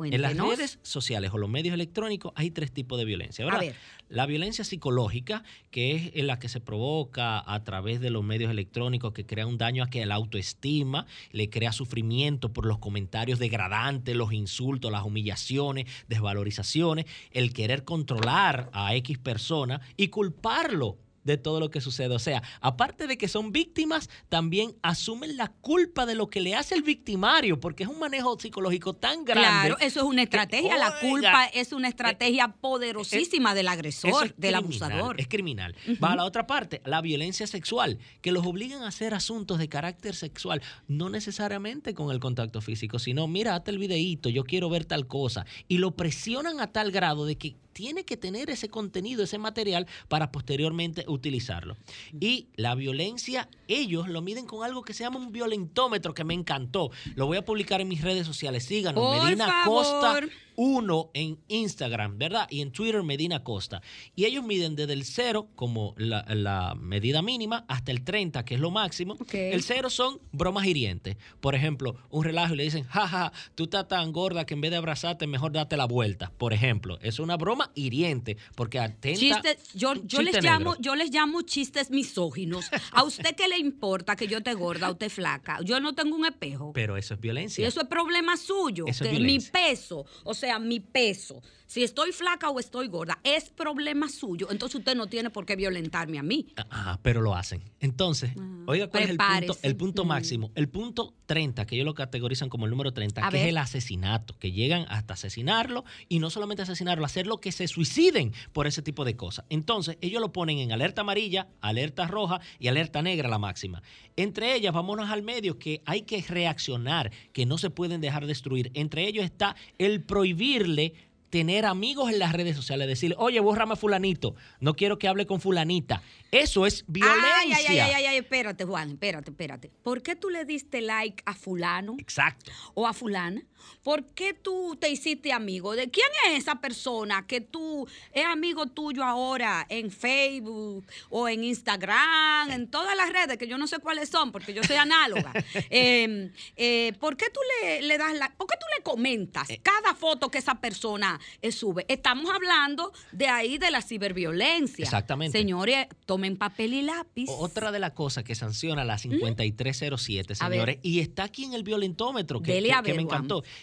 En 0.00 0.20
las 0.20 0.36
redes 0.36 0.80
sociales 0.82 1.30
o 1.32 1.38
los 1.38 1.48
medios 1.48 1.74
electrónicos 1.74 2.32
hay 2.34 2.50
tres 2.50 2.72
tipos 2.72 2.98
de 2.98 3.04
violencia, 3.04 3.44
A 3.44 3.46
¿verdad? 3.46 3.60
ver. 3.60 3.76
La 4.08 4.26
violencia 4.26 4.64
psicológica, 4.64 5.44
que 5.70 5.92
es 5.94 6.10
en 6.14 6.26
la 6.26 6.40
que 6.40 6.48
se 6.48 6.60
provoca 6.60 7.40
a 7.46 7.62
través 7.62 8.00
de 8.00 8.10
los 8.10 8.24
medios 8.24 8.50
electrónicos, 8.50 9.12
que 9.12 9.24
crea 9.26 9.46
un 9.46 9.58
daño 9.58 9.84
a 9.84 9.90
que 9.90 10.04
la 10.04 10.16
autoestima, 10.16 11.06
le 11.30 11.50
crea 11.50 11.72
sufrimiento 11.72 12.52
por 12.52 12.66
los 12.66 12.78
comentarios 12.78 13.38
degradantes, 13.38 14.16
los 14.16 14.32
insultos, 14.32 14.90
las 14.90 15.04
humillaciones, 15.04 15.86
desvalorizaciones, 16.08 17.06
el 17.30 17.52
querer 17.52 17.84
controlar 17.84 18.70
a 18.72 18.96
X 18.96 19.18
persona 19.18 19.80
y 19.96 20.08
culparlo 20.08 20.96
de 21.24 21.36
todo 21.36 21.60
lo 21.60 21.70
que 21.70 21.80
sucede. 21.80 22.14
O 22.14 22.18
sea, 22.18 22.42
aparte 22.60 23.06
de 23.06 23.18
que 23.18 23.28
son 23.28 23.52
víctimas, 23.52 24.10
también 24.28 24.74
asumen 24.82 25.36
la 25.36 25.48
culpa 25.48 26.06
de 26.06 26.14
lo 26.14 26.28
que 26.28 26.40
le 26.40 26.54
hace 26.54 26.74
el 26.74 26.82
victimario, 26.82 27.60
porque 27.60 27.84
es 27.84 27.88
un 27.88 27.98
manejo 27.98 28.38
psicológico 28.38 28.94
tan 28.94 29.24
grande. 29.24 29.68
Claro, 29.68 29.76
eso 29.80 30.00
es 30.00 30.06
una 30.06 30.22
estrategia. 30.22 30.76
La 30.76 30.98
culpa 31.00 31.46
es 31.46 31.72
una 31.72 31.88
estrategia 31.88 32.48
poderosísima 32.48 33.54
del 33.54 33.66
Eso 33.66 33.72
agresor, 33.72 34.26
es 34.26 34.34
del 34.36 34.54
abusador. 34.54 35.20
Es 35.20 35.28
criminal. 35.28 35.74
Va 36.02 36.12
a 36.12 36.16
la 36.16 36.24
otra 36.24 36.46
parte, 36.46 36.82
la 36.84 37.00
violencia 37.00 37.46
sexual, 37.46 37.98
que 38.20 38.32
los 38.32 38.46
obligan 38.46 38.82
a 38.82 38.88
hacer 38.88 39.14
asuntos 39.14 39.58
de 39.58 39.68
carácter 39.68 40.14
sexual, 40.14 40.62
no 40.88 41.08
necesariamente 41.08 41.94
con 41.94 42.10
el 42.10 42.20
contacto 42.20 42.60
físico, 42.60 42.98
sino 42.98 43.26
mira, 43.26 43.54
hazte 43.54 43.70
el 43.70 43.78
videíto, 43.78 44.28
yo 44.28 44.44
quiero 44.44 44.68
ver 44.68 44.84
tal 44.84 45.06
cosa. 45.06 45.46
Y 45.68 45.78
lo 45.78 45.92
presionan 45.92 46.60
a 46.60 46.72
tal 46.72 46.90
grado 46.90 47.26
de 47.26 47.36
que 47.36 47.56
tiene 47.72 48.04
que 48.04 48.16
tener 48.16 48.50
ese 48.50 48.68
contenido, 48.68 49.22
ese 49.24 49.38
material, 49.38 49.86
para 50.08 50.32
posteriormente 50.32 51.04
utilizarlo. 51.08 51.76
Y 52.18 52.48
la 52.56 52.74
violencia, 52.74 53.48
ellos 53.68 54.08
lo 54.08 54.22
miden 54.22 54.46
con 54.46 54.64
algo 54.64 54.82
que 54.82 54.94
se 54.94 55.04
llama 55.04 55.18
un 55.18 55.32
violentómetro, 55.32 56.14
que 56.14 56.24
me 56.24 56.34
encantó. 56.34 56.90
Lo 57.14 57.26
voy 57.26 57.38
a 57.38 57.44
publicar 57.44 57.80
en 57.80 57.88
mis 57.88 58.02
redes 58.02 58.26
sociales. 58.26 58.64
Síganos, 58.64 59.02
Por 59.02 59.24
Medina 59.24 59.46
favor. 59.46 59.84
Costa 59.84 60.20
uno 60.56 61.10
en 61.14 61.38
Instagram, 61.48 62.18
¿verdad? 62.18 62.46
Y 62.50 62.60
en 62.60 62.72
Twitter 62.72 63.02
Medina 63.02 63.42
Costa. 63.42 63.82
Y 64.14 64.24
ellos 64.24 64.44
miden 64.44 64.76
desde 64.76 64.92
el 64.92 65.04
0 65.04 65.48
como 65.54 65.94
la, 65.96 66.24
la 66.28 66.74
medida 66.74 67.22
mínima 67.22 67.64
hasta 67.68 67.92
el 67.92 68.02
30, 68.04 68.44
que 68.44 68.54
es 68.54 68.60
lo 68.60 68.70
máximo. 68.70 69.16
El 69.32 69.62
0 69.62 69.90
son 69.90 70.20
bromas 70.32 70.66
hirientes. 70.66 71.16
Por 71.40 71.54
ejemplo, 71.54 71.96
un 72.10 72.24
relajo 72.24 72.54
y 72.54 72.56
le 72.58 72.64
dicen, 72.64 72.84
jaja, 72.84 73.32
tú 73.54 73.64
estás 73.64 73.88
tan 73.88 74.12
gorda 74.12 74.44
que 74.46 74.54
en 74.54 74.60
vez 74.60 74.70
de 74.70 74.76
abrazarte, 74.76 75.26
mejor 75.26 75.52
date 75.52 75.76
la 75.76 75.86
vuelta. 75.86 76.32
Por 76.38 76.52
ejemplo, 76.52 76.98
es 77.02 77.18
una 77.18 77.36
broma 77.36 77.70
hiriente 77.74 78.36
porque 78.54 78.78
atenta. 78.78 79.18
Chistes, 79.20 79.72
yo, 79.74 79.94
yo 79.94 80.20
Chiste 80.20 80.24
les 80.24 80.44
llamo, 80.44 80.76
yo 80.78 80.94
les 80.94 81.10
llamo 81.10 81.42
chistes 81.42 81.90
misóginos. 81.90 82.70
¿A 82.92 83.04
usted 83.04 83.34
qué 83.34 83.48
le 83.48 83.58
importa 83.58 84.16
que 84.16 84.26
yo 84.26 84.38
esté 84.38 84.54
gorda 84.54 84.88
o 84.88 84.92
esté 84.92 85.08
flaca? 85.08 85.58
Yo 85.64 85.80
no 85.80 85.94
tengo 85.94 86.16
un 86.16 86.24
espejo. 86.26 86.72
Pero 86.74 86.96
eso 86.96 87.14
es 87.14 87.20
Y 87.20 87.22
violencia. 87.22 87.66
eso 87.66 87.80
es 87.80 87.86
problema 87.86 88.36
suyo. 88.36 88.84
Eso 88.86 89.04
es 89.04 89.10
que 89.10 89.20
mi 89.20 89.38
peso, 89.38 90.04
o 90.24 90.34
sea, 90.34 90.41
mi 90.58 90.80
peso, 90.80 91.42
si 91.72 91.82
estoy 91.82 92.12
flaca 92.12 92.50
o 92.50 92.60
estoy 92.60 92.88
gorda, 92.88 93.18
es 93.24 93.48
problema 93.48 94.06
suyo. 94.10 94.48
Entonces 94.50 94.78
usted 94.80 94.94
no 94.94 95.06
tiene 95.06 95.30
por 95.30 95.46
qué 95.46 95.56
violentarme 95.56 96.18
a 96.18 96.22
mí. 96.22 96.48
Ah, 96.70 96.98
pero 97.02 97.22
lo 97.22 97.34
hacen. 97.34 97.62
Entonces, 97.80 98.32
oiga, 98.66 98.88
¿cuál 98.88 99.04
es 99.04 99.08
el 99.10 99.16
punto, 99.16 99.30
prepárese. 99.38 99.66
el 99.66 99.76
punto 99.76 100.04
Mm. 100.04 100.08
máximo? 100.08 100.50
El 100.54 100.68
punto 100.68 101.14
30, 101.24 101.64
que 101.64 101.76
ellos 101.76 101.86
lo 101.86 101.94
categorizan 101.94 102.50
como 102.50 102.66
el 102.66 102.70
número 102.70 102.92
30, 102.92 103.26
A 103.26 103.30
que 103.30 103.40
es 103.40 103.48
el 103.48 103.56
asesinato, 103.56 104.36
que 104.38 104.52
llegan 104.52 104.84
hasta 104.90 105.14
asesinarlo 105.14 105.84
y 106.10 106.18
no 106.18 106.28
solamente 106.28 106.60
asesinarlo, 106.62 107.06
hacerlo 107.06 107.38
que 107.40 107.52
se 107.52 107.66
suiciden 107.68 108.34
por 108.52 108.66
ese 108.66 108.82
tipo 108.82 109.06
de 109.06 109.16
cosas. 109.16 109.46
Entonces, 109.48 109.96
ellos 110.02 110.20
lo 110.20 110.30
ponen 110.30 110.58
en 110.58 110.72
alerta 110.72 111.00
amarilla, 111.00 111.48
alerta 111.62 112.06
roja 112.06 112.42
y 112.58 112.68
alerta 112.68 113.00
negra 113.00 113.30
la 113.30 113.38
máxima. 113.38 113.82
Entre 114.16 114.54
ellas, 114.54 114.74
vámonos 114.74 115.08
al 115.08 115.22
medio, 115.22 115.58
que 115.58 115.80
hay 115.86 116.02
que 116.02 116.20
reaccionar, 116.20 117.10
que 117.32 117.46
no 117.46 117.56
se 117.56 117.70
pueden 117.70 118.02
dejar 118.02 118.26
destruir. 118.26 118.70
Entre 118.74 119.08
ellos 119.08 119.24
está 119.24 119.56
el 119.78 120.02
prohibirle 120.02 120.92
tener 121.32 121.64
amigos 121.64 122.12
en 122.12 122.18
las 122.18 122.34
redes 122.34 122.54
sociales, 122.54 122.86
decirle, 122.86 123.16
oye, 123.18 123.40
bórrame 123.40 123.72
a 123.72 123.76
fulanito, 123.76 124.34
no 124.60 124.74
quiero 124.74 124.98
que 124.98 125.08
hable 125.08 125.26
con 125.26 125.40
fulanita. 125.40 126.02
Eso 126.30 126.66
es 126.66 126.84
violencia. 126.86 127.22
Ay, 127.40 127.52
ay, 127.54 127.64
ay, 127.68 127.78
ay, 127.78 128.04
ay, 128.04 128.16
espérate, 128.18 128.66
Juan, 128.66 128.90
espérate, 128.90 129.30
espérate. 129.30 129.70
¿Por 129.82 130.02
qué 130.02 130.14
tú 130.14 130.28
le 130.28 130.44
diste 130.44 130.82
like 130.82 131.22
a 131.24 131.32
fulano 131.32 131.96
Exacto. 131.98 132.52
o 132.74 132.86
a 132.86 132.92
fulana? 132.92 133.42
¿Por 133.82 134.04
qué 134.14 134.32
tú 134.34 134.76
te 134.80 134.88
hiciste 134.90 135.32
amigo? 135.32 135.74
¿De 135.74 135.90
quién 135.90 136.06
es 136.28 136.38
esa 136.42 136.56
persona 136.60 137.26
que 137.26 137.40
tú 137.40 137.86
es 138.12 138.24
amigo 138.24 138.66
tuyo 138.66 139.02
ahora 139.04 139.66
en 139.68 139.90
Facebook 139.90 140.86
o 141.10 141.28
en 141.28 141.42
Instagram, 141.44 142.50
en 142.50 142.68
todas 142.70 142.96
las 142.96 143.10
redes 143.12 143.38
que 143.38 143.46
yo 143.48 143.58
no 143.58 143.66
sé 143.66 143.78
cuáles 143.78 144.08
son 144.08 144.30
porque 144.32 144.54
yo 144.54 144.62
soy 144.62 144.76
análoga? 144.76 145.32
Eh, 145.70 146.30
eh, 146.56 146.92
¿Por 147.00 147.16
qué 147.16 147.26
tú 147.32 147.40
le, 147.62 147.82
le 147.82 147.96
das 147.98 148.14
la, 148.14 148.30
por 148.36 148.46
qué 148.46 148.56
tú 148.58 148.66
le 148.76 148.82
comentas 148.82 149.48
Eh. 149.50 149.60
cada 149.62 149.94
foto 149.94 150.30
que 150.30 150.38
esa 150.38 150.60
persona 150.60 151.18
eh, 151.40 151.50
sube? 151.52 151.84
Estamos 151.88 152.30
hablando 152.32 152.92
de 153.12 153.26
ahí 153.28 153.58
de 153.58 153.70
la 153.70 153.80
ciberviolencia. 153.82 154.82
Exactamente. 154.84 155.36
Señores, 155.38 155.86
tomen 156.06 156.36
papel 156.36 156.74
y 156.74 156.82
lápiz. 156.82 157.26
Otra 157.28 157.72
de 157.72 157.78
las 157.78 157.92
cosas 157.92 158.24
que 158.24 158.34
sanciona 158.34 158.84
la 158.84 158.98
5307, 158.98 160.34
A 160.40 160.48
ver. 160.48 160.52
señores, 160.58 160.78
y 160.82 161.00
está 161.00 161.24
aquí 161.24 161.44
en 161.44 161.54
el 161.54 161.62
violentómetro, 161.62 162.40
que, 162.40 162.52
que- 162.52 162.62
que 162.84 162.94
me 162.94 163.04
Juan. 163.04 163.18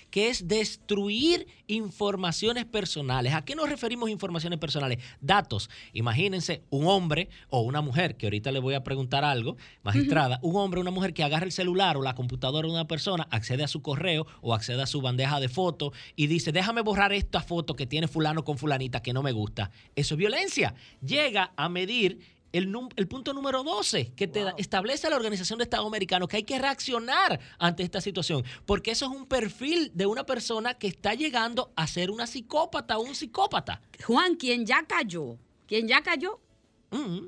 Que 0.09 0.29
es 0.29 0.47
destruir 0.47 1.47
informaciones 1.67 2.65
personales. 2.65 3.33
¿A 3.33 3.45
qué 3.45 3.55
nos 3.55 3.69
referimos 3.69 4.09
informaciones 4.09 4.59
personales? 4.59 4.99
Datos. 5.21 5.69
Imagínense 5.93 6.63
un 6.69 6.87
hombre 6.87 7.29
o 7.49 7.61
una 7.61 7.81
mujer, 7.81 8.17
que 8.17 8.25
ahorita 8.25 8.51
le 8.51 8.59
voy 8.59 8.73
a 8.73 8.83
preguntar 8.83 9.23
algo, 9.23 9.57
magistrada, 9.83 10.39
un 10.41 10.55
hombre 10.55 10.79
o 10.79 10.81
una 10.81 10.91
mujer 10.91 11.13
que 11.13 11.23
agarra 11.23 11.45
el 11.45 11.51
celular 11.51 11.97
o 11.97 12.01
la 12.01 12.15
computadora 12.15 12.67
de 12.67 12.73
una 12.73 12.87
persona, 12.87 13.27
accede 13.31 13.63
a 13.63 13.67
su 13.67 13.81
correo 13.81 14.25
o 14.41 14.53
accede 14.53 14.81
a 14.81 14.87
su 14.87 15.01
bandeja 15.01 15.39
de 15.39 15.49
fotos 15.49 15.93
y 16.15 16.27
dice, 16.27 16.51
déjame 16.51 16.81
borrar 16.81 17.13
esta 17.13 17.41
foto 17.41 17.75
que 17.75 17.87
tiene 17.87 18.07
fulano 18.07 18.43
con 18.43 18.57
fulanita 18.57 19.01
que 19.01 19.13
no 19.13 19.23
me 19.23 19.31
gusta. 19.31 19.71
Eso 19.95 20.15
es 20.15 20.17
violencia. 20.17 20.73
Llega 21.01 21.53
a 21.55 21.69
medir 21.69 22.38
el, 22.51 23.07
punto 23.07 23.33
número 23.33 23.63
12, 23.63 24.13
que 24.15 24.27
te 24.27 24.43
da- 24.43 24.55
establece 24.57 25.09
la 25.09 25.15
Organización 25.15 25.59
de 25.59 25.63
Estados 25.63 25.85
Americanos 25.85 26.27
que 26.29 26.37
hay 26.37 26.43
que 26.43 26.57
reaccionar 26.59 27.39
ante 27.59 27.83
esta 27.83 28.01
situación, 28.01 28.43
porque 28.65 28.91
eso 28.91 29.05
es 29.05 29.11
un 29.11 29.25
perfil 29.27 29.91
de 29.93 30.05
una 30.05 30.25
persona 30.25 30.73
que 30.73 30.87
está 30.87 31.13
llegando 31.13 31.71
a 31.75 31.85
ser 31.87 32.09
una 32.11 32.25
psicópata 32.27 32.97
o 32.97 33.01
un 33.01 33.15
psicópata. 33.15 33.81
Juan, 34.05 34.35
quien 34.35 34.65
ya 34.65 34.83
cayó, 34.87 35.37
quien 35.67 35.87
ya 35.87 36.01
cayó, 36.01 36.39
Mm. 36.91 37.27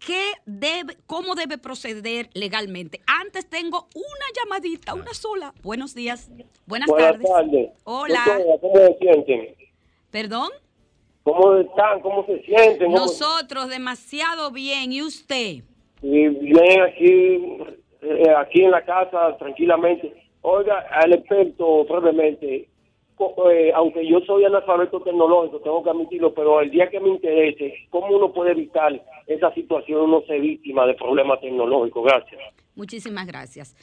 ¿qué 0.00 0.32
debe, 0.46 0.96
cómo 1.06 1.36
debe 1.36 1.58
proceder 1.58 2.28
legalmente? 2.34 3.00
Antes 3.06 3.48
tengo 3.48 3.88
una 3.94 4.26
llamadita, 4.36 4.94
una 4.94 5.14
sola. 5.14 5.54
Buenos 5.62 5.94
días. 5.94 6.28
Buenas, 6.66 6.88
Buenas 6.88 7.12
tardes. 7.12 7.28
tardes. 7.30 7.70
Hola. 7.84 8.24
¿Cómo 8.60 8.74
se 8.78 8.96
sienten? 8.98 9.54
Perdón. 10.10 10.50
¿Cómo 11.26 11.56
están? 11.56 12.00
¿Cómo 12.02 12.24
se 12.24 12.40
sienten? 12.42 12.86
¿Cómo- 12.86 12.98
Nosotros 12.98 13.68
demasiado 13.68 14.52
bien. 14.52 14.92
¿Y 14.92 15.02
usted? 15.02 15.56
Y 16.00 16.28
bien 16.28 16.80
aquí, 16.82 17.58
eh, 18.00 18.30
aquí 18.38 18.62
en 18.62 18.70
la 18.70 18.84
casa, 18.84 19.36
tranquilamente. 19.36 20.14
Oiga, 20.42 20.86
al 20.88 21.12
experto 21.14 21.84
brevemente, 21.84 22.68
eh, 23.50 23.72
aunque 23.74 24.06
yo 24.08 24.20
soy 24.20 24.44
analfabeto 24.44 25.00
tecnológico, 25.00 25.58
tengo 25.62 25.82
que 25.82 25.90
admitirlo, 25.90 26.32
pero 26.32 26.60
el 26.60 26.70
día 26.70 26.88
que 26.88 27.00
me 27.00 27.08
interese, 27.08 27.74
¿cómo 27.90 28.16
uno 28.16 28.32
puede 28.32 28.52
evitar 28.52 28.92
esa 29.26 29.52
situación, 29.52 30.02
uno 30.02 30.22
ser 30.28 30.40
víctima 30.40 30.86
de 30.86 30.94
problemas 30.94 31.40
tecnológicos? 31.40 32.04
Gracias. 32.04 32.40
Muchísimas 32.76 33.26
gracias. 33.26 33.74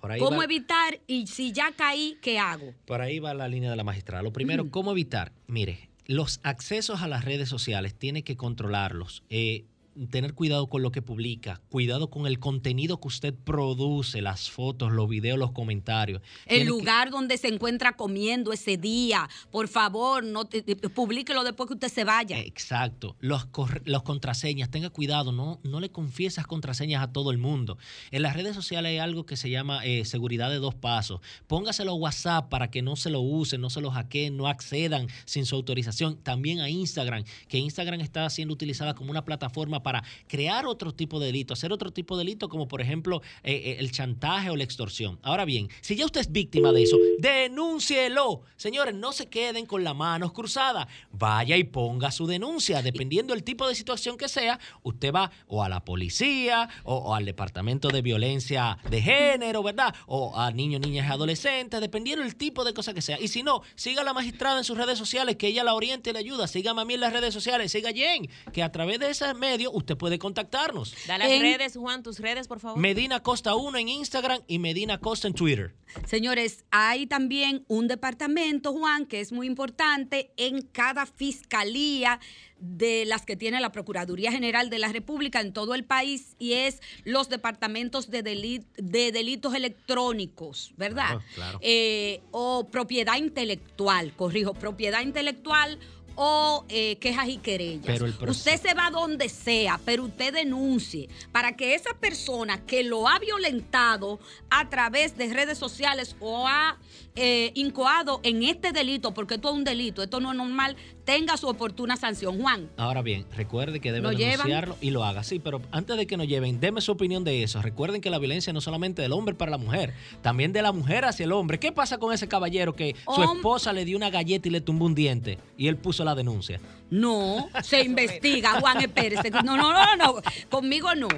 Por 0.00 0.12
ahí 0.12 0.20
¿Cómo 0.20 0.38
va- 0.38 0.44
evitar? 0.44 0.94
Y 1.08 1.26
si 1.26 1.50
ya 1.52 1.72
caí, 1.76 2.18
¿qué 2.22 2.38
hago? 2.38 2.66
Por 2.86 3.00
ahí 3.00 3.18
va 3.18 3.34
la 3.34 3.48
línea 3.48 3.70
de 3.70 3.76
la 3.76 3.82
magistrada. 3.84 4.22
Lo 4.22 4.32
primero, 4.32 4.64
¿cómo 4.70 4.92
evitar? 4.92 5.32
Mire, 5.48 5.88
los 6.06 6.40
accesos 6.42 7.02
a 7.02 7.08
las 7.08 7.24
redes 7.24 7.48
sociales 7.48 7.94
tiene 7.94 8.22
que 8.22 8.36
controlarlos. 8.36 9.22
eh, 9.30 9.64
tener 10.10 10.34
cuidado 10.34 10.68
con 10.68 10.82
lo 10.82 10.90
que 10.92 11.02
publica, 11.02 11.60
cuidado 11.68 12.08
con 12.10 12.26
el 12.26 12.38
contenido 12.38 12.98
que 13.00 13.08
usted 13.08 13.34
produce, 13.34 14.22
las 14.22 14.50
fotos, 14.50 14.92
los 14.92 15.08
videos, 15.08 15.38
los 15.38 15.52
comentarios. 15.52 16.22
El 16.46 16.48
Tiene 16.48 16.64
que- 16.64 16.68
lugar 16.70 17.10
donde 17.10 17.36
se 17.38 17.48
encuentra 17.48 17.92
comiendo 17.96 18.52
ese 18.52 18.76
día. 18.76 19.28
Por 19.50 19.68
favor, 19.68 20.24
no 20.24 20.44
te- 20.46 20.62
te- 20.62 20.76
publíquelo 20.88 21.44
después 21.44 21.68
que 21.68 21.74
usted 21.74 21.88
se 21.88 22.04
vaya. 22.04 22.38
Exacto. 22.40 23.16
Los 23.20 24.02
contraseñas, 24.02 24.70
tenga 24.70 24.90
cuidado, 24.90 25.32
no, 25.32 25.60
no 25.62 25.80
le 25.80 25.90
confíe 25.90 26.26
esas 26.26 26.46
contraseñas 26.46 27.02
a 27.02 27.12
todo 27.12 27.30
el 27.30 27.38
mundo. 27.38 27.78
En 28.10 28.22
las 28.22 28.34
redes 28.34 28.54
sociales 28.54 28.90
hay 28.90 28.98
algo 28.98 29.26
que 29.26 29.36
se 29.36 29.50
llama 29.50 29.84
eh, 29.84 30.04
seguridad 30.04 30.50
de 30.50 30.56
dos 30.56 30.74
pasos. 30.74 31.20
Póngaselo 31.46 31.92
a 31.92 31.94
WhatsApp 31.94 32.48
para 32.48 32.70
que 32.70 32.82
no 32.82 32.96
se 32.96 33.10
lo 33.10 33.20
usen, 33.20 33.60
no 33.60 33.70
se 33.70 33.80
lo 33.80 33.90
hackeen, 33.90 34.36
no 34.36 34.46
accedan 34.46 35.08
sin 35.24 35.44
su 35.46 35.54
autorización. 35.56 36.16
También 36.16 36.60
a 36.60 36.68
Instagram, 36.70 37.24
que 37.48 37.58
Instagram 37.58 38.00
está 38.00 38.28
siendo 38.30 38.54
utilizada 38.54 38.94
como 38.94 39.10
una 39.10 39.24
plataforma 39.24 39.81
para 39.82 40.02
crear 40.26 40.66
otro 40.66 40.92
tipo 40.92 41.20
de 41.20 41.26
delito, 41.26 41.54
hacer 41.54 41.72
otro 41.72 41.92
tipo 41.92 42.16
de 42.16 42.24
delito, 42.24 42.48
como 42.48 42.68
por 42.68 42.80
ejemplo 42.80 43.22
eh, 43.42 43.54
eh, 43.54 43.76
el 43.78 43.90
chantaje 43.92 44.50
o 44.50 44.56
la 44.56 44.64
extorsión. 44.64 45.18
Ahora 45.22 45.44
bien, 45.44 45.68
si 45.80 45.96
ya 45.96 46.04
usted 46.04 46.20
es 46.20 46.32
víctima 46.32 46.72
de 46.72 46.82
eso, 46.82 46.96
denúncielo. 47.18 48.42
Señores, 48.56 48.94
no 48.94 49.12
se 49.12 49.28
queden 49.28 49.66
con 49.66 49.84
las 49.84 49.94
manos 49.94 50.32
cruzadas. 50.32 50.86
Vaya 51.12 51.56
y 51.56 51.64
ponga 51.64 52.10
su 52.10 52.26
denuncia. 52.26 52.82
Dependiendo 52.82 53.34
del 53.34 53.44
tipo 53.44 53.66
de 53.68 53.74
situación 53.74 54.16
que 54.16 54.28
sea, 54.28 54.58
usted 54.82 55.12
va 55.12 55.30
o 55.46 55.62
a 55.62 55.68
la 55.68 55.84
policía 55.84 56.68
o, 56.84 56.96
o 56.96 57.14
al 57.14 57.24
departamento 57.24 57.88
de 57.88 58.02
violencia 58.02 58.78
de 58.88 59.02
género, 59.02 59.62
¿verdad? 59.62 59.94
O 60.06 60.36
a 60.38 60.50
niños, 60.50 60.80
niñas 60.80 61.06
y 61.08 61.12
adolescentes, 61.12 61.80
dependiendo 61.80 62.24
del 62.24 62.36
tipo 62.36 62.64
de 62.64 62.74
cosa 62.74 62.94
que 62.94 63.02
sea. 63.02 63.18
Y 63.20 63.28
si 63.28 63.42
no, 63.42 63.62
siga 63.74 64.02
a 64.02 64.04
la 64.04 64.12
magistrada 64.12 64.58
en 64.58 64.64
sus 64.64 64.78
redes 64.78 64.98
sociales, 64.98 65.36
que 65.36 65.48
ella 65.48 65.64
la 65.64 65.74
oriente 65.74 66.10
y 66.10 66.12
le 66.12 66.18
ayuda. 66.20 66.46
Sígame 66.46 66.82
a 66.82 66.84
mí 66.84 66.94
en 66.94 67.00
las 67.00 67.12
redes 67.12 67.34
sociales, 67.34 67.72
siga 67.72 67.90
a 67.90 67.92
Jen, 67.92 68.28
que 68.52 68.62
a 68.62 68.70
través 68.70 68.98
de 69.00 69.10
ese 69.10 69.32
medio 69.34 69.70
usted 69.72 69.96
puede 69.96 70.18
contactarnos. 70.18 70.94
Da 71.06 71.18
las 71.18 71.28
En- 71.30 71.42
redes, 71.42 71.76
Juan, 71.76 72.02
tus 72.02 72.18
redes, 72.20 72.48
por 72.48 72.60
favor. 72.60 72.78
Medina 72.78 73.20
Costa 73.22 73.54
1 73.54 73.78
en 73.78 73.88
Instagram 73.88 74.40
y 74.46 74.58
Medina 74.58 74.98
Costa 74.98 75.28
en 75.28 75.34
Twitter. 75.34 75.74
Señores, 76.06 76.64
hay 76.70 77.06
también 77.06 77.64
un 77.68 77.88
departamento, 77.88 78.72
Juan, 78.72 79.06
que 79.06 79.20
es 79.20 79.32
muy 79.32 79.46
importante 79.46 80.32
en 80.36 80.62
cada 80.62 81.06
fiscalía 81.06 82.18
de 82.58 83.04
las 83.06 83.26
que 83.26 83.36
tiene 83.36 83.60
la 83.60 83.72
Procuraduría 83.72 84.30
General 84.30 84.70
de 84.70 84.78
la 84.78 84.92
República 84.92 85.40
en 85.40 85.52
todo 85.52 85.74
el 85.74 85.84
país 85.84 86.36
y 86.38 86.52
es 86.52 86.80
los 87.04 87.28
departamentos 87.28 88.08
de, 88.08 88.22
deli- 88.22 88.64
de 88.76 89.10
delitos 89.10 89.52
electrónicos, 89.54 90.72
¿verdad? 90.76 91.06
Claro, 91.08 91.22
claro. 91.34 91.58
Eh, 91.60 92.20
o 92.30 92.68
propiedad 92.70 93.16
intelectual, 93.16 94.14
corrijo, 94.14 94.54
propiedad 94.54 95.02
intelectual 95.02 95.78
o 96.16 96.64
eh, 96.68 96.96
quejas 96.96 97.28
y 97.28 97.38
querellas. 97.38 97.84
Pero 97.86 98.06
el 98.06 98.12
proceso- 98.14 98.50
usted 98.50 98.68
se 98.68 98.74
va 98.74 98.90
donde 98.90 99.28
sea, 99.28 99.80
pero 99.84 100.04
usted 100.04 100.32
denuncie 100.34 101.08
para 101.32 101.56
que 101.56 101.74
esa 101.74 101.94
persona 101.94 102.64
que 102.66 102.82
lo 102.82 103.08
ha 103.08 103.18
violentado 103.18 104.20
a 104.50 104.68
través 104.68 105.16
de 105.16 105.32
redes 105.32 105.58
sociales 105.58 106.16
o 106.20 106.46
ha 106.46 106.78
eh, 107.14 107.52
incoado 107.54 108.20
en 108.22 108.42
este 108.42 108.72
delito, 108.72 109.12
porque 109.12 109.34
esto 109.34 109.50
es 109.50 109.54
un 109.54 109.64
delito, 109.64 110.02
esto 110.02 110.18
no 110.20 110.30
es 110.30 110.36
normal, 110.36 110.76
tenga 111.04 111.36
su 111.36 111.48
oportuna 111.48 111.96
sanción. 111.96 112.40
Juan, 112.40 112.70
Ahora 112.76 113.02
bien, 113.02 113.26
recuerde 113.36 113.80
que 113.80 113.92
debe 113.92 114.08
denunciarlo 114.10 114.76
y 114.80 114.90
lo 114.90 115.04
haga. 115.04 115.22
Sí, 115.22 115.38
pero 115.38 115.60
antes 115.70 115.96
de 115.96 116.06
que 116.06 116.16
nos 116.16 116.26
lleven, 116.26 116.60
deme 116.60 116.80
su 116.80 116.92
opinión 116.92 117.24
de 117.24 117.42
eso. 117.42 117.60
Recuerden 117.62 118.00
que 118.00 118.10
la 118.10 118.18
violencia 118.18 118.52
no 118.52 118.60
es 118.60 118.64
solamente 118.64 119.02
del 119.02 119.12
hombre 119.12 119.34
para 119.34 119.50
la 119.50 119.58
mujer, 119.58 119.94
también 120.22 120.52
de 120.52 120.62
la 120.62 120.72
mujer 120.72 121.04
hacia 121.04 121.24
el 121.24 121.32
hombre. 121.32 121.58
¿Qué 121.58 121.72
pasa 121.72 121.98
con 121.98 122.12
ese 122.12 122.28
caballero 122.28 122.74
que 122.74 122.94
su 123.14 123.22
esposa 123.22 123.72
le 123.72 123.84
dio 123.84 123.96
una 123.96 124.10
galleta 124.10 124.48
y 124.48 124.50
le 124.50 124.60
tumbó 124.60 124.86
un 124.86 124.94
diente 124.94 125.38
y 125.56 125.68
él 125.68 125.76
puso 125.76 126.04
la 126.04 126.14
denuncia? 126.14 126.60
no, 126.92 127.48
se 127.62 127.82
investiga, 127.84 128.60
Juan, 128.60 128.82
espérese. 128.82 129.30
No, 129.30 129.56
no, 129.56 129.72
no, 129.72 129.96
no, 129.96 130.22
conmigo 130.50 130.94
no. 130.94 131.08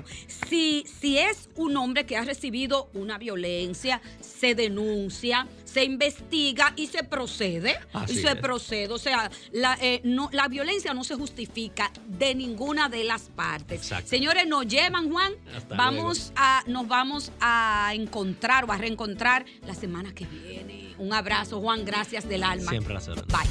Si, 0.48 0.84
si 0.86 1.18
es 1.18 1.48
un 1.56 1.76
hombre 1.76 2.06
que 2.06 2.16
ha 2.16 2.24
recibido 2.24 2.88
una 2.94 3.18
violencia, 3.18 4.00
se 4.20 4.54
denuncia, 4.54 5.48
se 5.74 5.84
investiga 5.84 6.72
y 6.76 6.86
se 6.86 7.02
procede. 7.02 7.76
Así 7.92 8.14
y 8.14 8.18
se 8.18 8.28
es. 8.28 8.36
procede. 8.36 8.92
O 8.94 8.98
sea, 8.98 9.28
la, 9.50 9.76
eh, 9.80 10.00
no, 10.04 10.28
la 10.32 10.46
violencia 10.46 10.94
no 10.94 11.02
se 11.02 11.16
justifica 11.16 11.90
de 12.06 12.36
ninguna 12.36 12.88
de 12.88 13.02
las 13.02 13.22
partes. 13.22 13.78
Exacto. 13.78 14.08
Señores, 14.08 14.46
nos 14.46 14.68
llevan, 14.68 15.10
Juan. 15.10 15.32
Hasta 15.56 15.74
vamos 15.74 16.32
a, 16.36 16.62
nos 16.68 16.86
vamos 16.86 17.32
a 17.40 17.90
encontrar 17.92 18.64
o 18.66 18.72
a 18.72 18.78
reencontrar 18.78 19.44
la 19.66 19.74
semana 19.74 20.14
que 20.14 20.26
viene. 20.26 20.94
Un 20.98 21.12
abrazo, 21.12 21.60
Juan. 21.60 21.84
Gracias 21.84 22.28
del 22.28 22.44
alma. 22.44 22.70
Siempre 22.70 22.94
la. 22.94 23.00
Bye. 23.26 23.50